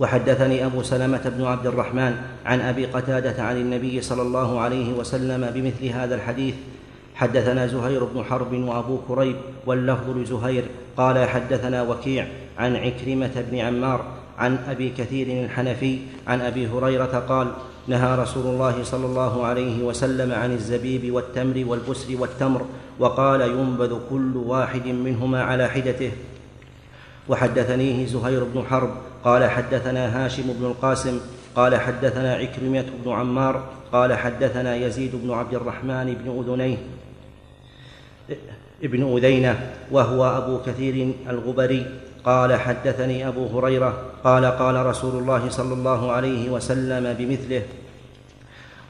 وحدثني 0.00 0.66
أبو 0.66 0.82
سلمة 0.82 1.32
بن 1.36 1.44
عبد 1.44 1.66
الرحمن 1.66 2.16
عن 2.46 2.60
أبي 2.60 2.86
قتادة 2.86 3.42
عن 3.42 3.56
النبي 3.56 4.00
صلى 4.00 4.22
الله 4.22 4.60
عليه 4.60 4.92
وسلم 4.92 5.50
بمثل 5.54 5.86
هذا 5.86 6.14
الحديث. 6.14 6.54
حدثنا 7.14 7.66
زهير 7.66 8.04
بن 8.04 8.24
حرب 8.24 8.52
وأبو 8.52 8.98
كريب 9.08 9.36
واللفظ 9.66 10.16
لزهير. 10.16 10.64
قال 10.96 11.28
حدثنا 11.28 11.82
وكيع 11.82 12.26
عن 12.58 12.76
عكرمة 12.76 13.44
بن 13.50 13.58
عمار 13.58 14.04
عن 14.38 14.58
أبي 14.68 14.90
كثير 14.90 15.44
الحنفي 15.44 15.98
عن 16.26 16.40
أبي 16.40 16.66
هريرة 16.66 17.24
قال 17.28 17.52
نهى 17.88 18.18
رسول 18.18 18.46
الله 18.46 18.82
صلى 18.82 19.06
الله 19.06 19.46
عليه 19.46 19.82
وسلم 19.82 20.32
عن 20.32 20.52
الزبيب 20.52 21.12
والتمر 21.12 21.64
والبسر 21.66 22.16
والتمر 22.20 22.66
وقال 22.98 23.40
ينبذ 23.40 23.98
كل 24.10 24.36
واحد 24.36 24.86
منهما 24.86 25.42
على 25.42 25.68
حدته. 25.68 26.12
وحدثنيه 27.28 28.06
زهير 28.06 28.44
بن 28.44 28.62
حرب 28.70 28.90
قال 29.24 29.50
حدثنا 29.50 30.24
هاشم 30.24 30.42
بن 30.42 30.64
القاسم 30.66 31.20
قال 31.56 31.76
حدثنا 31.76 32.34
عكرمة 32.34 32.84
بن 33.04 33.12
عمار 33.12 33.64
قال 33.92 34.14
حدثنا 34.14 34.76
يزيد 34.76 35.16
بن 35.16 35.30
عبد 35.30 35.54
الرحمن 35.54 36.14
بن 36.24 36.40
أذنيه 36.40 36.76
ابن 38.82 39.16
أذينة 39.16 39.70
وهو 39.90 40.24
أبو 40.24 40.58
كثير 40.66 41.12
الغبري. 41.28 41.86
قال 42.24 42.60
حدثني 42.60 43.28
أبو 43.28 43.58
هريرة 43.58 44.02
قال 44.24 44.44
قال 44.44 44.86
رسول 44.86 45.22
الله 45.22 45.48
صلى 45.48 45.74
الله 45.74 46.12
عليه 46.12 46.50
وسلم 46.50 47.14
بمثله. 47.18 47.62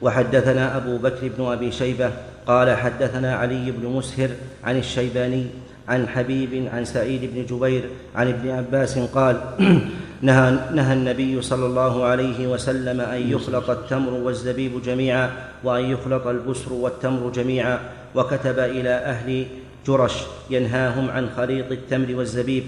وحدثنا 0.01 0.77
أبو 0.77 0.97
بكر 0.97 1.27
بن 1.37 1.45
أبي 1.45 1.71
شيبة 1.71 2.11
قال 2.47 2.77
حدثنا 2.77 3.35
علي 3.35 3.71
بن 3.71 3.87
مسهر 3.87 4.29
عن 4.63 4.77
الشيباني 4.77 5.47
عن 5.87 6.07
حبيب 6.07 6.69
عن 6.73 6.85
سعيد 6.85 7.29
بن 7.33 7.45
جبير 7.45 7.83
عن 8.15 8.27
ابن 8.27 8.49
عباس 8.49 8.99
قال 8.99 9.41
نهى, 10.21 10.59
نهى 10.73 10.93
النبي 10.93 11.41
صلى 11.41 11.65
الله 11.65 12.03
عليه 12.03 12.47
وسلم 12.47 13.01
أن 13.01 13.31
يخلط 13.31 13.69
التمر 13.69 14.13
والزبيب 14.13 14.81
جميعا 14.81 15.31
وأن 15.63 15.85
يخلط 15.85 16.27
البسر 16.27 16.73
والتمر 16.73 17.29
جميعا 17.29 17.79
وكتب 18.15 18.59
إلى 18.59 18.89
أهل 18.89 19.45
جرش 19.87 20.13
ينهاهم 20.49 21.09
عن 21.09 21.29
خليط 21.37 21.71
التمر 21.71 22.15
والزبيب. 22.15 22.63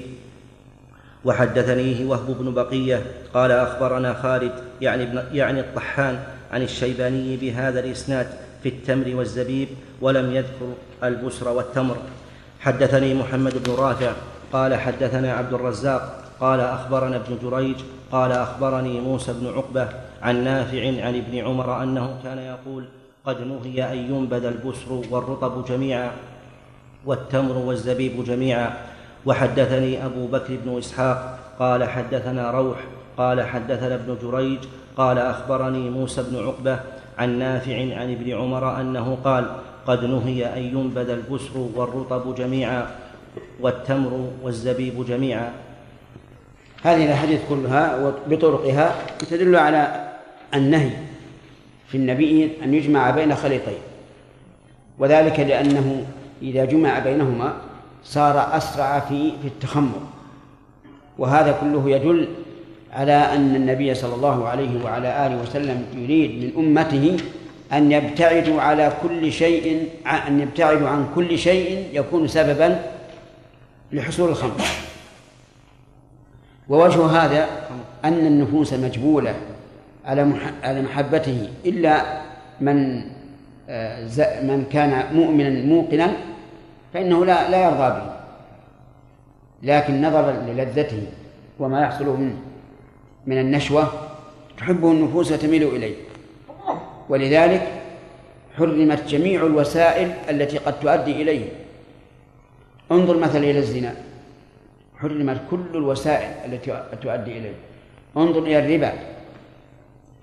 وحدثنيه 1.25 2.05
وهب 2.05 2.35
بن 2.39 2.53
بقية 2.53 3.01
قال 3.33 3.51
أخبرنا 3.51 4.13
خالد 4.13 4.51
يعني, 4.81 5.03
ابن 5.03 5.23
يعني 5.33 5.59
الطحان 5.59 6.19
عن 6.51 6.61
الشيباني 6.61 7.37
بهذا 7.37 7.79
الإسناد 7.79 8.27
في 8.63 8.69
التمر 8.69 9.15
والزبيب 9.15 9.67
ولم 10.01 10.35
يذكر 10.35 10.73
البسر 11.03 11.49
والتمر. 11.49 11.97
حدثني 12.59 13.13
محمد 13.13 13.63
بن 13.63 13.73
رافع 13.73 14.11
قال 14.53 14.75
حدثنا 14.75 15.33
عبد 15.33 15.53
الرزاق 15.53 16.23
قال 16.39 16.59
أخبرنا 16.59 17.15
ابن 17.15 17.37
جريج 17.43 17.75
قال 18.11 18.31
أخبرني 18.31 18.99
موسى 18.99 19.33
بن 19.33 19.47
عقبة 19.47 19.87
عن 20.21 20.43
نافع 20.43 20.87
عن 20.87 21.15
ابن 21.15 21.37
عمر 21.37 21.83
أنه 21.83 22.19
كان 22.23 22.37
يقول 22.37 22.85
قد 23.25 23.41
نهي 23.41 23.93
أن 23.93 23.97
ينبذ 23.97 24.45
البسر 24.45 25.01
والرطب 25.11 25.65
جميعا 25.65 26.11
والتمر 27.05 27.57
والزبيب 27.57 28.23
جميعا. 28.23 28.73
وحدثني 29.25 30.05
أبو 30.05 30.27
بكر 30.27 30.57
بن 30.65 30.77
إسحاق 30.77 31.39
قال 31.59 31.83
حدثنا 31.83 32.51
روح 32.51 32.77
قال 33.17 33.41
حدثنا 33.41 33.95
ابن 33.95 34.17
جريج 34.21 34.59
قال 34.97 35.17
أخبرني 35.17 35.89
موسى 35.89 36.23
بن 36.23 36.45
عقبة 36.47 36.79
عن 37.17 37.39
نافع 37.39 37.75
عن 37.75 38.11
ابن 38.11 38.31
عمر 38.31 38.81
أنه 38.81 39.17
قال 39.23 39.45
قد 39.87 40.03
نهي 40.03 40.45
أن 40.45 40.61
ينبذ 40.77 41.09
البسر 41.09 41.57
والرطب 41.75 42.35
جميعا 42.35 42.87
والتمر 43.59 44.29
والزبيب 44.43 45.05
جميعا. 45.05 45.51
هذه 46.83 47.05
الأحاديث 47.05 47.39
كلها 47.49 48.13
بطرقها 48.27 48.95
تدل 49.29 49.55
على 49.55 50.11
النهي 50.53 50.91
في 51.87 51.97
النبي 51.97 52.51
أن 52.63 52.73
يجمع 52.73 53.11
بين 53.11 53.35
خليطين 53.35 53.77
وذلك 54.99 55.39
لأنه 55.39 56.05
إذا 56.41 56.65
جمع 56.65 56.99
بينهما 56.99 57.53
صار 58.05 58.57
أسرع 58.57 58.99
في 58.99 59.31
في 59.41 59.47
التخمر. 59.47 60.01
وهذا 61.17 61.57
كله 61.61 61.89
يدل 61.89 62.27
على 62.93 63.11
أن 63.11 63.55
النبي 63.55 63.93
صلى 63.95 64.15
الله 64.15 64.47
عليه 64.47 64.83
وعلى 64.83 65.27
آله 65.27 65.41
وسلم 65.41 65.85
يريد 65.97 66.31
من 66.43 66.65
أمته 66.65 67.17
أن 67.73 67.91
يبتعدوا 67.91 68.61
على 68.61 68.93
كل 69.03 69.31
شيء 69.31 69.89
أن 70.27 70.39
يبتعدوا 70.39 70.89
عن 70.89 71.07
كل 71.15 71.37
شيء 71.37 71.87
يكون 71.93 72.27
سببا 72.27 72.79
لحصول 73.91 74.29
الخمر. 74.29 74.61
ووجه 76.69 77.05
هذا 77.05 77.47
أن 78.05 78.27
النفوس 78.27 78.73
مجبولة 78.73 79.35
على 80.05 80.33
على 80.63 80.81
محبته 80.81 81.49
إلا 81.65 82.21
من 82.61 83.01
آه، 83.69 84.03
من 84.41 84.65
كان 84.71 85.15
مؤمنا 85.15 85.65
موقنا 85.65 86.13
فإنه 86.95 87.25
لا 87.25 87.49
لا 87.49 87.63
يرضى 87.63 87.89
به. 87.99 88.15
لكن 89.63 90.01
نظرا 90.01 90.31
للذته 90.31 91.03
وما 91.59 91.81
يحصل 91.81 92.05
منه 92.05 92.37
من 93.25 93.37
النشوة 93.37 93.91
تحبه 94.57 94.91
النفوس 94.91 95.31
وتميل 95.31 95.63
إليه. 95.63 95.95
ولذلك 97.09 97.67
حرمت 98.57 99.07
جميع 99.07 99.45
الوسائل 99.45 100.11
التي 100.29 100.57
قد 100.57 100.79
تؤدي 100.79 101.21
إليه. 101.21 101.45
انظر 102.91 103.17
مثلا 103.17 103.43
إلى 103.43 103.59
الزنا. 103.59 103.95
حرمت 104.97 105.41
كل 105.51 105.65
الوسائل 105.73 106.29
التي 106.45 106.83
تؤدي 107.01 107.37
إليه. 107.37 107.55
انظر 108.17 108.43
إلى 108.43 108.59
الربا. 108.59 108.93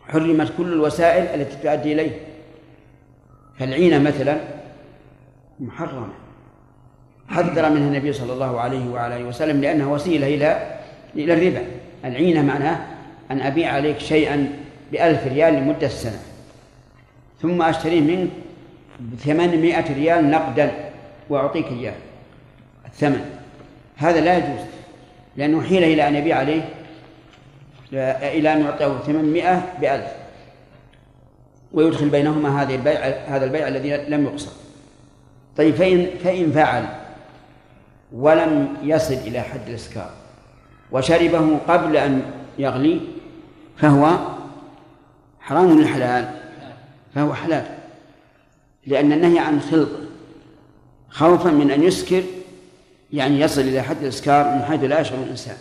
حرمت 0.09 0.53
كل 0.59 0.73
الوسائل 0.73 1.41
التي 1.41 1.57
تؤدي 1.63 1.93
إليه. 1.93 2.21
فالعينة 3.59 3.99
مثلا 3.99 4.37
محرمة. 5.61 6.22
حذر 7.33 7.71
منها 7.71 7.89
النبي 7.89 8.13
صلى 8.13 8.33
الله 8.33 8.61
عليه 8.61 8.91
وعلى 8.91 9.25
وسلم 9.25 9.61
لأنها 9.61 9.87
وسيلة 9.87 10.27
إلى 10.27 10.79
إلى 11.15 11.35
الربا. 11.35 11.65
العينة 12.05 12.43
معناه 12.43 12.79
أن 13.31 13.41
أبيع 13.41 13.73
عليك 13.73 13.99
شيئا 13.99 14.49
بألف 14.93 15.27
ريال 15.27 15.55
لمدة 15.55 15.89
سنة. 15.89 16.19
ثم 17.43 17.63
أشتريه 17.63 18.01
منك 18.01 18.29
بثمانمائة 19.01 19.95
ريال 19.95 20.31
نقدا 20.31 20.71
وأعطيك 21.31 21.67
إياه. 21.67 21.95
الثمن. 22.87 23.25
هذا 23.97 24.21
لا 24.21 24.37
يجوز 24.37 24.67
لأنه 25.37 25.63
حيل 25.63 25.85
إلى 25.85 26.09
أن 26.09 26.15
يبيع 26.15 26.39
عليه 26.39 26.63
إلى 28.23 28.53
أن 28.53 28.61
يعطيه 28.61 28.99
ثمانمائة 28.99 29.73
بألف. 29.81 30.13
ويدخل 31.73 32.09
بينهما 32.09 32.63
هذه 32.63 32.75
البيع 32.75 33.01
هذا 33.27 33.45
البيع 33.45 33.69
الذي 33.69 33.97
لم 33.97 34.25
يقصر. 34.25 34.51
طيب 35.57 35.75
فإن 35.75 36.07
فإن 36.25 36.53
فعل 36.53 36.85
ولم 38.13 38.77
يصل 38.83 39.15
إلى 39.15 39.41
حد 39.41 39.69
الإسكار. 39.69 40.11
وشربه 40.91 41.59
قبل 41.59 41.97
أن 41.97 42.23
يغلي 42.59 43.01
فهو 43.77 44.19
حرام 45.41 45.79
الحلال. 45.79 46.41
فهو 47.15 47.35
حلال. 47.35 47.79
لأن 48.87 49.13
النهي 49.13 49.39
عن 49.39 49.61
خلط 49.61 49.89
خوفا 51.11 51.51
من 51.51 51.71
أن 51.71 51.83
يسكر 51.83 52.23
يعني 53.13 53.41
يصل 53.41 53.61
إلى 53.61 53.83
حد 53.83 54.03
الإسكار 54.03 54.55
من 54.55 54.63
حيث 54.63 54.85
لا 54.85 55.01
يشعر 55.01 55.19
الإنسان. 55.19 55.57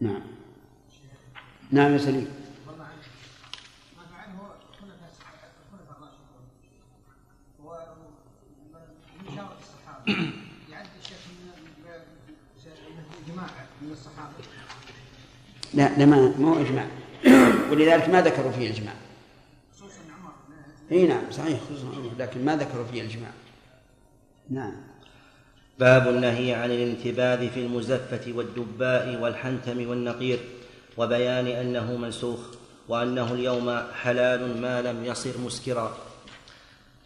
نعم. 0.00 0.22
نعم 1.70 1.92
يا 1.92 1.98
سليم. 1.98 2.28
لا 15.74 15.98
لا 15.98 16.06
ما 16.06 16.34
مو 16.38 16.60
إجماع. 16.60 16.86
ولذلك 17.70 18.08
ما 18.08 18.20
ذكروا 18.20 18.52
فيه 18.52 18.66
الاجماع 18.70 18.94
إي 20.92 21.06
نعم 21.06 21.22
صحيح 21.30 21.60
خصوصا 21.60 22.02
لكن 22.18 22.44
ما 22.44 22.56
ذكروا 22.56 22.84
فيه 22.92 23.00
الاجماع 23.00 23.30
نعم. 24.50 24.72
باب 25.78 26.08
النهي 26.08 26.54
عن 26.54 26.70
الانتباذ 26.70 27.50
في 27.50 27.60
المزفة 27.60 28.32
والدباء 28.32 29.20
والحنتم 29.20 29.88
والنقير 29.88 30.38
وبيان 30.96 31.46
أنه 31.46 31.96
منسوخ 31.96 32.40
وأنه 32.88 33.32
اليوم 33.32 33.82
حلال 34.02 34.60
ما 34.60 34.82
لم 34.82 35.04
يصر 35.04 35.38
مسكرا. 35.38 35.96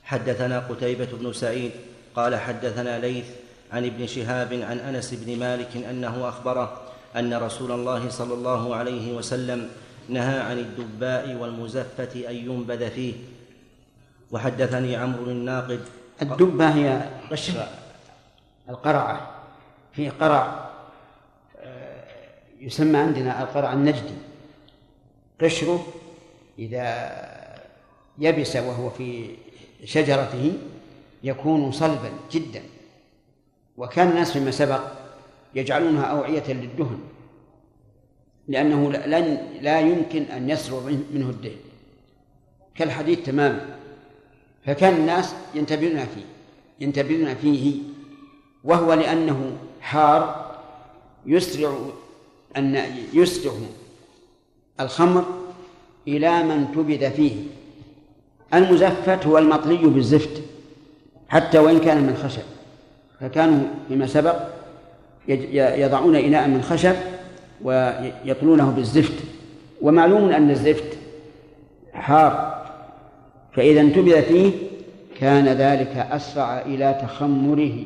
حدثنا 0.04 0.58
قتيبة 0.58 1.08
بن 1.12 1.32
سعيد 1.32 1.70
قال 2.16 2.36
حدثنا 2.36 2.98
ليث 2.98 3.26
عن 3.72 3.84
ابن 3.84 4.06
شهاب 4.06 4.52
عن 4.52 4.78
أنس 4.78 5.14
بن 5.14 5.38
مالك 5.38 5.76
أنه 5.90 6.28
أخبره 6.28 6.85
أن 7.16 7.34
رسول 7.34 7.72
الله 7.72 8.08
صلى 8.08 8.34
الله 8.34 8.76
عليه 8.76 9.16
وسلم 9.16 9.70
نهى 10.08 10.38
عن 10.40 10.58
الدباء 10.58 11.34
والمزفة 11.34 12.30
أن 12.30 12.34
ينبذ 12.34 12.90
فيه. 12.90 13.14
وحدثني 14.30 14.96
عمرو 14.96 15.24
الناقد. 15.24 15.80
الدبة 16.22 16.68
هي 16.68 17.08
قشر 17.30 17.68
القرعة. 18.68 19.30
في 19.92 20.08
قرع 20.08 20.70
آه، 21.60 22.04
يسمى 22.60 22.98
عندنا 22.98 23.42
القرع 23.42 23.72
النجدي. 23.72 24.14
قشره 25.40 25.86
إذا 26.58 26.86
يبس 28.18 28.56
وهو 28.56 28.90
في 28.90 29.36
شجرته 29.84 30.52
يكون 31.22 31.72
صلبا 31.72 32.10
جدا. 32.30 32.62
وكان 33.76 34.08
الناس 34.08 34.32
فيما 34.32 34.50
سبق 34.50 34.80
يجعلونها 35.54 36.02
أوعية 36.02 36.52
للدهن 36.52 36.98
لأنه 38.48 38.92
لن 38.92 39.38
لا 39.60 39.80
يمكن 39.80 40.22
أن 40.22 40.50
يسرع 40.50 40.80
منه 41.14 41.30
الدين 41.30 41.56
كالحديد 42.74 43.22
تماما. 43.22 43.76
فكان 44.66 44.94
الناس 44.94 45.34
ينتبهون 45.54 45.98
فيه 45.98 46.24
ينتبهون 46.80 47.34
فيه 47.34 47.74
وهو 48.64 48.92
لأنه 48.92 49.56
حار 49.80 50.46
يسرع 51.26 51.78
أن 52.56 52.82
يسرع 53.12 53.52
الخمر 54.80 55.24
إلى 56.08 56.42
من 56.42 56.72
تبذ 56.74 57.10
فيه. 57.10 57.36
المزفت 58.54 59.26
هو 59.26 59.38
المطلي 59.38 59.76
بالزفت 59.76 60.42
حتى 61.28 61.58
وإن 61.58 61.78
كان 61.80 62.02
من 62.02 62.16
خشب. 62.16 62.42
فكانوا 63.20 63.68
فيما 63.88 64.06
سبق 64.06 64.55
يضعون 65.52 66.16
إناء 66.16 66.48
من 66.48 66.62
خشب 66.62 66.94
ويطلونه 67.62 68.70
بالزفت. 68.70 69.24
ومعلوم 69.82 70.30
أن 70.30 70.50
الزفت 70.50 70.98
حار 71.92 72.64
فإذا 73.52 73.80
انتبذ 73.80 74.22
فيه 74.22 74.52
كان 75.20 75.48
ذلك 75.48 75.96
أسرع 75.96 76.60
إلى 76.60 76.98
تخمره. 77.02 77.84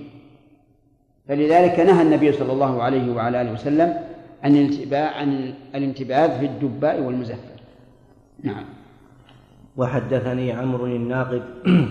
فلذلك 1.29 1.81
نهى 1.81 2.03
النبي 2.03 2.33
صلى 2.33 2.53
الله 2.53 2.83
عليه 2.83 3.13
وعلى 3.13 3.43
آله 3.43 3.53
وسلم 3.53 3.95
عن 4.43 4.57
الانتباه 4.57 5.09
عن 5.09 5.55
الانتباذ 5.75 6.39
في 6.39 6.47
الدباء 6.47 7.01
والمزفر. 7.01 7.61
نعم. 8.43 8.65
وحدثني 9.77 10.53
عمرو 10.53 10.87
الناقد 10.87 11.43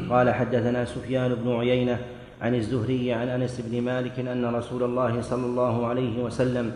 قال 0.10 0.34
حدثنا 0.34 0.86
سفيان 0.86 1.36
بن 1.36 1.52
عيينة 1.52 2.00
عن 2.42 2.56
الزهري 2.56 3.14
عن 3.14 3.30
أنس 3.30 3.62
بن 3.62 3.82
مالك 3.82 4.20
أن 4.20 4.56
رسول 4.56 4.84
الله 4.84 5.22
صلى 5.22 5.46
الله 5.46 5.88
عليه 5.88 6.24
وسلم 6.24 6.72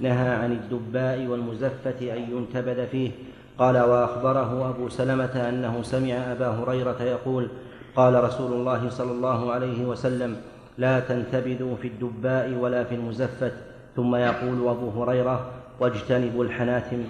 نهى 0.00 0.28
عن 0.28 0.52
الدباء 0.52 1.26
والمزفة 1.26 2.00
أن 2.16 2.22
ينتبذ 2.30 2.86
فيه. 2.86 3.10
قال 3.58 3.78
وأخبره 3.78 4.70
أبو 4.70 4.88
سلمة 4.88 5.48
أنه 5.48 5.82
سمع 5.82 6.12
أبا 6.12 6.48
هريرة 6.48 7.02
يقول 7.02 7.48
قال 7.96 8.24
رسول 8.24 8.52
الله 8.52 8.90
صلى 8.90 9.12
الله 9.12 9.52
عليه 9.52 9.84
وسلم 9.84 10.36
لا 10.78 11.00
تنتبذوا 11.00 11.76
في 11.76 11.88
الدباء 11.88 12.52
ولا 12.60 12.84
في 12.84 12.94
المزفت 12.94 13.52
ثم 13.96 14.14
يقول 14.14 14.68
أبو 14.68 15.02
هريرة 15.02 15.46
واجتنبوا 15.80 16.44
الحناتم. 16.44 17.04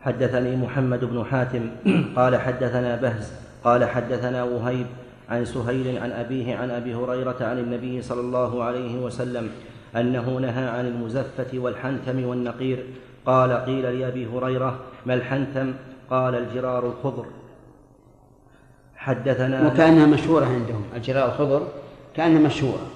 حدثني 0.00 0.56
محمد 0.56 1.04
بن 1.04 1.24
حاتم. 1.24 1.70
قال 2.16 2.36
حدثنا 2.36 2.96
بهز. 2.96 3.32
قال 3.64 3.84
حدثنا 3.84 4.44
وهيب. 4.44 4.86
عن 5.28 5.44
سهيل 5.44 5.98
عن 5.98 6.12
أبيه 6.12 6.56
عن 6.56 6.70
أبي 6.70 6.94
هريرة 6.94 7.36
عن 7.40 7.58
النبي 7.58 8.02
صلى 8.02 8.20
الله 8.20 8.64
عليه 8.64 9.02
وسلم 9.02 9.50
أنه 9.96 10.38
نهى 10.38 10.68
عن 10.68 10.86
المزفة 10.86 11.58
والحنتم 11.58 12.24
والنقير. 12.24 12.86
قال 13.26 13.52
قيل 13.52 14.00
لأبي 14.00 14.26
هريرة 14.26 14.78
ما 15.06 15.14
الحنتم 15.14 15.74
قال 16.10 16.34
الجرار 16.34 16.86
الخضر. 16.86 17.26
حدثنا 18.96 19.66
وكأنها 19.66 20.06
مشهورة 20.06 20.44
عندهم. 20.44 20.84
الجرار 20.96 21.26
الخضر 21.28 21.68
كأنها 22.16 22.40
مشهورة. 22.40 22.86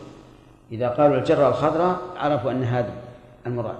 إذا 0.72 0.88
قالوا 0.88 1.16
الجرة 1.16 1.48
الخضراء 1.48 1.98
عرفوا 2.16 2.50
أن 2.50 2.62
هذا 2.64 2.92
المراد. 3.46 3.78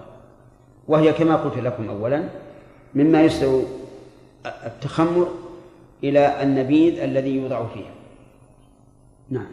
وهي 0.89 1.13
كما 1.13 1.37
قلت 1.37 1.59
لكم 1.59 1.89
أولا 1.89 2.23
مما 2.95 3.23
يسرع 3.23 3.63
التخمر 4.47 5.29
إلى 6.05 6.43
النبيذ 6.43 7.01
الذي 7.01 7.37
يوضع 7.37 7.67
فيها. 7.67 7.98
نعم. 9.31 9.47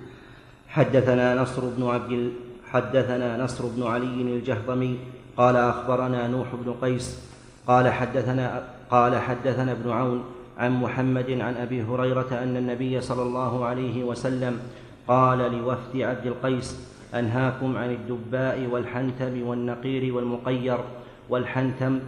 حدثنا 0.67 1.35
نصر 1.35 1.61
بن 1.77 1.87
عبد 1.87 2.33
حدثنا 2.71 3.43
نصر 3.43 3.65
بن 3.65 3.83
علي 3.83 4.21
الجهضمي 4.21 4.99
قال 5.37 5.55
أخبرنا 5.55 6.27
نوح 6.27 6.47
بن 6.55 6.73
قيس 6.81 7.19
قال 7.67 7.89
حدثنا 7.89 8.63
قال 8.89 9.15
حدثنا 9.15 9.71
ابن 9.71 9.91
عون 9.91 10.23
عن 10.57 10.71
محمد 10.71 11.31
عن 11.31 11.55
أبي 11.57 11.83
هريرة 11.83 12.27
أن 12.31 12.57
النبي 12.57 13.01
صلى 13.01 13.21
الله 13.21 13.65
عليه 13.65 14.03
وسلم 14.03 14.59
قال 15.07 15.37
لوفد 15.37 16.01
عبد 16.01 16.25
القيس 16.25 16.79
أنهاكم 17.13 17.77
عن 17.77 17.91
الدباء 17.91 18.67
والحنتم 18.71 19.47
والنقير 19.47 20.15
والمقير 20.15 20.77
والحنتم 21.29 21.99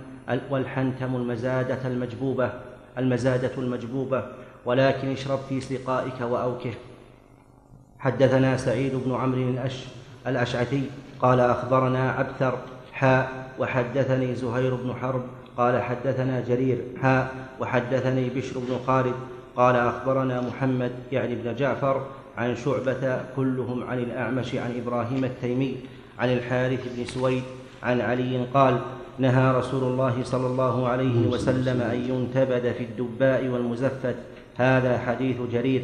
والحنتم 0.49 1.15
المزادة 1.15 1.87
المجبوبة 1.87 2.49
المزادة 2.97 3.51
المجبوبة 3.57 4.23
ولكن 4.65 5.11
اشرب 5.11 5.39
في 5.49 5.61
سقائك 5.61 6.21
وأوكه. 6.21 6.73
حدثنا 7.99 8.57
سعيد 8.57 8.95
بن 9.05 9.15
عمرو 9.15 9.49
الأش 9.49 9.85
الأشعثي 10.27 10.83
قال 11.19 11.39
أخبرنا 11.39 12.11
عبثر 12.11 12.57
حاء 12.93 13.49
وحدثني 13.59 14.35
زهير 14.35 14.75
بن 14.75 14.93
حرب 15.01 15.21
قال 15.57 15.81
حدثنا 15.81 16.43
جرير 16.47 16.77
حاء 17.01 17.35
وحدثني 17.59 18.29
بشر 18.29 18.59
بن 18.59 18.77
خالد 18.87 19.15
قال 19.55 19.75
أخبرنا 19.75 20.41
محمد 20.41 20.91
يعني 21.11 21.35
بن 21.35 21.55
جعفر 21.55 22.05
عن 22.37 22.55
شعبة 22.55 23.21
كلهم 23.35 23.83
عن 23.83 23.99
الأعمش 23.99 24.55
عن 24.55 24.81
إبراهيم 24.81 25.23
التيمي 25.25 25.77
عن 26.19 26.33
الحارث 26.33 26.79
بن 26.97 27.05
سويد 27.05 27.43
عن 27.83 28.01
علي 28.01 28.45
قال 28.53 28.79
نهى 29.19 29.51
رسول 29.51 29.83
الله 29.83 30.23
صلى 30.23 30.47
الله 30.47 30.87
عليه 30.87 31.27
وسلم 31.27 31.81
أن 31.81 31.99
ينتبذ 32.09 32.73
في 32.73 32.83
الدباء 32.83 33.47
والمزفت. 33.47 34.15
هذا 34.57 34.97
حديث 34.97 35.37
جرير. 35.51 35.83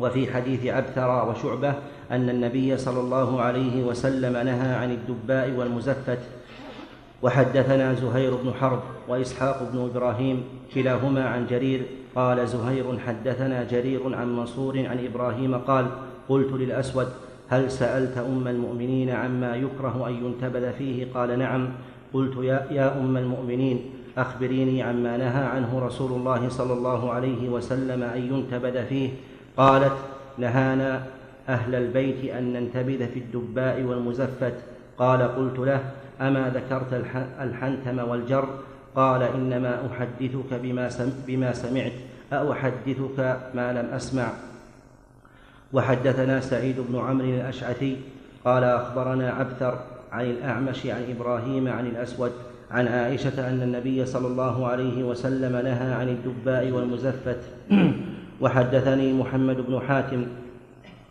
وفي 0.00 0.32
حديث 0.32 0.66
عبثر 0.66 1.28
وشعبة 1.28 1.74
أن 2.10 2.30
النبي 2.30 2.76
صلى 2.76 3.00
الله 3.00 3.40
عليه 3.42 3.84
وسلم 3.84 4.32
نهى 4.32 4.74
عن 4.74 4.90
الدباء 4.90 5.50
والمزفت. 5.50 6.18
وحدثنا 7.22 7.94
زهير 7.94 8.34
بن 8.34 8.52
حرب 8.60 8.80
وإسحاق 9.08 9.70
بن 9.72 9.78
إبراهيم 9.80 10.42
كلاهما 10.74 11.28
عن 11.28 11.46
جرير 11.46 11.82
قال 12.14 12.48
زهير 12.48 12.98
حدثنا 13.06 13.64
جرير 13.64 14.14
عن 14.14 14.36
منصور 14.36 14.86
عن 14.86 15.04
إبراهيم 15.04 15.54
قال 15.54 15.86
قلت 16.28 16.52
للأسود 16.52 17.08
هل 17.48 17.70
سألت 17.70 18.18
أم 18.18 18.48
المؤمنين 18.48 19.10
عما 19.10 19.56
يكره 19.56 20.08
أن 20.08 20.12
ينتبذ 20.12 20.72
فيه؟ 20.72 21.06
قال 21.14 21.38
نعم. 21.38 21.68
قلت 22.14 22.36
يا, 22.36 22.66
يا 22.70 23.00
أم 23.00 23.16
المؤمنين 23.16 23.80
أخبريني 24.18 24.82
عما 24.82 25.16
نهى 25.16 25.44
عنه 25.44 25.78
رسول 25.78 26.12
الله 26.12 26.48
صلى 26.48 26.72
الله 26.72 27.12
عليه 27.12 27.48
وسلم 27.48 28.02
أن 28.02 28.34
ينتبذ 28.34 28.84
فيه. 28.84 29.10
قالت 29.56 29.96
نهانا 30.38 31.02
أهل 31.48 31.74
البيت 31.74 32.30
أن 32.30 32.52
ننتبذ 32.52 33.06
في 33.06 33.18
الدباء 33.18 33.82
والمزفت. 33.82 34.54
قال 34.98 35.22
قلت 35.22 35.58
له 35.58 35.80
أما 36.20 36.50
ذكرت 36.54 37.04
الحنتم 37.40 38.08
والجر؟ 38.08 38.48
قال 38.96 39.22
إنما 39.22 39.78
أحدثك 39.92 40.60
بما, 40.62 40.88
بما 41.26 41.52
سمعت 41.52 41.92
أحدثك 42.32 43.38
ما 43.54 43.72
لم 43.72 43.86
أسمع. 43.94 44.28
وحدثنا 45.72 46.40
سعيد 46.40 46.76
بن 46.88 46.98
عمرو 46.98 47.28
الأشعثي 47.28 47.96
قال 48.44 48.64
أخبرنا 48.64 49.30
عبثر 49.30 49.78
عن 50.12 50.24
الأعمش 50.24 50.86
عن 50.86 51.02
إبراهيم 51.16 51.68
عن 51.68 51.86
الأسود 51.86 52.32
عن 52.70 52.88
عائشة 52.88 53.48
أن 53.48 53.62
النبي 53.62 54.06
صلى 54.06 54.26
الله 54.26 54.66
عليه 54.66 55.04
وسلم 55.04 55.52
نهى 55.52 55.92
عن 55.92 56.08
الدباء 56.08 56.70
والمزفت. 56.70 57.38
وحدثني 58.40 59.12
محمد 59.12 59.56
بن 59.56 59.80
حاتم 59.88 60.26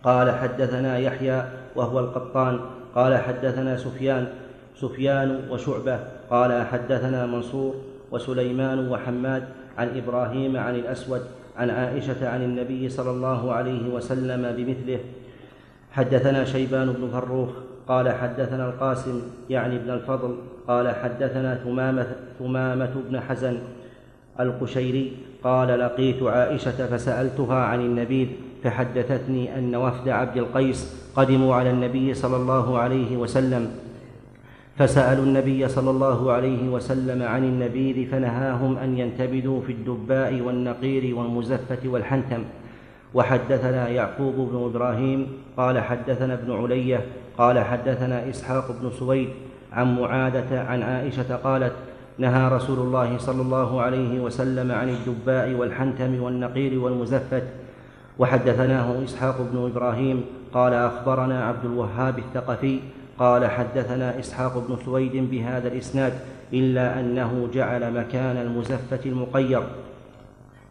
قال 0.04 0.32
حدثنا 0.32 0.98
يحيى 0.98 1.44
وهو 1.76 2.00
القطان 2.00 2.60
قال 2.96 3.18
حدثنا 3.18 3.78
سفيان 3.78 4.28
سفيان 4.76 5.40
وشعبة 5.50 6.00
قال 6.30 6.66
حدثنا 6.68 7.26
منصور 7.26 7.76
وسليمان 8.12 8.90
وحماد 8.90 9.44
عن 9.78 9.98
إبراهيم 9.98 10.58
عن 10.58 10.76
الأسود 10.76 11.22
عن 11.58 11.70
عائشة 11.70 12.30
عن 12.30 12.44
النبي 12.44 12.90
صلى 12.90 13.12
الله 13.12 13.54
عليه 13.54 13.90
وسلم 13.94 14.56
بمثله. 14.58 15.00
حدثنا 15.92 16.46
شيبان 16.46 16.94
بن 16.94 17.10
فروخ 17.14 17.50
قال 17.88 18.12
حدثنا 18.12 18.70
القاسم 18.70 19.22
يعني 19.50 19.76
ابن 19.76 19.90
الفضل 19.90 20.36
قال 20.68 20.96
حدثنا 20.96 21.56
ثمامة, 21.56 22.08
ثمامة 22.40 22.94
بن 23.10 23.20
حزن 23.20 23.58
القشيري 24.40 25.18
قال 25.44 25.80
لقيت 25.80 26.24
عائشة 26.24 26.88
فسألتها 26.88 27.56
عن 27.56 27.80
النبيذ 27.80 28.28
فحدثتني 28.64 29.58
أن 29.58 29.76
وفد 29.76 30.10
عبد 30.10 30.38
القيس 30.38 31.12
قدموا 31.16 31.56
على 31.56 31.70
النبي 31.70 32.14
صلى 32.14 32.36
الله 32.36 32.80
عليه 32.80 33.18
وسلم. 33.18 33.72
فسألوا 34.78 35.26
النبي 35.26 35.68
صلى 35.68 35.90
الله 35.90 36.32
عليه 36.32 36.70
وسلم 36.70 37.24
عن 37.24 37.44
النبيذ 37.44 38.10
فنهاهم 38.12 38.78
أن 38.78 38.98
ينتبذوا 38.98 39.62
في 39.62 39.72
الدباء 39.72 40.42
والنقير 40.42 41.16
والمزفة 41.16 41.90
والحنتم. 41.90 42.44
وحدثنا 43.14 43.90
يعقوب 43.90 44.36
بن 44.36 44.66
إبراهيم 44.66 45.28
قال 45.58 45.80
حدثنا 45.80 46.34
ابن 46.34 46.52
علية 46.52 47.06
قال 47.38 47.60
حدثنا 47.60 48.30
إسحاق 48.30 48.72
بن 48.82 48.92
سويد 48.92 49.30
عن 49.74 49.96
معاذة 49.96 50.60
عن 50.60 50.82
عائشة 50.82 51.36
قالت 51.36 51.74
نهى 52.18 52.48
رسول 52.48 52.80
الله 52.80 53.18
صلى 53.18 53.42
الله 53.42 53.82
عليه 53.82 54.20
وسلم 54.20 54.72
عن 54.72 54.90
الدباء 54.90 55.52
والحنتم 55.52 56.24
والنقير 56.24 56.80
والمزفت 56.80 57.44
وحدثناه 58.20 59.04
إسحاق 59.04 59.42
بن 59.52 59.72
إبراهيم 59.72 60.26
قال 60.54 60.74
أخبرنا 60.74 61.46
عبد 61.46 61.66
الوهاب 61.66 62.20
الثقفي 62.20 62.80
قال 63.20 63.46
حدثنا 63.46 64.20
إسحاق 64.20 64.68
بن 64.68 64.78
سويد 64.86 65.32
بهذا 65.32 65.68
الإسناد 65.68 66.14
إلا 66.54 67.00
أنه 67.00 67.50
جعل 67.54 67.94
مكان 67.94 68.38
المزفت 68.38 69.06
المقير. 69.06 69.64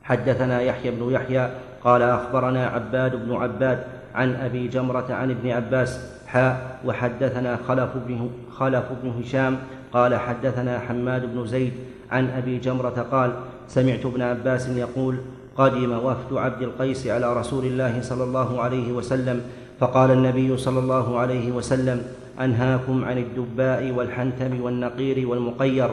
حدثنا 0.05 0.61
يحيى 0.61 0.91
بن 0.91 1.13
يحيى 1.13 1.51
قال 1.85 2.03
أخبرنا 2.03 2.67
عباد 2.67 3.27
بن 3.27 3.35
عباد 3.35 3.85
عن 4.15 4.35
أبي 4.35 4.69
جمرة 4.69 5.07
عن 5.11 5.31
ابن 5.31 5.51
عباس 5.51 6.01
حاء 6.27 6.79
وحدثنا 6.85 7.59
خلف 7.69 7.91
بن 8.07 8.31
خلف 8.51 8.85
بن 9.03 9.13
هشام 9.21 9.59
قال 9.93 10.15
حدثنا 10.15 10.79
حماد 10.79 11.35
بن 11.35 11.47
زيد 11.47 11.73
عن 12.11 12.31
أبي 12.31 12.59
جمرة 12.59 13.07
قال 13.11 13.33
سمعت 13.69 14.07
ابن 14.07 14.23
عباس 14.23 14.69
يقول 14.69 15.17
قدم 15.57 15.93
وفد 15.93 16.33
عبد 16.33 16.63
القيس 16.63 17.07
على 17.07 17.37
رسول 17.37 17.65
الله 17.65 18.03
صلى 18.03 18.25
الله 18.25 18.61
عليه 18.63 18.93
وسلم 18.93 19.41
فقال 19.81 20.11
النبي 20.11 20.57
صلى 20.57 20.79
الله 20.79 21.19
عليه 21.19 21.53
وسلم 21.53 22.03
أنهاكم 22.41 23.05
عن 23.05 23.19
الدباء 23.19 23.91
والحنتم 23.91 24.61
والنقير 24.61 25.29
والمقير. 25.29 25.91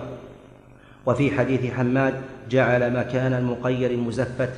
وفي 1.06 1.32
حديث 1.32 1.74
حماد 1.74 2.14
جعل 2.50 2.94
مكان 2.94 3.34
المقير 3.34 3.92
المزفت 3.92 4.50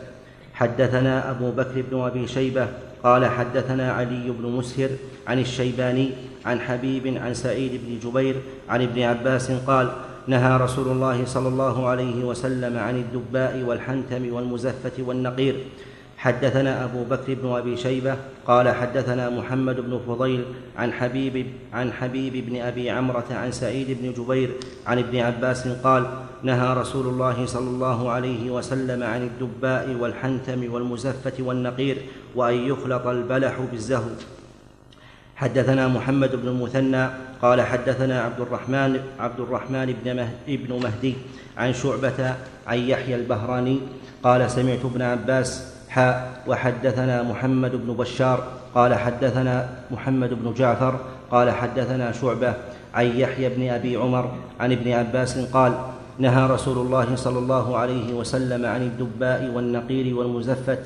حدثنا 0.54 1.32
أبو 1.32 1.52
بكر 1.52 1.84
بن 1.92 2.00
أبي 2.00 2.28
شيبة 2.28 2.68
قال 3.04 3.26
حدثنا 3.26 3.91
علي 3.91 4.30
بن 4.39 4.52
مسهر 4.52 4.89
عن 5.28 5.39
الشيباني 5.39 6.10
عن 6.45 6.60
حبيب 6.60 7.18
عن 7.18 7.34
سعيد 7.34 7.82
بن 7.86 8.10
جبير 8.10 8.36
عن 8.70 8.82
ابن 8.82 9.02
عباس 9.02 9.52
قال 9.52 9.91
نهى 10.28 10.58
رسول 10.58 10.88
الله 10.88 11.26
صلى 11.26 11.47
الله 11.47 11.88
عليه 11.88 12.24
وسلم 12.24 12.78
عن 12.78 12.95
الدباء 12.95 13.64
والحنتم 13.68 14.34
والمزفة 14.34 14.91
والنقير. 14.99 15.56
حدثنا 16.18 16.84
أبو 16.84 17.04
بكر 17.04 17.34
بن 17.34 17.49
أبي 17.49 17.78
شيبة 17.78 18.16
قال 18.47 18.70
حدثنا 18.70 19.30
محمد 19.30 19.80
بن 19.80 19.99
فضيل 20.08 20.43
عن 20.78 20.93
حبيب 20.93 21.45
عن 21.74 21.91
حبيب 21.91 22.49
بن 22.49 22.62
أبي 22.62 22.89
عمرة 22.89 23.26
عن 23.32 23.52
سعيد 23.52 23.97
بن 24.02 24.14
جبير 24.14 24.49
عن 24.88 24.99
ابن 24.99 25.20
عباس 25.20 25.68
قال 25.68 26.06
نهى 26.44 26.74
رسول 26.74 27.08
الله 27.08 27.46
صلى 27.46 27.70
الله 27.70 28.12
عليه 28.12 28.52
وسلم 28.52 29.04
عن 29.04 29.22
الدباء 29.24 29.96
والحنتم 30.00 30.74
والمزفة 30.74 31.34
والنقير 31.39 31.98
وأن 32.36 32.54
يخلط 32.54 33.08
البلح 33.08 33.60
بالزهو. 33.72 34.10
حدثنا 35.36 35.88
محمد 35.88 36.36
بن 36.36 36.48
المثنى 36.48 37.10
قال 37.42 37.62
حدثنا 37.62 38.22
عبد 38.22 38.39
الرحمن 38.39 39.00
عبد 39.20 39.39
الرحمن 39.39 39.96
بن 40.04 40.28
ابن 40.48 40.84
مهدي 40.84 41.14
عن 41.58 41.74
شعبة 41.74 42.36
عن 42.68 42.78
يحيى 42.78 43.16
البهراني 43.16 43.80
قال 44.24 44.52
سمعت 44.52 44.86
ابن 44.86 45.02
عباس 45.02 45.74
حاء 45.89 46.44
وحدثنا 46.48 47.24
محمد 47.24 47.76
بن 47.76 47.94
بشار 47.94 48.44
قال 48.76 48.94
حدثنا 48.94 49.70
محمد 49.92 50.34
بن 50.34 50.54
جعفر 50.54 51.00
قال 51.32 51.52
حدثنا 51.52 52.12
شعبة 52.12 52.54
عن 52.94 53.06
يحيى 53.06 53.50
بن 53.50 53.70
أبي 53.70 53.96
عمر 53.96 54.32
عن 54.60 54.72
ابن 54.72 54.92
عباس 54.92 55.39
قال 55.39 55.74
نهى 56.22 56.48
رسول 56.48 56.78
الله 56.78 57.16
صلى 57.16 57.40
الله 57.40 57.78
عليه 57.78 58.14
وسلم 58.14 58.66
عن 58.66 58.82
الدباء 58.82 59.52
والنقير 59.56 60.16
والمزفت. 60.16 60.80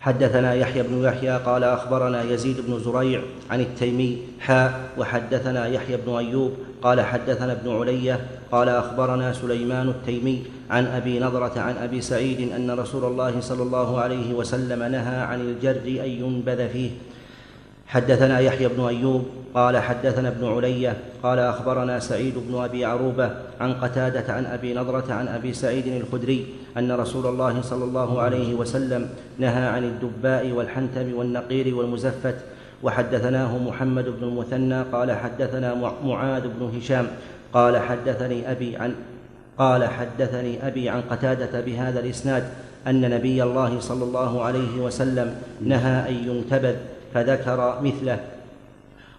حدثنا 0.00 0.54
يحيى 0.54 0.82
بن 0.82 1.04
يحيى 1.04 1.36
قال 1.36 1.64
أخبرنا 1.64 2.22
يزيد 2.22 2.56
بن 2.66 2.78
زريع 2.78 3.22
عن 3.50 3.60
التيمي 3.60 4.18
حاء 4.40 4.80
وحدثنا 4.98 5.66
يحيى 5.66 5.96
بن 5.96 6.16
أيوب 6.16 6.52
قال 6.82 7.00
حدثنا 7.00 7.52
ابن 7.52 7.76
علية 7.76 8.26
قال 8.52 8.68
أخبرنا 8.68 9.32
سليمان 9.32 9.88
التيمي 9.88 10.42
عن 10.70 10.86
أبي 10.86 11.18
نضره 11.18 11.60
عن 11.60 11.76
أبي 11.76 12.00
سعيد 12.00 12.52
أن 12.52 12.70
رسول 12.70 13.04
الله 13.04 13.40
صلى 13.40 13.62
الله 13.62 14.00
عليه 14.00 14.34
وسلم 14.34 14.82
نهى 14.82 15.16
عن 15.16 15.40
الجر 15.40 15.86
أن 15.86 16.10
ينبذ 16.10 16.68
فيه. 16.68 16.90
حدثنا 17.92 18.40
يحيى 18.40 18.68
بن 18.68 18.84
أيوب 18.84 19.24
قال 19.54 19.78
حدثنا 19.78 20.28
ابن 20.28 20.48
علية 20.48 20.96
قال 21.22 21.38
أخبرنا 21.38 21.98
سعيد 21.98 22.34
بن 22.48 22.62
أبي 22.62 22.84
عروبة 22.84 23.30
عن 23.60 23.74
قتادة 23.74 24.32
عن 24.32 24.46
أبي 24.46 24.74
نضرة 24.74 25.12
عن 25.12 25.28
أبي 25.28 25.52
سعيد 25.52 25.86
الخدري 25.86 26.46
أن 26.78 26.92
رسول 26.92 27.26
الله 27.26 27.62
صلى 27.62 27.84
الله 27.84 28.20
عليه 28.20 28.54
وسلم 28.54 29.08
نهى 29.38 29.66
عن 29.66 29.84
الدباء 29.84 30.50
والحنتم 30.50 31.14
والنقير 31.14 31.74
والمزفت 31.74 32.34
وحدثناه 32.82 33.58
محمد 33.58 34.04
بن 34.04 34.28
المثنى 34.28 34.82
قال 34.82 35.12
حدثنا 35.12 35.94
معاذ 36.04 36.42
بن 36.42 36.78
هشام 36.78 37.06
قال 37.52 37.78
حدثني 37.78 38.50
أبي 38.50 38.76
عن 38.76 38.94
قال 39.58 39.84
حدثني 39.84 40.66
أبي 40.66 40.88
عن 40.88 41.00
قتادة 41.10 41.60
بهذا 41.60 42.00
الإسناد 42.00 42.44
أن 42.86 43.10
نبي 43.10 43.42
الله 43.42 43.80
صلى 43.80 44.04
الله 44.04 44.42
عليه 44.42 44.80
وسلم 44.80 45.34
نهى 45.60 46.08
أن 46.08 46.14
ينتبذ 46.14 46.76
فذكر 47.14 47.80
مثله. 47.82 48.20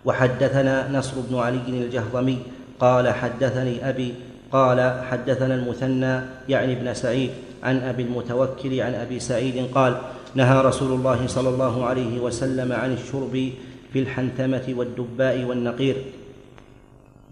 وحدثنا 0.06 0.92
نصر 0.92 1.14
بن 1.30 1.40
علي 1.40 1.68
الجهضمي 1.68 2.38
قال 2.80 3.10
حدثني 3.10 3.90
أبي 3.90 4.14
قال 4.52 5.02
حدثنا 5.12 5.56
المثنى 5.56 6.22
يعني 6.50 6.74
ابن 6.74 6.94
سعيد 6.94 7.30
عن 7.64 7.78
أبي 7.78 8.04
المتوكل 8.04 8.82
عن 8.82 8.94
أبي 8.94 9.20
سعيد 9.20 9.68
قال 9.76 9.98
نهى 10.36 10.62
رسول 10.62 10.92
الله 10.92 11.28
صلى 11.28 11.50
الله 11.50 11.86
عليه 11.86 12.20
وسلم 12.20 12.72
عن 12.72 12.94
الشرب 12.94 13.50
في 13.94 14.00
الحنتمة 14.00 14.64
والدباء 14.70 15.44
والنقير. 15.44 15.96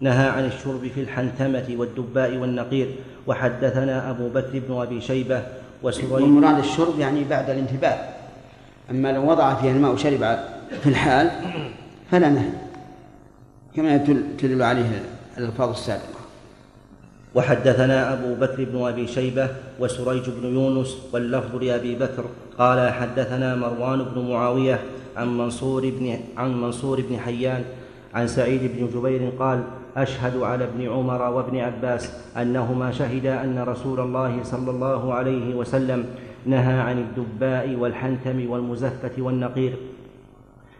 نهى 0.00 0.28
عن 0.28 0.44
الشرب 0.44 0.90
في 0.94 1.00
الحنتمة 1.00 1.68
والدباء 1.76 2.36
والنقير. 2.36 2.88
وحدثنا 3.26 4.10
أبو 4.10 4.28
بكر 4.28 4.58
بن 4.68 4.80
أبي 4.80 5.00
شيبة 5.00 5.42
وسريج 5.82 6.12
والمراد 6.12 6.58
الشرب 6.58 6.98
يعني 6.98 7.24
بعد 7.24 7.50
الانتباه. 7.50 8.21
أما 8.90 9.12
لو 9.12 9.30
وضع 9.30 9.54
فيها 9.54 9.72
الماء 9.72 9.92
وشرب 9.92 10.38
في 10.82 10.88
الحال 10.88 11.30
فلا 12.10 12.28
نهي. 12.28 12.50
كما 13.76 13.96
تدل 14.38 14.62
عليه 14.62 15.02
الألفاظ 15.38 15.70
السابقة. 15.70 16.22
وحدثنا 17.34 18.12
أبو 18.12 18.34
بكر 18.34 18.64
بن 18.64 18.86
أبي 18.86 19.06
شيبة 19.06 19.48
وسريج 19.80 20.30
بن 20.30 20.54
يونس 20.54 20.96
واللفظ 21.12 21.56
لأبي 21.56 21.94
بكر 21.94 22.24
قال 22.58 22.92
حدثنا 22.92 23.56
مروان 23.56 24.02
بن 24.02 24.30
معاوية 24.30 24.80
عن 25.16 25.38
منصور 25.38 25.82
بن 25.82 26.18
عن 26.36 26.60
منصور 26.60 27.00
بن 27.00 27.18
حيان 27.18 27.64
عن 28.14 28.26
سعيد 28.26 28.60
بن 28.76 28.88
جبير 28.94 29.32
قال 29.38 29.62
أشهد 29.96 30.42
على 30.42 30.64
ابن 30.64 30.88
عمر 30.88 31.22
وابن 31.22 31.58
عباس 31.58 32.10
أنهما 32.36 32.92
شهدا 32.92 33.44
أن 33.44 33.58
رسول 33.58 34.00
الله 34.00 34.40
صلى 34.42 34.70
الله 34.70 35.14
عليه 35.14 35.54
وسلم 35.54 36.04
نهى 36.46 36.80
عن 36.80 36.98
الدباء 36.98 37.74
والحنتم 37.74 38.50
والمزفة 38.50 39.22
والنقير. 39.22 39.76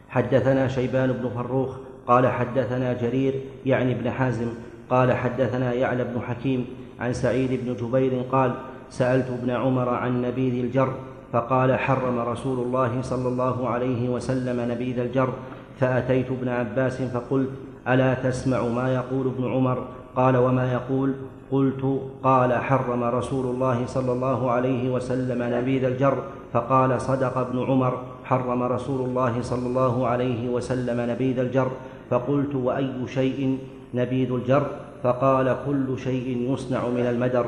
حدثنا 0.08 0.68
شيبان 0.68 1.12
بن 1.12 1.28
فروخ 1.28 1.76
قال 2.06 2.26
حدثنا 2.26 2.92
جرير 2.92 3.34
يعني 3.66 3.92
ابن 3.92 4.10
حازم 4.10 4.46
قال 4.90 5.12
حدثنا 5.12 5.72
يعلى 5.72 6.04
بن 6.04 6.20
حكيم 6.20 6.66
عن 7.00 7.12
سعيد 7.12 7.60
بن 7.64 7.74
جبير 7.74 8.22
قال 8.32 8.54
سألت 8.90 9.26
ابن 9.30 9.50
عمر 9.50 9.88
عن 9.88 10.22
نبيذ 10.22 10.64
الجر 10.64 10.94
فقال 11.32 11.78
حرم 11.78 12.18
رسول 12.18 12.58
الله 12.58 13.02
صلى 13.02 13.28
الله 13.28 13.68
عليه 13.68 14.08
وسلم 14.08 14.70
نبيذ 14.70 14.98
الجر 14.98 15.32
فأتيت 15.80 16.30
ابن 16.30 16.48
عباس 16.48 17.02
فقلت 17.02 17.50
ألا 17.88 18.14
تسمع 18.14 18.62
ما 18.62 18.94
يقول 18.94 19.26
ابن 19.26 19.52
عمر؟ 19.52 19.86
قال 20.16 20.36
وما 20.36 20.72
يقول؟ 20.72 21.14
قلت 21.52 22.00
قال 22.22 22.52
حرم 22.52 23.04
رسول 23.04 23.46
الله 23.46 23.86
صلى 23.86 24.12
الله 24.12 24.50
عليه 24.50 24.90
وسلم 24.90 25.42
نبيذ 25.42 25.84
الجر 25.84 26.18
فقال 26.52 27.00
صدق 27.00 27.38
ابن 27.38 27.64
عمر 27.64 28.02
حرم 28.24 28.62
رسول 28.62 29.08
الله 29.08 29.42
صلى 29.42 29.66
الله 29.66 30.06
عليه 30.06 30.48
وسلم 30.48 31.10
نبيذ 31.10 31.38
الجر 31.38 31.70
فقلت 32.10 32.54
وأي 32.54 32.92
شيء 33.06 33.58
نبيذ 33.94 34.32
الجر؟ 34.32 34.66
فقال 35.02 35.56
كل 35.66 35.98
شيء 35.98 36.52
يصنع 36.52 36.88
من 36.88 37.06
المدر. 37.06 37.46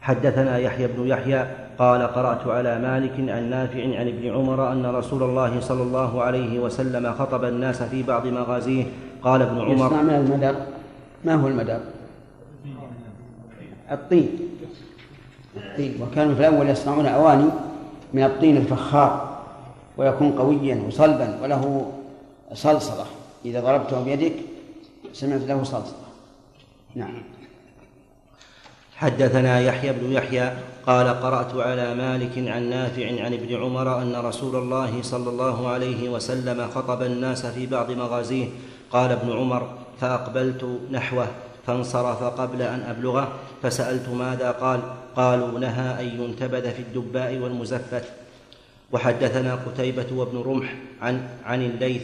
حدثنا 0.00 0.58
يحيى 0.58 0.86
بن 0.86 1.06
يحيى 1.06 1.46
قال 1.78 2.02
قرأت 2.02 2.46
على 2.46 2.78
مالك 2.78 3.30
عن 3.30 3.50
نافع 3.50 3.82
عن 3.82 4.08
ابن 4.08 4.34
عمر 4.34 4.72
أن 4.72 4.86
رسول 4.86 5.22
الله 5.22 5.60
صلى 5.60 5.82
الله 5.82 6.22
عليه 6.22 6.60
وسلم 6.60 7.12
خطب 7.12 7.44
الناس 7.44 7.82
في 7.82 8.02
بعض 8.02 8.26
مغازيه. 8.26 8.84
قال 9.22 9.42
ابن 9.42 9.60
عمر 9.60 9.86
يصنع 9.86 10.02
من 10.02 10.14
المدر. 10.14 10.75
ما 11.26 11.34
هو 11.34 11.48
المدر 11.48 11.80
الطين. 13.90 14.28
الطين. 15.56 16.02
وكانوا 16.02 16.34
في 16.34 16.40
الأول 16.40 16.68
يصنعون 16.68 17.06
أواني 17.06 17.50
من 18.14 18.22
الطين 18.22 18.56
الفخار 18.56 19.38
ويكون 19.96 20.32
قويا 20.32 20.82
وصلبا 20.86 21.38
وله 21.42 21.92
صلصلة. 22.54 23.06
إذا 23.44 23.60
ضربته 23.60 24.04
بيدك 24.04 24.32
سمعت 25.12 25.40
له 25.40 25.64
صلصلة. 25.64 26.06
نعم. 26.94 27.22
حدثنا 28.96 29.60
يحيى 29.60 29.92
بن 29.92 30.12
يحيى 30.12 30.52
قال 30.86 31.08
قرأت 31.08 31.54
على 31.54 31.94
مالك 31.94 32.48
عن 32.48 32.70
نافع 32.70 33.24
عن 33.24 33.32
ابن 33.32 33.54
عمر 33.54 34.02
أن 34.02 34.16
رسول 34.16 34.56
الله 34.56 35.02
صلى 35.02 35.30
الله 35.30 35.68
عليه 35.68 36.08
وسلم 36.08 36.68
خطب 36.74 37.02
الناس 37.02 37.46
في 37.46 37.66
بعض 37.66 37.90
مغازيه. 37.90 38.48
قال 38.90 39.10
ابن 39.10 39.32
عمر 39.32 39.85
فأقبلت 40.00 40.80
نحوه 40.90 41.28
فانصرف 41.66 42.22
قبل 42.22 42.62
أن 42.62 42.82
أبلغه 42.82 43.32
فسألت 43.62 44.08
ماذا 44.08 44.50
قال؟ 44.50 44.80
قالوا 45.16 45.58
نهى 45.58 46.00
أن 46.00 46.22
ينتبذ 46.22 46.70
في 46.70 46.82
الدباء 46.82 47.38
والمزفت. 47.38 48.04
وحدثنا 48.92 49.54
قتيبة 49.54 50.06
وابن 50.12 50.38
رمح 50.38 50.74
عن 51.02 51.28
عن 51.44 51.62
الليث 51.62 52.02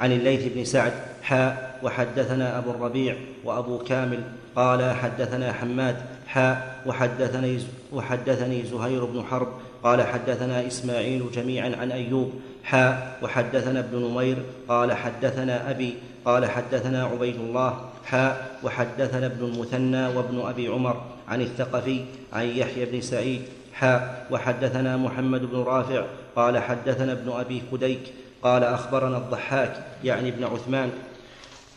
عن 0.00 0.12
الليث 0.12 0.52
بن 0.54 0.64
سعد 0.64 0.92
حاء 1.22 1.80
وحدثنا 1.82 2.58
أبو 2.58 2.70
الربيع 2.70 3.16
وأبو 3.44 3.78
كامل 3.78 4.20
قال 4.56 4.94
حدثنا 4.94 5.52
حماد 5.52 5.96
حاء 6.32 6.82
وحدثني 6.86 7.58
وحدثني 7.92 8.62
زهير 8.62 9.04
بن 9.04 9.22
حرب 9.22 9.48
قال 9.84 10.02
حدثنا 10.02 10.66
إسماعيل 10.66 11.30
جميعا 11.34 11.76
عن 11.80 11.92
أيوب 11.92 12.32
حاء 12.64 13.18
وحدثنا 13.22 13.80
ابن 13.80 13.98
نمير 13.98 14.36
قال 14.68 14.92
حدثنا 14.92 15.70
أبي 15.70 15.94
قال 16.24 16.50
حدثنا 16.50 17.04
عبيد 17.04 17.36
الله 17.36 17.80
حاء 18.04 18.58
وحدثنا 18.62 19.26
ابن 19.26 19.44
المثنى 19.44 20.06
وابن 20.06 20.40
أبي 20.40 20.68
عمر 20.68 21.02
عن 21.28 21.40
الثقفي 21.40 22.04
عن 22.32 22.46
يحيى 22.46 22.84
بن 22.84 23.00
سعيد 23.00 23.42
حاء 23.72 24.26
وحدثنا 24.30 24.96
محمد 24.96 25.40
بن 25.40 25.58
رافع 25.58 26.04
قال 26.36 26.58
حدثنا 26.58 27.12
ابن 27.12 27.32
أبي 27.32 27.62
كديك 27.72 28.12
قال 28.42 28.64
أخبرنا 28.64 29.16
الضحاك 29.16 29.84
يعني 30.04 30.28
ابن 30.28 30.44
عثمان 30.44 30.90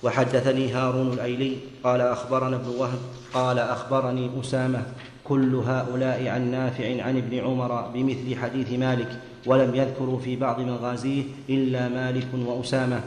وحدثني 0.03 0.73
هارون 0.73 1.13
الأيلي 1.13 1.57
قال 1.83 2.01
أخبرنا 2.01 2.55
ابن 2.55 2.67
وهب 2.67 2.99
قال 3.33 3.59
أخبرني 3.59 4.29
أسامة 4.39 4.83
كل 5.23 5.55
هؤلاء 5.55 6.27
عن 6.27 6.51
نافع 6.51 7.03
عن 7.03 7.17
ابن 7.17 7.39
عمر 7.39 7.81
بمثل 7.93 8.35
حديث 8.35 8.71
مالك 8.71 9.19
ولم 9.45 9.75
يذكروا 9.75 10.19
في 10.19 10.35
بعض 10.35 10.59
مغازيه 10.59 11.23
إلا 11.49 11.89
مالك 11.89 12.27
وأسامة. 12.45 13.01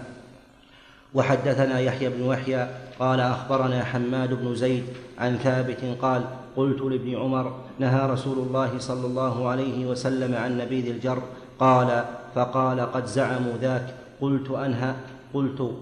وحدثنا 1.14 1.80
يحيى 1.80 2.08
بن 2.08 2.24
يحيى 2.24 2.68
قال 2.98 3.20
أخبرنا 3.20 3.84
حماد 3.84 4.34
بن 4.34 4.54
زيد 4.54 4.84
عن 5.18 5.36
ثابت 5.36 5.84
قال 6.02 6.24
قلت 6.56 6.80
لابن 6.80 7.16
عمر 7.16 7.52
نهى 7.78 8.10
رسول 8.10 8.38
الله 8.38 8.78
صلى 8.78 9.06
الله 9.06 9.48
عليه 9.48 9.86
وسلم 9.86 10.34
عن 10.34 10.58
نبيذ 10.58 10.86
الجر 10.86 11.22
قال 11.58 12.04
فقال 12.34 12.80
قد 12.80 13.06
زعموا 13.06 13.52
ذاك 13.60 13.94
قلت 14.20 14.50
أنهى 14.50 14.94
قلت 15.34 15.72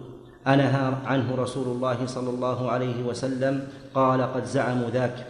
أنهى 0.46 0.92
عنه 1.06 1.34
رسول 1.38 1.66
الله 1.66 2.06
صلى 2.06 2.30
الله 2.30 2.70
عليه 2.70 3.02
وسلم 3.06 3.68
قال 3.94 4.22
قد 4.22 4.44
زعموا 4.44 4.90
ذاك. 4.90 5.26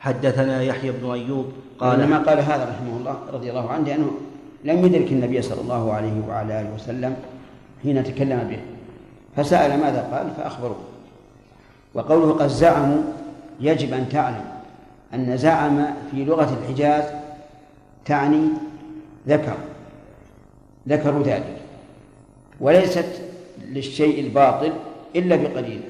حدثنا 0.00 0.62
يحيى 0.62 0.90
بن 0.90 1.10
أيوب 1.10 1.46
قال 1.78 2.00
لما 2.00 2.18
قال 2.18 2.38
هذا 2.38 2.64
رحمه 2.64 2.96
الله 2.96 3.16
رضي 3.32 3.50
الله 3.50 3.70
عنه 3.70 3.84
لأنه 3.84 4.10
لم 4.64 4.86
يدرك 4.86 5.12
النبي 5.12 5.42
صلى 5.42 5.60
الله 5.60 5.92
عليه 5.92 6.22
وعلى 6.28 6.60
آله 6.60 6.74
وسلم 6.74 7.16
حين 7.82 8.04
تكلم 8.04 8.48
به. 8.50 8.60
فسأل 9.36 9.80
ماذا 9.80 10.08
قال؟ 10.12 10.30
فاخبروه 10.36 10.80
وقوله 11.94 12.32
قد 12.32 12.46
زعموا 12.46 13.02
يجب 13.60 13.92
أن 13.92 14.08
تعلم 14.08 14.44
أن 15.14 15.36
زعم 15.36 15.84
في 16.10 16.24
لغة 16.24 16.58
الحجاز 16.62 17.04
تعني 18.04 18.48
ذكر 19.28 19.56
ذكروا 20.88 21.22
ذلك 21.22 21.56
وليست 22.60 23.22
للشيء 23.70 24.20
الباطل 24.20 24.72
إلا 25.16 25.36
بقرينة. 25.36 25.88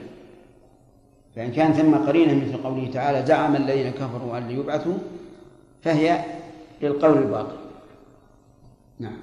فإن 1.36 1.52
كان 1.52 1.72
ثم 1.72 1.94
قرينة 1.94 2.34
مثل 2.34 2.62
قوله 2.62 2.90
تعالى 2.92 3.26
زعم 3.26 3.56
الذين 3.56 3.90
كفروا 3.90 4.38
أن 4.38 4.50
يبعثوا 4.50 4.98
فهي 5.82 6.24
للقول 6.82 7.18
الباطل. 7.18 7.56
نعم. 8.98 9.18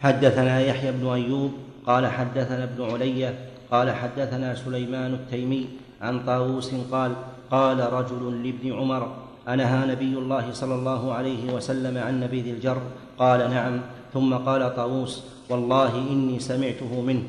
حدثنا 0.00 0.60
يحيى 0.60 0.92
بن 0.92 1.06
أيوب 1.06 1.52
قال 1.86 2.06
حدثنا 2.06 2.64
ابن 2.64 2.84
علي 2.84 3.34
قال 3.70 3.90
حدثنا 3.90 4.54
سليمان 4.54 5.14
التيمي 5.14 5.68
عن 6.00 6.24
طاووس 6.24 6.74
قال 6.92 7.12
قال 7.50 7.92
رجل 7.92 8.42
لابن 8.44 8.72
عمر 8.72 9.16
أنهى 9.48 9.86
نبي 9.86 10.18
الله 10.18 10.52
صلى 10.52 10.74
الله 10.74 11.12
عليه 11.12 11.52
وسلم 11.52 11.98
عن 11.98 12.20
نبيذ 12.20 12.46
الجر 12.48 12.82
قال 13.18 13.50
نعم 13.50 13.80
ثم 14.14 14.34
قال 14.34 14.76
طاووس 14.76 15.24
والله 15.50 15.98
إني 15.98 16.38
سمعته 16.40 17.00
منه 17.00 17.22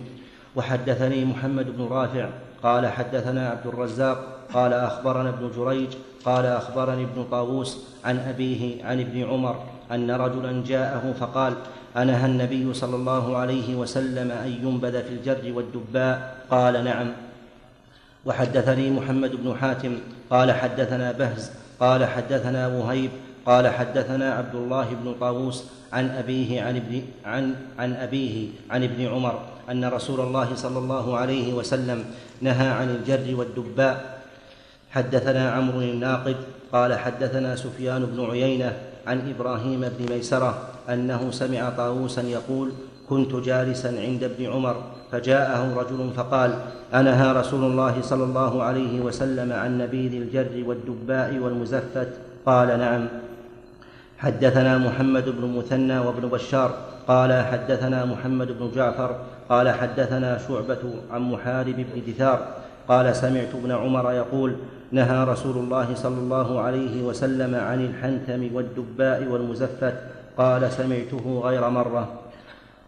وحدثني 0.59 1.25
محمد 1.25 1.77
بن 1.77 1.87
رافع 1.91 2.29
قال 2.63 2.87
حدثنا 2.87 3.49
عبد 3.49 3.67
الرزاق 3.67 4.17
قال 4.53 4.73
أخبرنا 4.73 5.29
ابن 5.29 5.51
جريج 5.55 5.89
قال 6.25 6.45
أخبرني 6.45 7.03
ابن 7.03 7.25
طاووس 7.31 7.77
عن 8.05 8.19
أبيه 8.19 8.85
عن 8.85 8.99
ابن 8.99 9.23
عمر 9.23 9.63
أن 9.91 10.11
رجلا 10.11 10.63
جاءه 10.67 11.13
فقال 11.19 11.53
أنهى 11.97 12.25
النبي 12.25 12.73
صلى 12.73 12.95
الله 12.95 13.37
عليه 13.37 13.75
وسلم 13.75 14.31
أن 14.31 14.59
ينبذ 14.63 15.03
في 15.03 15.09
الجر 15.09 15.53
والدباء. 15.53 16.45
قال 16.51 16.83
نعم. 16.83 17.11
وحدثني 18.25 18.89
محمد 18.89 19.31
بن 19.35 19.55
حاتم 19.61 19.97
قال 20.29 20.51
حدثنا 20.51 21.11
بهز 21.11 21.51
قال 21.79 22.05
حدثنا 22.05 22.67
وهيب 22.67 23.11
قال 23.45 23.67
حدثنا 23.67 24.33
عبد 24.33 24.55
الله 24.55 24.87
بن 25.03 25.15
طاووس 25.19 25.63
عن 25.93 26.09
أبيه 26.09 26.61
عن 26.61 26.75
ابن 26.75 27.01
عن 27.25 27.55
عن 27.79 27.93
أبيه 27.93 28.47
عن 28.69 28.83
ابن 28.83 29.07
عمر. 29.07 29.39
أن 29.71 29.85
رسول 29.85 30.19
الله 30.19 30.55
صلى 30.55 30.79
الله 30.79 31.17
عليه 31.17 31.53
وسلم 31.53 32.05
نهى 32.41 32.67
عن 32.67 32.89
الجر 32.89 33.35
والدباء. 33.35 34.19
حدثنا 34.91 35.51
عمرو 35.51 35.81
الناقد 35.81 36.35
قال 36.71 36.93
حدثنا 36.93 37.55
سفيان 37.55 38.05
بن 38.05 38.25
عيينة 38.31 38.73
عن 39.07 39.17
إبراهيم 39.29 39.81
بن 39.81 40.13
ميسرة 40.13 40.61
أنه 40.89 41.31
سمع 41.31 41.69
طاووسا 41.69 42.21
يقول 42.21 42.71
كنت 43.09 43.35
جالسا 43.35 43.87
عند 43.87 44.23
ابن 44.23 44.45
عمر 44.45 44.83
فجاءه 45.11 45.73
رجل 45.77 46.09
فقال 46.17 46.55
انهى 46.93 47.31
رسول 47.31 47.63
الله 47.71 48.01
صلى 48.01 48.23
الله 48.23 48.63
عليه 48.63 49.01
وسلم 49.01 49.53
عن 49.53 49.77
نبيذ 49.77 50.13
الجر 50.13 50.63
والدباء 50.67 51.37
والمزفت. 51.37 52.09
قال 52.45 52.67
نعم. 52.79 53.07
حدثنا 54.17 54.77
محمد 54.77 55.25
بن 55.29 55.57
مثنى 55.57 55.99
وابن 55.99 56.29
بشار 56.29 56.77
قال 57.09 57.33
حدثنا 57.33 58.05
محمد 58.05 58.59
بن 58.59 58.71
جعفر 58.75 59.15
قال 59.49 59.69
حدثنا 59.69 60.37
شعبة 60.47 60.83
عن 61.11 61.21
محارب 61.21 61.75
بن 61.75 62.01
دثار 62.07 62.47
قال 62.87 63.15
سمعت 63.15 63.55
ابن 63.55 63.71
عمر 63.71 64.11
يقول 64.11 64.55
نهى 64.91 65.23
رسول 65.23 65.57
الله 65.57 65.95
صلى 65.95 66.17
الله 66.17 66.61
عليه 66.61 67.03
وسلم 67.03 67.55
عن 67.55 67.85
الحنتم 67.85 68.55
والدباء 68.55 69.23
والمزفت 69.23 69.93
قال 70.37 70.71
سمعته 70.71 71.41
غير 71.45 71.69
مرة. 71.69 72.07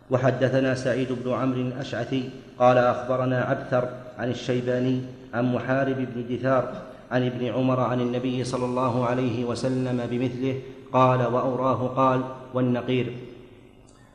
وحدثنا 0.09 0.75
سعيد 0.75 1.07
بن 1.11 1.33
عمرو 1.33 1.61
الأشعثي 1.61 2.29
قال 2.59 2.77
أخبرنا 2.77 3.41
عبثر 3.41 3.89
عن 4.19 4.29
الشيباني 4.29 5.01
عن 5.33 5.53
محارب 5.53 5.97
بن 5.97 6.35
دثار 6.35 6.73
عن 7.11 7.25
ابن 7.25 7.45
عمر 7.45 7.79
عن 7.79 8.01
النبي 8.01 8.43
صلى 8.43 8.65
الله 8.65 9.05
عليه 9.05 9.45
وسلم 9.45 10.01
بمثله 10.11 10.61
قال 10.93 11.19
وأوراه 11.19 11.87
قال 11.87 12.21
والنقير. 12.53 13.30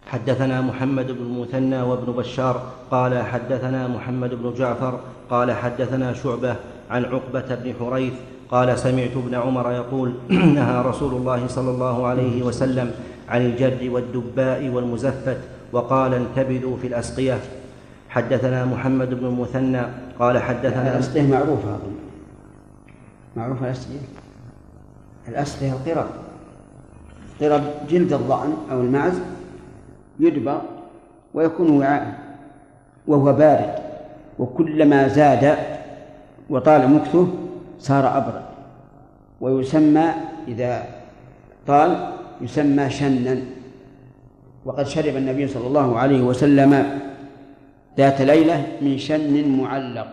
حدثنا 0.07 0.61
محمد 0.61 1.07
بن 1.07 1.23
المثنى 1.23 1.83
وابن 1.83 2.13
بشار 2.13 2.63
قال 2.91 3.23
حدثنا 3.23 3.89
محمد 3.89 4.35
بن 4.35 4.55
جعفر 4.55 5.01
قال 5.31 5.53
حدثنا 5.53 6.13
شعبة 6.13 6.57
عن 6.91 7.05
عقبة 7.05 7.55
بن 7.55 7.75
حريث 7.81 8.13
قال 8.51 8.79
سمعت 8.79 9.17
ابن 9.17 9.35
عمر 9.35 9.73
يقول 9.73 10.15
نهى 10.59 10.83
رسول 10.83 11.15
الله 11.15 11.47
صلى 11.47 11.71
الله 11.71 12.07
عليه 12.07 12.43
وسلم 12.43 12.91
عن 13.29 13.47
الجد 13.47 13.89
والدباء 13.89 14.69
والمزفت 14.69 15.39
وقال 15.73 16.15
انتبذوا 16.15 16.77
في 16.77 16.87
الأسقية. 16.87 17.39
حدثنا 18.09 18.65
محمد 18.65 19.15
بن 19.15 19.27
المثنى 19.27 19.83
قال 20.19 20.39
حدثنا 20.39 20.93
الأسقية 20.93 21.23
معروفة 21.23 21.69
أظن 21.75 21.95
معروفة 23.37 23.67
الأسقية. 23.67 23.99
الأسقية 25.29 25.73
القرب. 25.73 26.07
قرب 27.41 27.63
جلد 27.91 28.13
الضأن 28.13 28.55
أو 28.71 28.81
المعز. 28.81 29.19
يدبر 30.21 30.61
ويكون 31.35 31.79
وعاء 31.79 32.19
وهو 33.07 33.33
بارد. 33.33 33.75
وكلما 34.39 35.09
زاد 35.09 35.59
وطال 36.51 36.91
مكثه 36.91 37.29
صار 37.79 38.17
أبرد. 38.19 38.45
ويسمى 39.41 40.07
إذا 40.49 40.83
طال 41.67 42.13
يسمى 42.41 42.91
شنا. 42.91 43.39
وقد 44.65 44.87
شرب 44.87 45.17
النبي 45.17 45.49
صلى 45.49 45.67
الله 45.67 45.99
عليه 45.99 46.23
وسلم 46.23 47.01
ذات 47.99 48.23
ليلة 48.23 48.67
من 48.81 48.99
شن 48.99 49.49
معلق 49.49 50.09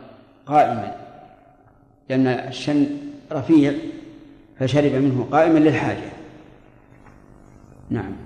قائما. 0.46 0.96
لأن 2.10 2.28
الشن 2.28 2.86
رفيع 3.32 3.74
فشرب 4.60 4.92
منه 4.92 5.28
قائما 5.32 5.60
للحاجة. 5.60 6.10
نعم. 7.90 8.23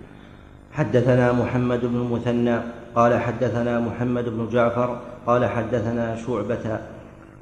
حدثنا 0.78 1.32
محمد 1.32 1.82
بن 1.86 1.96
المثنى 1.96 2.58
قال 2.96 3.20
حدثنا 3.20 3.80
محمد 3.80 4.30
بن 4.30 4.48
جعفر 4.52 5.00
قال 5.28 5.46
حدثنا 5.46 6.16
شعبة 6.16 6.80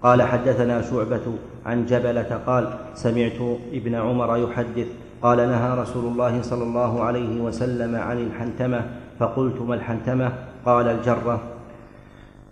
قال 0.04 0.22
حدثنا 0.22 0.82
شعبة 0.82 1.26
عن 1.66 1.86
جبلة 1.86 2.42
قال 2.46 2.74
سمعت 2.94 3.40
ابن 3.74 3.96
عمر 3.96 4.38
يحدث 4.38 4.88
قال 5.22 5.38
نهى 5.38 5.80
رسول 5.82 6.06
الله 6.06 6.42
صلى 6.42 6.64
الله 6.64 7.04
عليه 7.04 7.42
وسلم 7.42 7.96
عن 7.96 8.18
الحنتمة 8.18 8.82
فقلت 9.20 9.62
ما 9.62 9.76
الحنتمة؟ 9.76 10.32
قال 10.66 10.88
الجرة. 10.88 11.40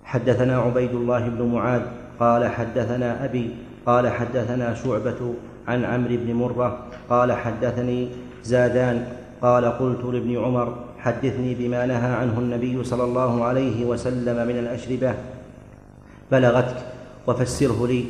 حدثنا 0.03 0.57
عبيد 0.57 0.91
الله 0.91 1.29
بن 1.29 1.53
معاذ 1.53 1.81
قال 2.19 2.47
حدثنا 2.47 3.25
أبي 3.25 3.55
قال 3.85 4.09
حدثنا 4.09 4.73
شعبة 4.73 5.33
عن 5.67 5.85
عمرو 5.85 6.15
بن 6.25 6.33
مرة 6.33 6.77
قال 7.09 7.33
حدثني 7.33 8.09
زادان 8.43 9.22
قال 9.43 9.65
قلت 9.65 10.03
لابن 10.03 10.37
عمر 10.37 10.75
حدثني 10.99 11.55
بما 11.55 11.85
نهى 11.85 12.11
عنه 12.15 12.39
النبي 12.39 12.83
صلى 12.83 13.03
الله 13.03 13.43
عليه 13.43 13.85
وسلم 13.85 14.47
من 14.47 14.57
الأشربة. 14.59 15.13
بلغتك 16.31 16.75
وفسره 17.27 17.87
لي 17.87 18.05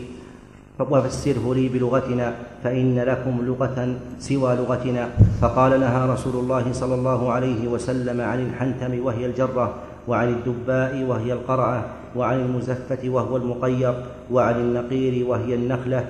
وفسره 0.79 1.53
لي 1.53 1.69
بلغتنا 1.69 2.33
فإن 2.63 2.99
لكم 2.99 3.45
لغة 3.45 3.95
سوى 4.19 4.55
لغتنا. 4.55 5.09
فقال 5.41 5.79
نهى 5.79 6.09
رسول 6.09 6.35
الله 6.35 6.73
صلى 6.73 6.95
الله 6.95 7.31
عليه 7.31 7.67
وسلم 7.67 8.21
عن 8.21 8.39
الحنتم 8.39 9.05
وهي 9.05 9.25
الجرة 9.25 9.73
وعن 10.07 10.29
الدباء 10.29 11.03
وهي 11.03 11.33
القرعة 11.33 11.85
وعن 12.15 12.39
المزفة 12.39 13.09
وهو 13.09 13.37
المقير 13.37 13.93
وعن 14.31 14.55
النقير 14.55 15.25
وهي 15.25 15.55
النخلة. 15.55 16.05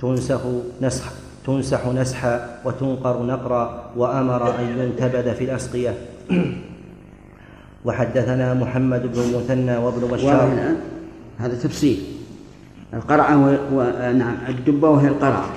تنسخ 0.00 0.40
نسح 0.82 1.21
تنسح 1.46 1.86
نسحا 1.86 2.60
وتنقر 2.64 3.22
نقرا 3.22 3.90
وأمر 3.96 4.58
أن 4.58 4.78
ينتبذ 4.78 5.34
في 5.34 5.44
الأسقية. 5.44 5.94
وحدثنا 7.84 8.54
محمد 8.54 9.02
بن 9.02 9.20
المثنى 9.20 9.76
وابن 9.76 10.00
بشار. 10.08 10.76
هذا 11.38 11.54
تفسير 11.58 11.96
القرعة 12.94 13.36
و... 13.74 13.82
نعم 14.12 14.36
الدبة 14.48 14.88
وهي 14.88 15.08
القرعة 15.08 15.50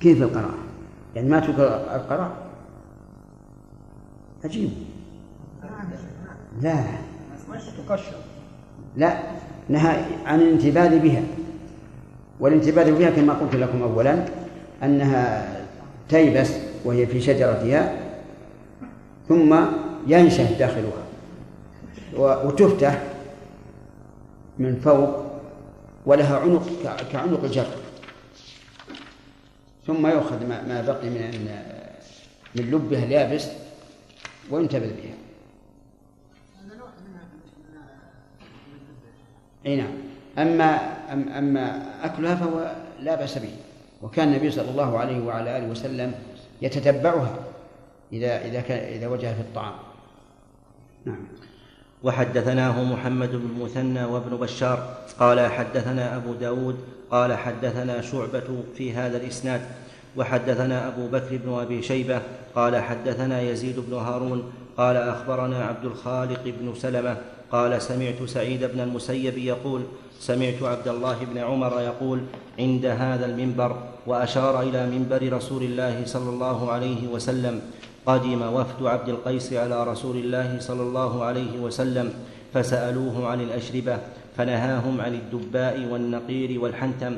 كيف 0.00 0.22
القرعة؟ 0.22 0.54
يعني 1.14 1.28
ما 1.28 1.40
تذكر 1.40 1.66
القرع 1.94 2.30
عجيب. 4.44 4.70
لا. 6.62 6.84
تقشر 7.88 8.16
لا 8.96 9.18
نهى 9.68 10.04
عن 10.26 10.40
الانتباه 10.40 10.98
بها. 10.98 11.22
والانتباه 12.40 12.90
بها 12.90 13.10
كما 13.10 13.32
قلت 13.32 13.54
لكم 13.54 13.82
أولا 13.82 14.41
أنها 14.82 15.56
تيبس 16.08 16.50
وهي 16.84 17.06
في 17.06 17.20
شجرتها 17.20 17.92
ثم 19.28 19.56
ينشف 20.06 20.58
داخلها 20.58 21.02
وتفتح 22.16 23.02
من 24.58 24.80
فوق 24.84 25.32
ولها 26.06 26.38
عنق 26.38 26.66
كعنق 27.12 27.44
الجر 27.44 27.66
ثم 29.86 30.06
يؤخذ 30.06 30.46
ما 30.46 30.84
بقي 30.86 31.10
من 31.10 31.48
من 32.54 32.70
لبها 32.70 33.04
اليابس 33.04 33.48
وينتبذ 34.50 34.90
بها. 34.90 35.14
أي 39.66 39.76
نعم. 39.76 39.92
اما 40.38 40.76
أما 41.38 41.82
أكلها 42.04 42.34
فهو 42.34 42.72
لا 43.00 43.14
بأس 43.14 43.38
به. 43.38 43.54
وكان 44.02 44.28
النبي 44.28 44.50
صلى 44.50 44.70
الله 44.70 44.98
عليه 44.98 45.20
وعلى 45.20 45.58
آله 45.58 45.66
وسلم 45.66 46.14
يتتبعها 46.62 47.36
إذا 48.12 48.44
إذا 48.44 48.60
كان 48.60 48.78
إذا 48.78 49.08
وجد 49.08 49.34
في 49.34 49.40
الطعام. 49.40 49.74
نعم. 51.04 51.26
وحدثناه 52.02 52.84
محمد 52.84 53.30
بن 53.30 53.48
المثنى 53.56 54.04
وابن 54.04 54.36
بشار 54.36 54.98
قال 55.18 55.40
حدثنا 55.40 56.16
أبو 56.16 56.32
داود 56.32 56.76
قال 57.10 57.34
حدثنا 57.34 58.00
شعبة 58.00 58.62
في 58.76 58.92
هذا 58.92 59.16
الإسناد. 59.16 59.60
وحدثنا 60.16 60.88
أبو 60.88 61.08
بكر 61.08 61.36
بن 61.36 61.52
أبي 61.52 61.82
شيبة 61.82 62.22
قال 62.54 62.76
حدثنا 62.76 63.40
يزيد 63.40 63.80
بن 63.80 63.94
هارون 63.94 64.52
قال 64.76 64.96
أخبرنا 64.96 65.64
عبد 65.64 65.84
الخالق 65.84 66.42
بن 66.44 66.74
سلمة 66.74 67.16
قال 67.52 67.82
سمعت 67.82 68.22
سعيد 68.22 68.64
بن 68.64 68.80
المسيب 68.80 69.38
يقول 69.38 69.82
سمعت 70.22 70.62
عبد 70.62 70.88
الله 70.88 71.18
بن 71.34 71.38
عمر 71.38 71.80
يقول 71.80 72.18
عند 72.58 72.86
هذا 72.86 73.26
المنبر 73.26 73.76
وأشار 74.06 74.62
إلى 74.62 74.86
منبر 74.86 75.18
رسول 75.32 75.62
الله 75.62 76.06
صلى 76.06 76.30
الله 76.30 76.58
عليه 76.70 77.02
وسلم. 77.10 77.60
قدم 78.06 78.42
وفد 78.42 78.86
عبد 78.86 79.08
القيس 79.08 79.52
على 79.52 79.84
رسول 79.84 80.16
الله 80.16 80.62
صلى 80.62 80.82
الله 80.82 81.24
عليه 81.24 81.54
وسلم 81.58 82.14
فسألوه 82.54 83.28
عن 83.28 83.40
الأشربة 83.40 83.98
فنهاهم 84.38 85.00
عن 85.00 85.14
الدباء 85.14 85.76
والنقير 85.90 86.50
والحنتم. 86.60 87.16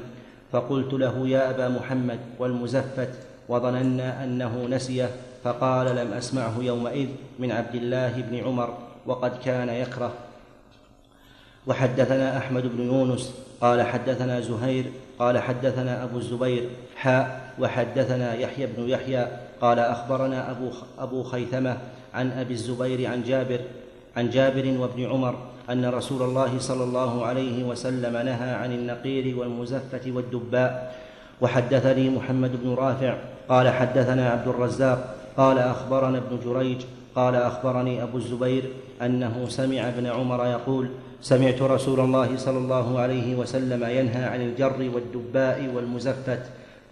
فقلت 0.53 0.93
له 0.93 1.29
يا 1.29 1.51
أبا 1.51 1.69
محمد 1.69 2.21
والمزفت 2.41 3.13
وظننا 3.49 4.25
أنه 4.25 4.67
نسيه 4.71 5.11
فقال 5.45 5.97
لم 5.97 6.09
أسمعه 6.13 6.57
يومئذ 6.61 7.09
من 7.39 7.53
عبد 7.53 7.75
الله 7.75 8.13
بن 8.33 8.35
عمر 8.49 8.69
وقد 9.07 9.33
كان 9.45 9.69
يكره. 9.69 10.13
وحدثنا 11.67 12.39
أحمد 12.39 12.77
بن 12.77 12.87
يونس 12.87 13.35
قال 13.61 13.83
حدثنا 13.83 14.41
زهير 14.41 14.85
قال 15.19 15.39
حدثنا 15.39 16.05
أبو 16.05 16.19
الزبير 16.19 16.69
حاء 16.97 17.41
وحدثنا 17.59 18.35
يحيى 18.35 18.67
بن 18.67 18.89
يحيى 18.89 19.27
قال 19.61 19.79
أخبرنا 19.79 20.51
أبو 20.51 20.71
أبو 20.99 21.23
خيثمة 21.23 21.79
عن 22.15 22.33
أبي 22.33 22.55
الزبير 22.55 23.11
عن 23.11 23.23
جابر 23.23 23.61
عن 24.17 24.31
جابر 24.31 24.79
وابن 24.79 25.05
عمر 25.05 25.35
أن 25.71 25.85
رسول 25.85 26.23
الله 26.23 26.59
صلى 26.59 26.85
الله 26.85 27.27
عليه 27.27 27.65
وسلم 27.65 28.13
نهى 28.13 28.51
عن 28.51 28.73
النقير 28.73 29.39
والمزفة 29.39 30.01
والدباء. 30.07 30.95
وحدثني 31.41 32.11
محمد 32.11 32.63
بن 32.63 32.75
رافع 32.75 33.17
قال 33.49 33.69
حدثنا 33.69 34.31
عبد 34.31 34.49
الرزاق 34.49 35.15
قال 35.37 35.59
أخبرنا 35.59 36.19
ابن 36.19 36.39
جريج 36.45 36.81
قال 37.17 37.35
أخبرني 37.35 38.03
أبو 38.03 38.19
الزبير 38.19 38.63
أنه 39.03 39.47
سمع 39.49 39.89
ابن 39.89 40.07
عمر 40.07 40.47
يقول 40.47 40.89
سمعت 41.23 41.63
رسول 41.63 42.01
الله 42.01 42.37
صلى 42.37 42.59
الله 42.59 42.99
عليه 42.99 43.35
وسلم 43.35 43.85
ينهى 43.85 44.25
عن 44.25 44.41
الجر 44.41 44.91
والدباء 44.95 45.71
والمزفت. 45.75 46.43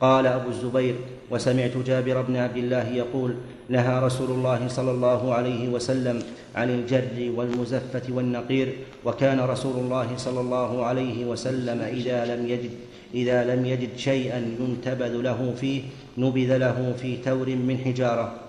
قال 0.01 0.27
أبو 0.27 0.49
الزبير 0.49 0.95
وسمعت 1.31 1.77
جابر 1.87 2.23
بن 2.23 2.37
عبد 2.37 2.57
الله 2.57 2.89
يقول 2.89 3.35
نهى 3.69 4.01
رسول 4.03 4.31
الله 4.31 4.69
صلى 4.69 4.91
الله 4.91 5.35
عليه 5.35 5.69
وسلم 5.69 6.23
عن 6.55 6.71
الجر 6.71 7.33
والمزفه 7.37 8.03
والنقير 8.11 8.73
وكان 9.05 9.41
رسول 9.41 9.77
الله 9.79 10.09
صلى 10.17 10.41
الله 10.41 10.85
عليه 10.85 11.25
وسلم 11.25 11.81
إذا 11.81 12.37
لم 12.37 12.47
يجد 12.47 12.71
إذا 13.15 13.55
لم 13.55 13.67
يجد 13.67 13.97
شيئا 13.97 14.57
ينتبذ 14.61 15.17
له 15.17 15.55
فيه 15.61 15.83
نبذ 16.19 16.57
له 16.57 16.95
في 17.03 17.17
تور 17.17 17.49
من 17.49 17.79
حجارة. 17.79 18.42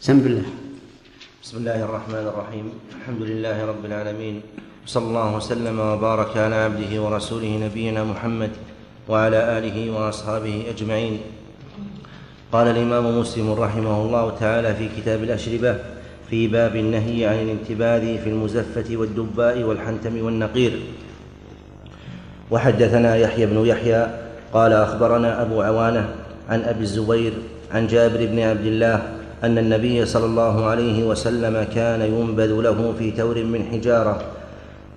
سم 0.00 0.24
بالله 0.24 0.48
بسم 1.44 1.60
الله 1.60 1.84
الرحمن 1.84 2.24
الرحيم. 2.32 2.66
الحمد 2.96 3.22
لله 3.22 3.56
رب 3.68 3.84
العالمين. 3.84 4.40
صلى 4.88 5.06
الله 5.12 5.36
وسلم 5.36 5.76
وبارك 5.76 6.32
على 6.40 6.56
عبده 6.72 6.92
ورسوله 7.04 7.68
نبينا 7.68 8.08
محمد 8.08 8.48
وعلى 9.04 9.60
آله 9.60 9.76
وأصحابه 9.92 10.72
أجمعين. 10.72 11.20
قال 12.48 12.66
الإمام 12.72 13.20
مسلم 13.20 13.52
رحمه 13.52 13.96
الله 14.00 14.24
تعالى 14.40 14.70
في 14.74 14.88
كتاب 14.96 15.20
الأشربة 15.20 15.76
في 16.32 16.48
باب 16.48 16.76
النهي 16.76 17.26
عن 17.28 17.38
الانتباذ 17.44 18.24
في 18.24 18.28
المزفة 18.32 18.88
والدباء 18.96 19.60
والحنتم 19.62 20.14
والنقير. 20.24 20.72
وحدثنا 22.50 23.16
يحيى 23.16 23.46
بن 23.52 23.58
يحيى 23.68 24.02
قال 24.48 24.72
أخبرنا 24.72 25.42
أبو 25.44 25.60
عوانة 25.60 26.04
عن 26.48 26.60
أبي 26.64 26.84
الزبير 26.88 27.32
عن 27.68 27.86
جابر 27.86 28.20
بن 28.32 28.38
عبد 28.40 28.66
الله 28.66 29.19
أن 29.44 29.58
النبي 29.58 30.06
صلى 30.06 30.26
الله 30.26 30.64
عليه 30.64 31.04
وسلم 31.04 31.66
كان 31.74 32.00
ينبذ 32.00 32.52
له 32.60 32.94
في 32.98 33.10
تور 33.10 33.44
من 33.44 33.64
حجارة. 33.72 34.22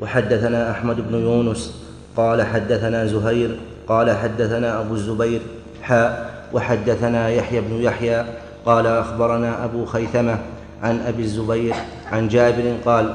وحدثنا 0.02 0.72
أحمد 0.72 1.12
بن 1.12 1.16
يونس 1.20 1.84
قال 2.18 2.42
حدثنا 2.42 3.06
زهير 3.06 3.58
قال 3.88 4.12
حدثنا 4.12 4.82
أبو 4.82 4.94
الزبير 4.94 5.42
حاء 5.82 6.34
وحدثنا 6.54 7.30
يحيى 7.30 7.62
بن 7.62 7.82
يحيى 7.82 8.26
قال 8.66 8.88
أخبرنا 8.88 9.66
أبو 9.66 9.86
خيثمة 9.86 10.40
عن 10.84 11.00
أبي 11.00 11.24
الزبير 11.24 11.74
عن 12.12 12.28
جابر 12.28 12.76
قال 12.86 13.14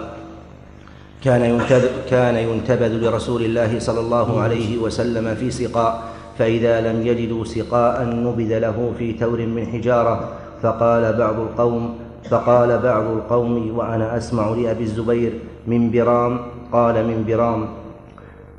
كان 1.24 1.44
ينتبذ, 1.44 1.88
كان 2.10 2.36
ينتبذ 2.36 2.92
لرسول 2.92 3.44
الله 3.44 3.78
صلى 3.78 4.00
الله 4.00 4.40
عليه 4.40 4.78
وسلم 4.78 5.34
في 5.34 5.50
سقاء 5.50 6.02
فإذا 6.38 6.80
لم 6.80 7.06
يجدوا 7.06 7.44
سقاء 7.44 8.04
نبذ 8.04 8.58
له 8.58 8.92
في 8.98 9.12
تور 9.12 9.38
من 9.38 9.66
حجارة. 9.66 10.28
فقال 10.62 11.12
بعض 11.12 11.40
القوم 11.40 11.94
فقال 12.30 12.78
بعض 12.78 13.04
القوم 13.04 13.78
وأنا 13.78 14.16
أسمع 14.16 14.48
لأبي 14.48 14.84
الزبير 14.84 15.32
من 15.66 15.90
برام 15.90 16.40
قال 16.72 17.06
من 17.06 17.24
برام 17.26 17.68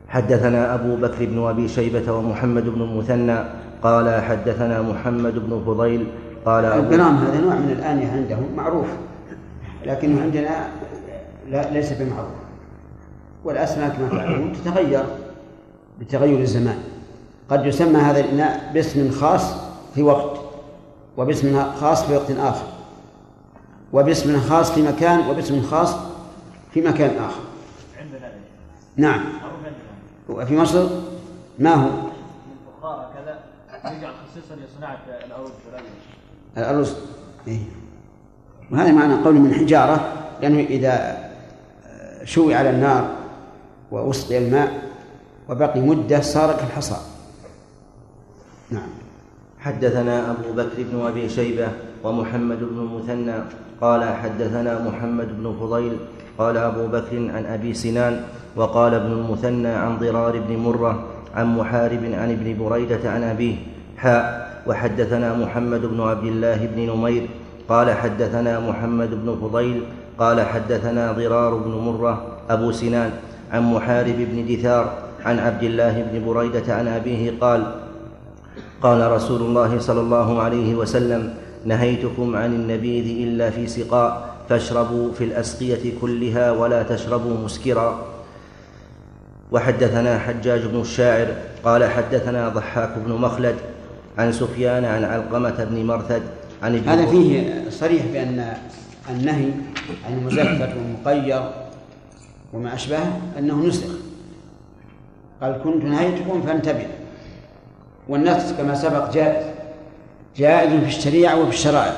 حدثنا 0.09 0.73
أبو 0.75 0.95
بكر 0.95 1.25
بن 1.25 1.47
أبي 1.47 1.67
شيبة 1.67 2.13
ومحمد 2.13 2.65
بن 2.69 2.81
المثنى 2.81 3.37
قال 3.83 4.21
حدثنا 4.21 4.81
محمد 4.81 5.33
بن 5.33 5.61
فضيل 5.65 6.07
قال 6.45 6.65
البرام 6.65 7.15
هذا 7.15 7.41
نوع 7.41 7.55
من 7.55 7.75
الآنية 7.79 8.11
عندهم 8.11 8.43
معروف 8.57 8.87
لكنه 9.85 10.21
عندنا 10.21 10.67
لا 11.51 11.71
ليس 11.73 11.93
بمعروف. 11.93 12.39
والأسماك 13.45 13.91
كما 13.91 14.09
تعلمون 14.09 14.53
تتغير 14.53 15.03
بتغير 15.99 16.39
الزمان. 16.39 16.77
قد 17.49 17.65
يسمى 17.65 17.97
هذا 17.97 18.19
الإناء 18.19 18.71
باسم 18.73 19.11
خاص 19.11 19.55
في 19.95 20.03
وقت 20.03 20.38
وباسم 21.19 21.71
خاص 21.81 22.05
في 22.05 22.15
وقت 22.15 22.31
آخر. 22.31 22.67
وباسم 23.93 24.39
خاص 24.39 24.71
في 24.71 24.81
مكان 24.81 25.29
وباسم 25.29 25.61
خاص 25.61 25.95
في 26.73 26.81
مكان 26.81 27.17
آخر. 27.17 27.41
عندنا 27.99 28.31
نعم. 28.97 29.23
وفي 30.29 30.57
مصر؟ 30.57 30.87
ما 31.59 31.73
هو؟ 31.73 31.89
الفخار 31.89 33.11
كذا 33.13 33.39
يجعل 33.97 34.13
خصيصا 34.31 34.55
لصناعة 34.55 34.99
الأرز 35.25 35.51
الأرز؟ 36.57 36.95
إيه. 37.47 37.59
وهذا 38.71 38.91
معنى 38.91 39.13
قول 39.13 39.35
من 39.35 39.53
حجارة 39.53 40.13
لأنه 40.41 40.59
إذا 40.59 41.17
شوي 42.23 42.55
على 42.55 42.69
النار 42.69 43.09
وأسقي 43.91 44.37
الماء 44.37 44.89
وبقي 45.49 45.79
مدة 45.79 46.21
صار 46.21 46.57
كالحصى 46.57 46.97
نعم. 48.69 48.98
حدثنا 49.59 50.31
أبو 50.31 50.53
بكر 50.55 50.77
بن 50.77 51.05
أبي 51.07 51.29
شيبة 51.29 51.67
ومحمد 52.03 52.59
بن 52.59 52.79
المثنى 52.79 53.35
قال 53.81 54.03
حدثنا 54.03 54.79
محمد 54.87 55.27
بن 55.39 55.55
فضيل 55.59 55.97
قال 56.37 56.57
أبو 56.57 56.87
بكر 56.87 57.17
عن 57.35 57.45
أبي 57.45 57.73
سنان 57.73 58.23
وقال 58.55 58.93
ابن 58.93 59.11
المثنى 59.11 59.67
عن 59.67 59.97
ضرار 59.97 60.39
بن 60.39 60.57
مرة 60.57 61.03
عن 61.35 61.57
محارب 61.57 62.03
عن 62.13 62.31
ابن 62.31 62.57
بريدة 62.59 63.11
عن 63.11 63.23
أبيه. 63.23 63.55
حاء 63.97 64.49
وحدثنا 64.67 65.33
محمد 65.33 65.81
بن 65.85 66.01
عبد 66.01 66.25
الله 66.25 66.65
بن 66.75 66.79
نمير 66.81 67.27
قال 67.69 67.91
حدثنا 67.91 68.59
محمد 68.59 69.09
بن 69.09 69.37
فضيل 69.41 69.83
قال 70.19 70.41
حدثنا 70.41 71.11
ضرار 71.11 71.55
بن 71.55 71.71
مرة 71.71 72.27
أبو 72.49 72.71
سنان 72.71 73.11
عن 73.51 73.73
محارب 73.73 74.15
بن 74.31 74.55
دثار 74.55 74.93
عن 75.25 75.39
عبد 75.39 75.63
الله 75.63 76.05
بن 76.11 76.25
بريدة 76.25 76.75
عن 76.75 76.87
أبيه 76.87 77.33
قال 77.41 77.63
قال 78.81 79.11
رسول 79.11 79.41
الله 79.41 79.79
صلى 79.79 80.01
الله 80.01 80.41
عليه 80.41 80.75
وسلم 80.75 81.33
نهيتكم 81.65 82.35
عن 82.35 82.53
النبيذ 82.53 83.27
إلا 83.27 83.49
في 83.49 83.67
سقاء 83.67 84.35
فاشربوا 84.49 85.11
في 85.11 85.23
الأسقية 85.23 85.93
كلها 86.01 86.51
ولا 86.51 86.83
تشربوا 86.83 87.37
مسكرا. 87.45 88.05
وحدثنا 89.51 90.19
حجاج 90.19 90.65
بن 90.65 90.81
الشاعر 90.81 91.27
قال 91.63 91.83
حدثنا 91.83 92.49
ضحاك 92.49 92.89
بن 93.05 93.13
مخلد 93.13 93.55
عن 94.17 94.31
سفيان 94.31 94.85
عن 94.85 95.03
علقمة 95.03 95.63
بن 95.63 95.85
مرثد 95.85 96.21
عن 96.63 96.75
ابن 96.75 96.89
هذا 96.89 97.05
فيه 97.05 97.63
صريح 97.69 98.05
بأن 98.13 98.53
النهي 99.09 99.51
عن 100.07 100.17
المزفت 100.17 100.69
والمقير 100.75 101.41
وما 102.53 102.73
أشبهه 102.73 103.21
أنه 103.39 103.65
نسخ. 103.65 103.87
قال 105.41 105.61
كنت 105.63 105.83
نهيتكم 105.83 106.41
فانتبه. 106.41 106.87
والنسخ 108.09 108.57
كما 108.57 108.75
سبق 108.75 109.13
جائز 109.13 109.45
جائز 110.37 110.69
في 110.69 110.87
الشريعة 110.87 111.41
وفي 111.41 111.49
الشرائع. 111.49 111.93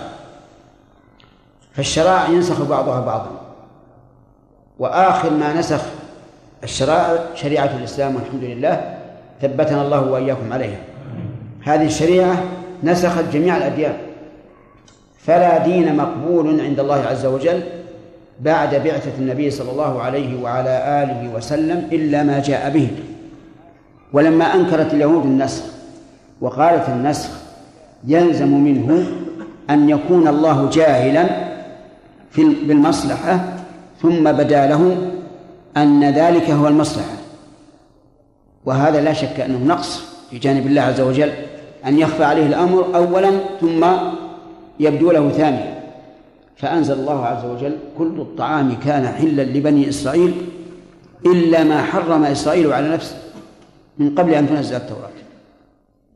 فالشرائع 1.73 2.29
ينسخ 2.29 2.61
بعضها 2.61 3.01
بعضا. 3.01 3.41
وآخر 4.79 5.29
ما 5.29 5.53
نسخ 5.53 5.81
الشرائع 6.63 7.19
شريعة 7.35 7.77
الإسلام 7.77 8.15
والحمد 8.15 8.43
لله 8.43 8.97
ثبتنا 9.41 9.81
الله 9.81 10.01
وإياكم 10.01 10.53
عليها. 10.53 10.79
هذه 11.63 11.85
الشريعة 11.85 12.43
نسخت 12.83 13.23
جميع 13.33 13.57
الأديان. 13.57 13.97
فلا 15.19 15.57
دين 15.57 15.95
مقبول 15.95 16.61
عند 16.61 16.79
الله 16.79 17.05
عز 17.05 17.25
وجل 17.25 17.63
بعد 18.39 18.75
بعثة 18.75 19.11
النبي 19.19 19.51
صلى 19.51 19.71
الله 19.71 20.01
عليه 20.01 20.41
وعلى 20.41 21.03
آله 21.03 21.35
وسلم 21.35 21.89
إلا 21.91 22.23
ما 22.23 22.39
جاء 22.39 22.69
به. 22.69 22.87
ولما 24.13 24.45
أنكرت 24.45 24.93
اليهود 24.93 25.25
النسخ 25.25 25.63
وقالت 26.41 26.89
النسخ 26.89 27.29
يلزم 28.07 28.63
منه 28.63 29.05
أن 29.69 29.89
يكون 29.89 30.27
الله 30.27 30.69
جاهلا 30.69 31.25
في 32.31 32.43
بالمصلحة 32.43 33.39
ثم 34.01 34.31
بدا 34.31 34.67
له 34.67 35.11
أن 35.77 36.03
ذلك 36.03 36.49
هو 36.49 36.67
المصلحة. 36.67 37.17
وهذا 38.65 39.01
لا 39.01 39.13
شك 39.13 39.39
أنه 39.39 39.57
نقص 39.57 40.03
في 40.29 40.37
جانب 40.37 40.65
الله 40.67 40.81
عز 40.81 41.01
وجل 41.01 41.31
أن 41.85 41.99
يخفى 41.99 42.23
عليه 42.23 42.45
الأمر 42.45 42.95
أولا 42.95 43.31
ثم 43.61 43.85
يبدو 44.79 45.11
له 45.11 45.29
ثانيا. 45.29 45.81
فأنزل 46.55 46.93
الله 46.93 47.25
عز 47.25 47.45
وجل 47.45 47.77
كل 47.97 48.21
الطعام 48.21 48.75
كان 48.85 49.07
حلا 49.07 49.41
لبني 49.41 49.89
إسرائيل 49.89 50.33
إلا 51.25 51.63
ما 51.63 51.81
حرم 51.81 52.23
إسرائيل 52.23 52.73
على 52.73 52.89
نفسه 52.89 53.15
من 53.97 54.15
قبل 54.15 54.33
أن 54.33 54.49
تنزل 54.49 54.75
التوراة. 54.75 55.20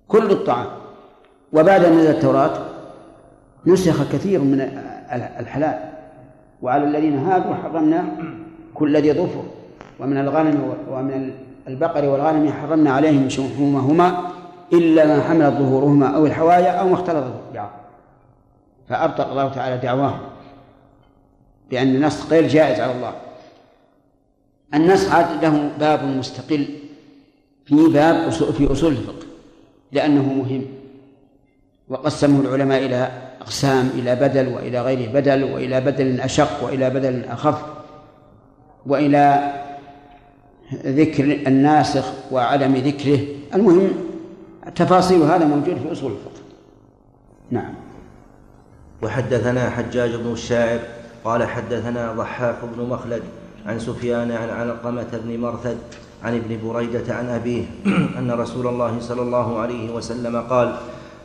كل 0.07 0.32
الطعام. 0.32 0.68
وبعد 1.53 1.86
نزل 1.86 2.10
التوراة 2.10 2.57
نسخ 3.65 4.11
كثير 4.11 4.40
من 4.40 4.61
الحلال. 5.40 5.80
وعلى 6.61 6.84
الذين 6.84 7.18
هادوا 7.18 7.56
حرمنا 7.56 8.06
كل 8.73 8.98
ذي 8.98 9.14
ظفر. 9.14 9.44
ومن 9.99 10.18
الغنم 10.18 10.73
ومن 10.90 11.32
البقر 11.68 12.06
والغنم 12.06 12.52
حرمنا 12.52 12.91
عليهم 12.91 13.30
شحومهما 13.30 14.32
إلا 14.73 15.06
ما 15.06 15.23
حملت 15.23 15.53
ظهورهما 15.53 16.15
أو 16.15 16.26
الحوايا 16.26 16.72
أو 16.72 16.88
ما 16.88 16.94
اختلط 16.94 17.26
بعض. 17.53 17.72
فأبطل 18.90 19.32
الله 19.32 19.49
تعالى 19.49 19.77
دعواهم 19.77 20.19
بأن 21.69 21.95
النسخ 21.95 22.30
غير 22.30 22.48
جائز 22.48 22.80
على 22.80 22.91
الله. 22.91 23.14
النسخ 24.73 25.15
عاد 25.15 25.45
له 25.45 25.69
باب 25.80 26.03
مستقل 26.03 26.68
في 27.65 27.88
باب 27.94 28.30
في 28.30 28.72
أصول 28.72 28.91
الفقه. 28.91 29.24
لأنه 29.95 30.34
مهم. 30.34 30.65
وقسمه 31.89 32.41
العلماء 32.41 32.85
إلى 32.85 33.11
أقسام 33.41 33.89
إلى 33.95 34.15
بدل 34.15 34.47
وإلى 34.47 34.81
غير 34.81 35.09
بدل 35.13 35.43
وإلى 35.43 35.81
بدل 35.81 36.22
أشق 36.22 36.63
وإلى 36.63 36.89
بدل 36.89 37.26
أخف 37.26 37.61
وإلى 38.85 39.53
ذكر 40.85 41.23
الناسخ 41.23 42.13
وعدم 42.31 42.76
ذكره. 42.76 43.19
المهم 43.55 43.89
تفاصيل 44.76 45.22
هذا 45.22 45.45
موجود 45.45 45.77
في 45.77 45.91
أصول 45.91 46.11
الفقه. 46.11 46.41
نعم. 47.51 47.73
وحدثنا 49.01 49.69
حجاج 49.69 50.15
بن 50.15 50.31
الشاعر 50.31 50.80
قال 51.23 51.43
حدثنا 51.47 52.13
ضحاك 52.13 52.57
بن 52.76 52.84
مخلد 52.84 53.23
عن 53.65 53.80
سفيان 53.80 54.31
عن 54.31 54.49
علقمة 54.49 55.22
بن 55.26 55.39
مرثد 55.39 55.77
عن 56.26 56.35
ابن 56.35 56.57
بريدة 56.68 57.15
عن 57.15 57.30
أبيه 57.30 57.64
أن 58.19 58.31
رسول 58.31 58.68
الله 58.68 58.99
صلى 58.99 59.22
الله 59.22 59.60
عليه 59.60 59.93
وسلم 59.93 60.41
قال 60.41 60.76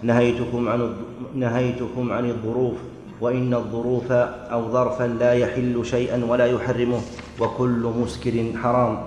نهيتكم 0.02 0.68
عن 0.68 0.92
نهيتكم 1.34 2.12
عن 2.12 2.30
الظروف 2.30 2.74
وإن 3.20 3.54
الظروف 3.54 4.12
أو 4.52 4.72
ظرفا 4.72 5.04
لا 5.04 5.32
يحل 5.32 5.80
شيئا 5.84 6.24
ولا 6.24 6.46
يحرمه 6.46 7.00
وكل 7.40 7.92
مسكر 8.02 8.44
حرام. 8.62 8.98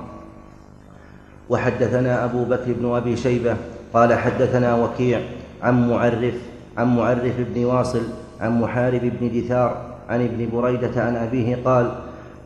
وحدثنا 1.49 2.25
أبو 2.25 2.43
بكر 2.43 2.73
بن 2.73 2.95
أبي 2.95 3.17
شيبة 3.17 3.57
قال 3.93 4.13
حدثنا 4.13 4.75
وكيع 4.75 5.21
عن 5.61 5.89
معرف 5.89 6.33
عن 6.77 6.95
معرف 6.95 7.33
بن 7.37 7.65
واصل 7.65 8.01
عن 8.41 8.61
محارب 8.61 9.11
بن 9.21 9.41
دثار 9.41 9.81
عن 10.09 10.21
ابن 10.21 10.49
بريدة 10.53 11.03
عن 11.03 11.15
أبيه 11.15 11.57
قال 11.65 11.91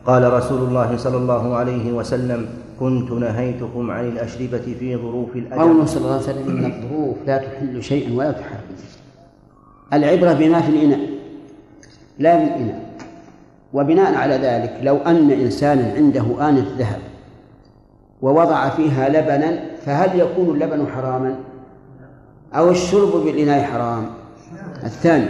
قال 0.06 0.32
رسول 0.32 0.68
الله 0.68 0.96
صلى 0.96 1.16
الله 1.16 1.56
عليه 1.56 1.92
وسلم 1.92 2.46
كنت 2.80 3.10
نهيتكم 3.10 3.90
عن 3.90 4.08
الأشربة 4.08 4.74
في 4.78 4.96
ظروف 4.96 5.36
الأجل. 5.36 5.62
قوله 5.62 5.84
صلى 5.84 6.00
الله 6.00 6.12
عليه 6.12 6.22
وسلم 6.22 6.48
إن 6.48 6.64
الظروف 6.64 7.16
لا 7.26 7.38
تحل 7.38 7.82
شيئا 7.82 8.18
ولا 8.18 8.32
تحرم. 8.32 8.60
العبرة 9.92 10.32
بما 10.32 10.60
في 10.60 10.68
الإناء 10.68 11.00
لا 12.18 12.34
بالإناء 12.36 12.88
وبناء 13.72 14.14
على 14.14 14.34
ذلك 14.34 14.80
لو 14.82 14.96
أن 14.96 15.30
إنسانا 15.30 15.92
عنده 15.96 16.48
آنة 16.48 16.66
ذهب 16.78 17.00
ووضع 18.22 18.68
فيها 18.68 19.08
لبنا 19.08 19.60
فهل 19.84 20.20
يكون 20.20 20.50
اللبن 20.54 20.86
حراما؟ 20.86 21.36
أو 22.54 22.70
الشرب 22.70 23.24
بالإناء 23.24 23.62
حرام؟ 23.62 24.06
الثاني 24.84 25.28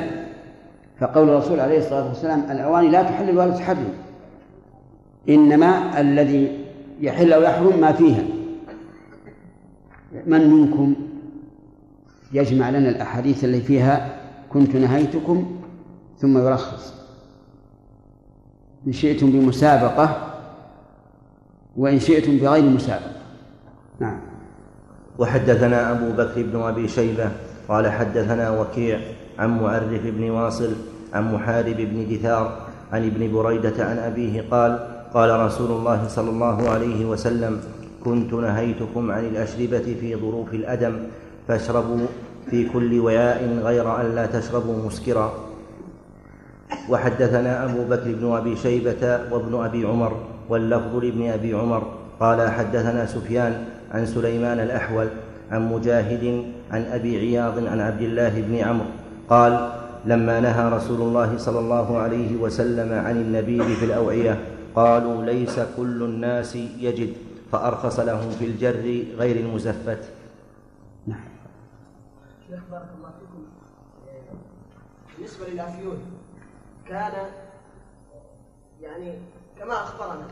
فقول 1.01 1.29
الرسول 1.29 1.61
عليه 1.61 1.79
الصلاة 1.79 2.09
والسلام 2.09 2.43
الأواني 2.51 2.89
لا 2.89 3.03
تحل 3.03 3.39
ولا 3.39 3.51
تحرم. 3.51 3.93
إنما 5.29 6.01
الذي 6.01 6.68
يحل 7.01 7.33
أو 7.33 7.43
يحرم 7.43 7.81
ما 7.81 7.93
فيها. 7.93 8.23
من 10.27 10.51
منكم 10.51 10.95
يجمع 12.33 12.71
لنا 12.71 12.89
الأحاديث 12.89 13.45
اللي 13.45 13.61
فيها 13.61 14.21
كنت 14.51 14.77
نهيتكم 14.77 15.61
ثم 16.19 16.39
يرخص 16.39 16.95
إن 18.87 18.93
شئتم 18.93 19.31
بمسابقة 19.31 20.35
وإن 21.77 22.01
شئتم 22.01 22.37
بغير 22.37 22.65
مسابقة. 22.65 23.13
نعم. 24.01 24.21
وحدثنا 25.19 25.91
أبو 25.91 26.13
بكر 26.13 26.43
بن 26.43 26.61
أبي 26.61 26.89
شيبة 26.89 27.31
قال 27.69 27.91
حدثنا 27.91 28.61
وكيع 28.61 29.01
عن 29.39 29.61
معرف 29.61 30.07
بن 30.07 30.31
واصل 30.31 30.73
عن 31.13 31.35
محارب 31.35 31.77
بن 31.77 32.17
دثار 32.17 32.67
عن 32.93 33.07
ابن 33.07 33.33
بريدة 33.33 33.85
عن 33.85 33.99
أبيه 33.99 34.45
قال 34.51 34.98
قال 35.15 35.41
رسول 35.41 35.71
الله 35.71 36.09
صلى 36.09 36.31
الله 36.31 36.71
عليه 36.71 37.05
وسلم 37.05 37.61
كنت 38.05 38.33
نهيتكم 38.33 39.11
عن 39.11 39.25
الأشربة 39.25 39.87
في 40.01 40.17
ظروف 40.17 40.55
الأدم 40.55 40.93
فاشربوا 41.49 42.07
في 42.51 42.69
كل 42.69 43.01
وعاء 43.01 43.61
غير 43.65 44.01
أن 44.01 44.15
لا 44.15 44.27
تشربوا 44.27 44.87
مسكرا. 44.87 45.33
وحدثنا 46.89 47.65
أبو 47.65 47.85
بكر 47.85 48.13
بن 48.13 48.33
أبي 48.37 48.57
شيبة 48.57 49.21
وابن 49.33 49.65
أبي 49.65 49.87
عمر 49.87 50.13
واللفظ 50.49 50.97
لابن 50.97 51.31
أبي 51.31 51.55
عمر. 51.55 51.83
قال 52.21 52.51
حدثنا 52.51 53.07
سفيان 53.07 53.65
عن 53.93 54.07
سليمان 54.07 54.61
الأحول 54.61 55.07
عن 55.53 55.73
مجاهد 55.73 56.45
عن 56.71 56.83
أبي 56.93 57.19
عياض 57.19 57.67
عن 57.67 57.81
عبد 57.81 58.03
الله 58.03 58.33
بن 58.41 58.55
عمرو. 58.57 58.87
قال 59.31 59.71
لما 60.07 60.41
نهى 60.41 60.69
رسول 60.69 61.01
الله 61.01 61.39
صلى 61.39 61.59
الله 61.59 61.99
عليه 61.99 62.37
وسلم 62.37 62.93
عن 62.93 63.17
النبيذ 63.17 63.75
في 63.75 63.85
الأوعية 63.85 64.39
قالوا 64.75 65.23
ليس 65.25 65.61
كل 65.77 66.03
الناس 66.03 66.57
يجد 66.57 67.17
فأرخص 67.53 67.99
لهم 68.01 68.31
في 68.31 68.45
الجر 68.45 69.05
غير 69.17 69.37
المزفت. 69.37 70.11
نعم. 71.07 71.29
شيخ 72.49 72.61
بارك 72.71 72.89
الله 72.99 73.11
فيكم 73.19 73.47
بالنسبة 75.17 75.49
للأفيون 75.49 75.99
كان 76.89 77.13
يعني 78.81 79.19
كما 79.59 79.83
أخبرنا 79.83 80.27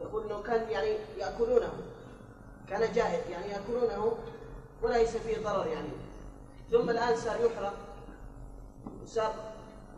يقول 0.00 0.24
أنه 0.24 0.42
كان 0.42 0.70
يعني 0.70 0.88
يأكلونه 1.18 1.72
كان 2.68 2.92
جائز 2.92 3.30
يعني 3.30 3.46
يأكلونه 3.46 4.12
وليس 4.82 5.16
فيه 5.16 5.44
ضرر 5.44 5.66
يعني. 5.66 5.88
ثم 6.70 6.90
الآن 6.90 7.16
صار 7.16 7.36
يحرق 7.44 7.74
وصار 9.02 9.34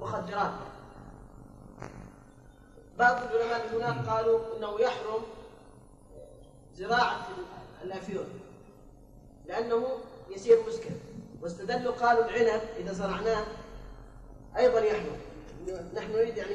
مخدرات. 0.01 0.53
بعض 2.99 3.17
العلماء 3.17 3.77
هناك 3.77 4.07
قالوا 4.07 4.39
إنه 4.59 4.81
يحرم 4.81 5.23
زراعة 6.77 7.27
الأفيون 7.85 8.25
لأنه 9.49 9.87
يصير 10.35 10.57
مسكر 10.69 10.91
واستدلوا 11.43 11.93
قالوا 11.93 12.25
العنب 12.25 12.61
إذا 12.81 12.93
زرعناه 12.93 13.45
أيضا 14.57 14.81
يحرم. 14.81 15.17
نحن 15.97 16.13
نريد 16.13 16.37
يعني 16.37 16.55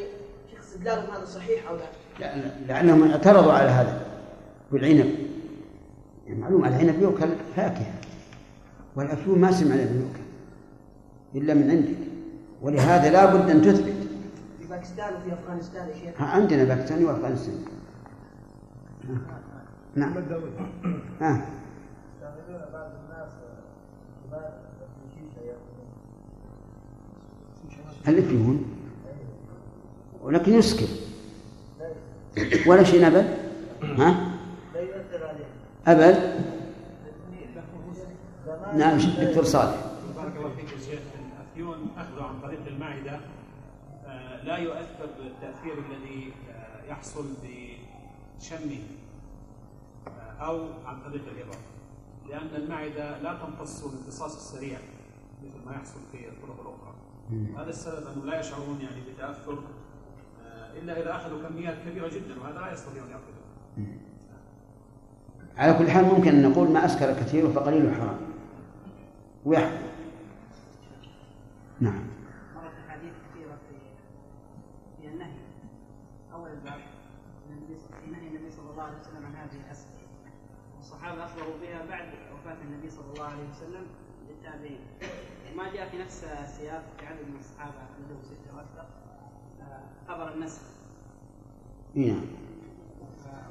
شيخ 0.51 0.59
استدلالهم 0.59 1.15
هذا 1.15 1.25
صحيح 1.25 1.69
أو 1.69 1.75
لا؟ 1.75 1.85
لا 2.19 2.35
لأنهم 2.67 3.11
اعترضوا 3.11 3.53
على 3.53 3.69
هذا 3.69 4.01
بالعنب. 4.71 5.15
يعني 6.27 6.39
معلوم 6.39 6.65
العنب 6.65 7.01
يؤكل 7.01 7.29
فاكهة 7.55 7.93
والأفيون 8.95 9.39
ما 9.39 9.51
سمع 9.51 9.75
أنه 9.75 10.05
يؤكل 10.07 10.27
إلا 11.35 11.53
من 11.53 11.71
عندك. 11.71 12.07
ولهذا 12.61 13.09
لا 13.09 13.25
بد 13.25 13.49
أن 13.49 13.61
تثبت. 13.61 13.96
باكستان 14.87 15.13
وفي 15.21 15.33
أفغانستان 15.33 15.87
يا 15.87 15.93
شيخ. 15.93 16.21
عندنا 16.21 16.63
باكستاني 16.63 17.05
وأفغانستاني. 17.05 17.57
نعم. 19.95 20.13
ها. 21.21 21.45
الافيون 28.07 28.65
ولكن 30.23 30.53
يسكر 30.53 30.87
ولا 32.67 32.83
شيء 32.83 33.07
ابد 33.07 33.37
ها؟ 33.83 34.31
ابد 35.87 36.45
نعم 38.75 38.97
دكتور 38.97 39.43
صالح. 39.43 39.77
بارك 40.15 40.35
الله 40.37 40.49
فيك 40.49 40.71
يا 40.73 40.77
شيخ. 40.77 40.99
الأفيون 41.39 41.77
اخذه 41.97 42.23
عن 42.23 42.41
طريق 42.41 42.59
المعدة. 42.67 43.11
آه، 43.11 43.19
لا 44.43 44.57
يؤثر 44.57 45.05
بالتأثير 45.17 45.73
الذي 45.73 46.33
آه، 46.49 46.91
يحصل 46.91 47.25
بشمه 47.43 48.83
آه، 50.07 50.45
أو 50.45 50.67
عن 50.85 51.01
طريق 51.01 51.21
الهضم 51.31 51.59
لأن 52.29 52.63
المعدة 52.63 53.19
لا 53.21 53.33
تمتص 53.33 53.83
الامتصاص 53.83 54.35
السريع 54.35 54.77
مثل 55.43 55.65
ما 55.65 55.73
يحصل 55.75 55.99
في 56.11 56.27
الطرق 56.27 56.59
الأخرى. 56.61 56.93
هذا 57.57 57.69
السبب 57.69 58.07
أنه 58.07 58.25
لا 58.25 58.39
يشعرون 58.39 58.81
يعني 58.81 59.01
بتأثر 59.13 59.57
إلا 60.77 61.01
إذا 61.01 61.15
أخذوا 61.15 61.49
كميات 61.49 61.75
كبيرة 61.85 62.07
جدا 62.07 62.41
وهذا 62.41 62.59
لا 62.59 62.73
يستطيعون 62.73 63.09
يأخذه. 63.09 63.87
على 65.57 65.73
كل 65.73 65.91
حال 65.91 66.05
ممكن 66.05 66.29
أن 66.29 66.49
نقول 66.51 66.69
ما 66.69 66.85
أسكر 66.85 67.13
كثير 67.13 67.49
فقليل 67.49 67.93
حرام 67.93 68.17
ويحكم. 69.45 69.87
نعم. 71.79 72.16
الله 78.77 78.89
عليه 78.89 78.99
وسلم 79.01 79.17
الصحابه 80.79 81.25
أخبروا 81.25 81.53
بها 81.61 81.85
بعد 81.89 82.05
وفاة 82.33 82.57
النبي 82.65 82.89
صلى 82.89 83.05
الله 83.13 83.25
عليه 83.25 83.49
وسلم 83.49 83.83
للتابعين. 84.29 84.79
ما 85.57 85.73
جاء 85.73 85.89
في 85.89 85.97
نفس 85.97 86.23
السياق 86.23 86.83
في 86.99 87.05
عدد 87.05 87.19
من 87.29 87.39
الصحابة 87.39 87.73
لهم 88.09 88.19
ستة 88.23 88.55
وأكثر 88.55 88.87
آه، 89.61 90.11
خبر 90.11 90.33
النسخ. 90.33 90.61
نعم. 91.95 92.21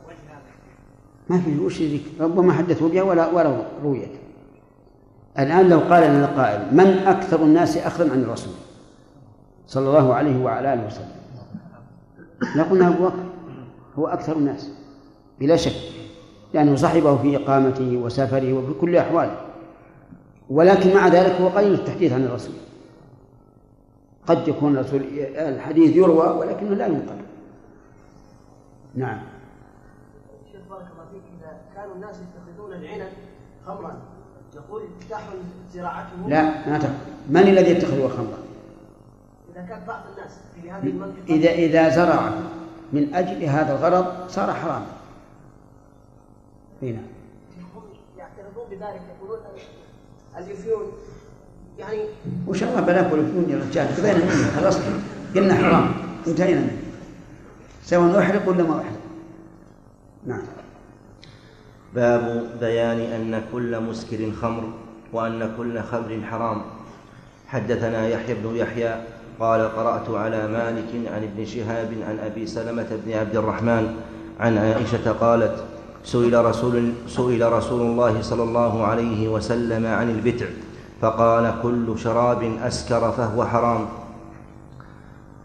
فوجه 0.04 0.16
هذا 0.28 0.42
ما 1.30 1.40
في 1.40 1.58
وش 1.58 1.80
يدريك 1.80 2.02
ربما 2.20 2.52
حدثوا 2.52 2.88
بها 2.88 3.02
ولا 3.02 3.26
ولا 3.26 3.66
رويت 3.82 4.12
الآن 5.38 5.68
لو 5.68 5.78
قال 5.78 6.10
لنا 6.10 6.26
قائل 6.26 6.74
من 6.74 6.86
أكثر 6.86 7.42
الناس 7.42 7.76
أخذا 7.76 8.12
عن 8.12 8.22
الرسول؟ 8.22 8.54
صلى 9.66 9.88
الله 9.88 10.14
عليه 10.14 10.44
وعلى 10.44 10.74
آله 10.74 10.86
وسلم. 10.86 11.16
لقلنا 12.56 12.88
أبو 12.88 13.04
بكر 13.04 13.24
هو 13.98 14.06
أكثر 14.06 14.36
الناس. 14.36 14.75
بلا 15.40 15.56
شك 15.56 15.96
لأنه 16.54 16.76
صحبه 16.76 17.16
في 17.16 17.36
إقامته 17.36 17.96
وسفره 17.96 18.52
وفي 18.52 18.72
كل 18.80 18.96
أحواله. 18.96 19.40
ولكن 20.50 20.94
مع 20.94 21.08
ذلك 21.08 21.32
هو 21.40 21.48
قليل 21.48 21.74
التحديث 21.74 22.12
عن 22.12 22.24
الرسول. 22.24 22.54
قد 24.26 24.48
يكون 24.48 24.76
الرسول 24.76 25.02
الحديث 25.36 25.96
يروى 25.96 26.28
ولكنه 26.28 26.74
لا 26.74 26.86
ينقل. 26.86 27.16
نعم. 28.94 29.18
شيخ 30.52 30.60
بارك 30.70 30.86
الله 30.92 31.04
فيك 31.12 31.22
إذا 31.40 31.56
كانوا 31.74 31.94
الناس 31.94 32.16
يتخذون 32.16 32.72
العنب 32.72 33.12
خمرا 33.66 33.96
يقول 34.56 34.82
تحرم 35.10 35.38
زراعته؟ 35.74 36.28
لا 36.28 36.42
ما 36.70 36.78
تقل 36.78 36.92
من 37.30 37.40
الذي 37.40 37.70
يتخذه 37.70 38.08
خمرا؟ 38.08 38.38
إذا 39.52 39.66
كان 39.68 39.80
بعض 39.86 40.00
الناس 40.12 40.38
في 40.54 40.70
هذه 40.70 40.86
المنطقة 40.86 41.34
إذا 41.34 41.50
إذا 41.50 41.88
زرع 41.88 42.30
من 42.92 43.14
أجل 43.14 43.44
هذا 43.44 43.72
الغرض 43.72 44.28
صار 44.28 44.52
حراما. 44.52 44.95
هنا 46.82 47.02
هم 47.76 47.82
يعترضون 48.18 48.64
بذلك 48.70 49.02
يقولون 49.16 49.38
الافيون 50.38 50.92
يعني 51.78 51.98
وش 52.46 52.62
الله 52.62 52.80
بلاك 52.80 53.12
والأفيون 53.12 53.50
يا 53.50 53.56
رجال. 53.56 53.88
قضينا 53.96 54.24
منه 54.24 54.50
خلصنا 54.56 55.00
قلنا 55.34 55.54
حرام. 55.54 55.92
انتهينا 56.26 56.60
منه 56.60 56.76
سواء 57.84 58.18
أحرق 58.18 58.48
ولا 58.48 58.62
ما 58.62 58.80
أحرق 58.80 59.00
نعم. 60.26 60.42
باب 61.94 62.50
بيان 62.60 63.00
أن 63.00 63.42
كل 63.52 63.80
مسكر 63.80 64.32
خمر 64.42 64.72
وأن 65.12 65.54
كل 65.56 65.82
خمر 65.82 66.20
حرام. 66.30 66.62
حدثنا 67.46 68.08
يحيى 68.08 68.34
بن 68.34 68.56
يحيى 68.56 69.04
قال 69.40 69.60
قرأت 69.76 70.10
على 70.10 70.48
مالك 70.48 71.12
عن 71.12 71.22
ابن 71.22 71.44
شهاب 71.44 71.94
عن 72.08 72.18
أبي 72.18 72.46
سلمة 72.46 72.86
بن 73.06 73.12
عبد 73.12 73.36
الرحمن 73.36 73.96
عن 74.40 74.58
عائشة 74.58 75.12
قالت 75.12 75.64
سئل 76.06 76.30
رسول, 76.30 77.10
سئل 77.10 77.42
رسول 77.52 77.80
الله 77.82 78.22
صلى 78.22 78.42
الله 78.42 78.74
عليه 78.84 79.28
وسلم 79.28 79.86
عن 79.86 80.10
البتع 80.10 80.46
فقال 81.02 81.44
كل 81.62 81.98
شراب 81.98 82.42
أسكر 82.62 83.02
فهو 83.12 83.44
حرام. 83.44 83.82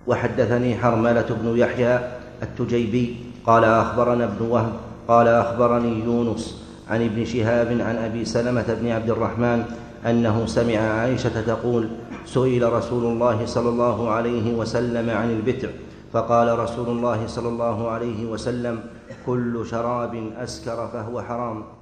وحدثني 0.07 0.77
حرملة 0.77 1.25
بن 1.41 1.57
يحيى 1.57 1.99
التجيبي 2.43 3.15
قال 3.45 3.63
أخبرنا 3.63 4.23
ابن 4.23 4.45
وهب 4.45 4.73
قال 5.07 5.27
أخبرني 5.27 6.05
يونس 6.05 6.63
عن 6.89 7.01
ابن 7.05 7.25
شهاب 7.25 7.67
عن 7.81 7.95
أبي 7.95 8.25
سلمة 8.25 8.77
بن 8.81 8.87
عبد 8.87 9.09
الرحمن 9.09 9.63
أنه 10.05 10.45
سمع 10.45 10.77
عائشة 10.77 11.41
تقول 11.41 11.89
سئل 12.25 12.73
رسول 12.73 13.03
الله 13.05 13.45
صلى 13.45 13.69
الله 13.69 14.09
عليه 14.09 14.53
وسلم 14.53 15.09
عن 15.09 15.31
البتع 15.31 15.67
فقال 16.13 16.59
رسول 16.59 16.87
الله 16.87 17.27
صلى 17.27 17.47
الله 17.47 17.89
عليه 17.89 18.25
وسلم 18.25 18.79
كل 19.25 19.65
شراب 19.65 20.31
أسكر 20.37 20.87
فهو 20.87 21.21
حرام. 21.21 21.80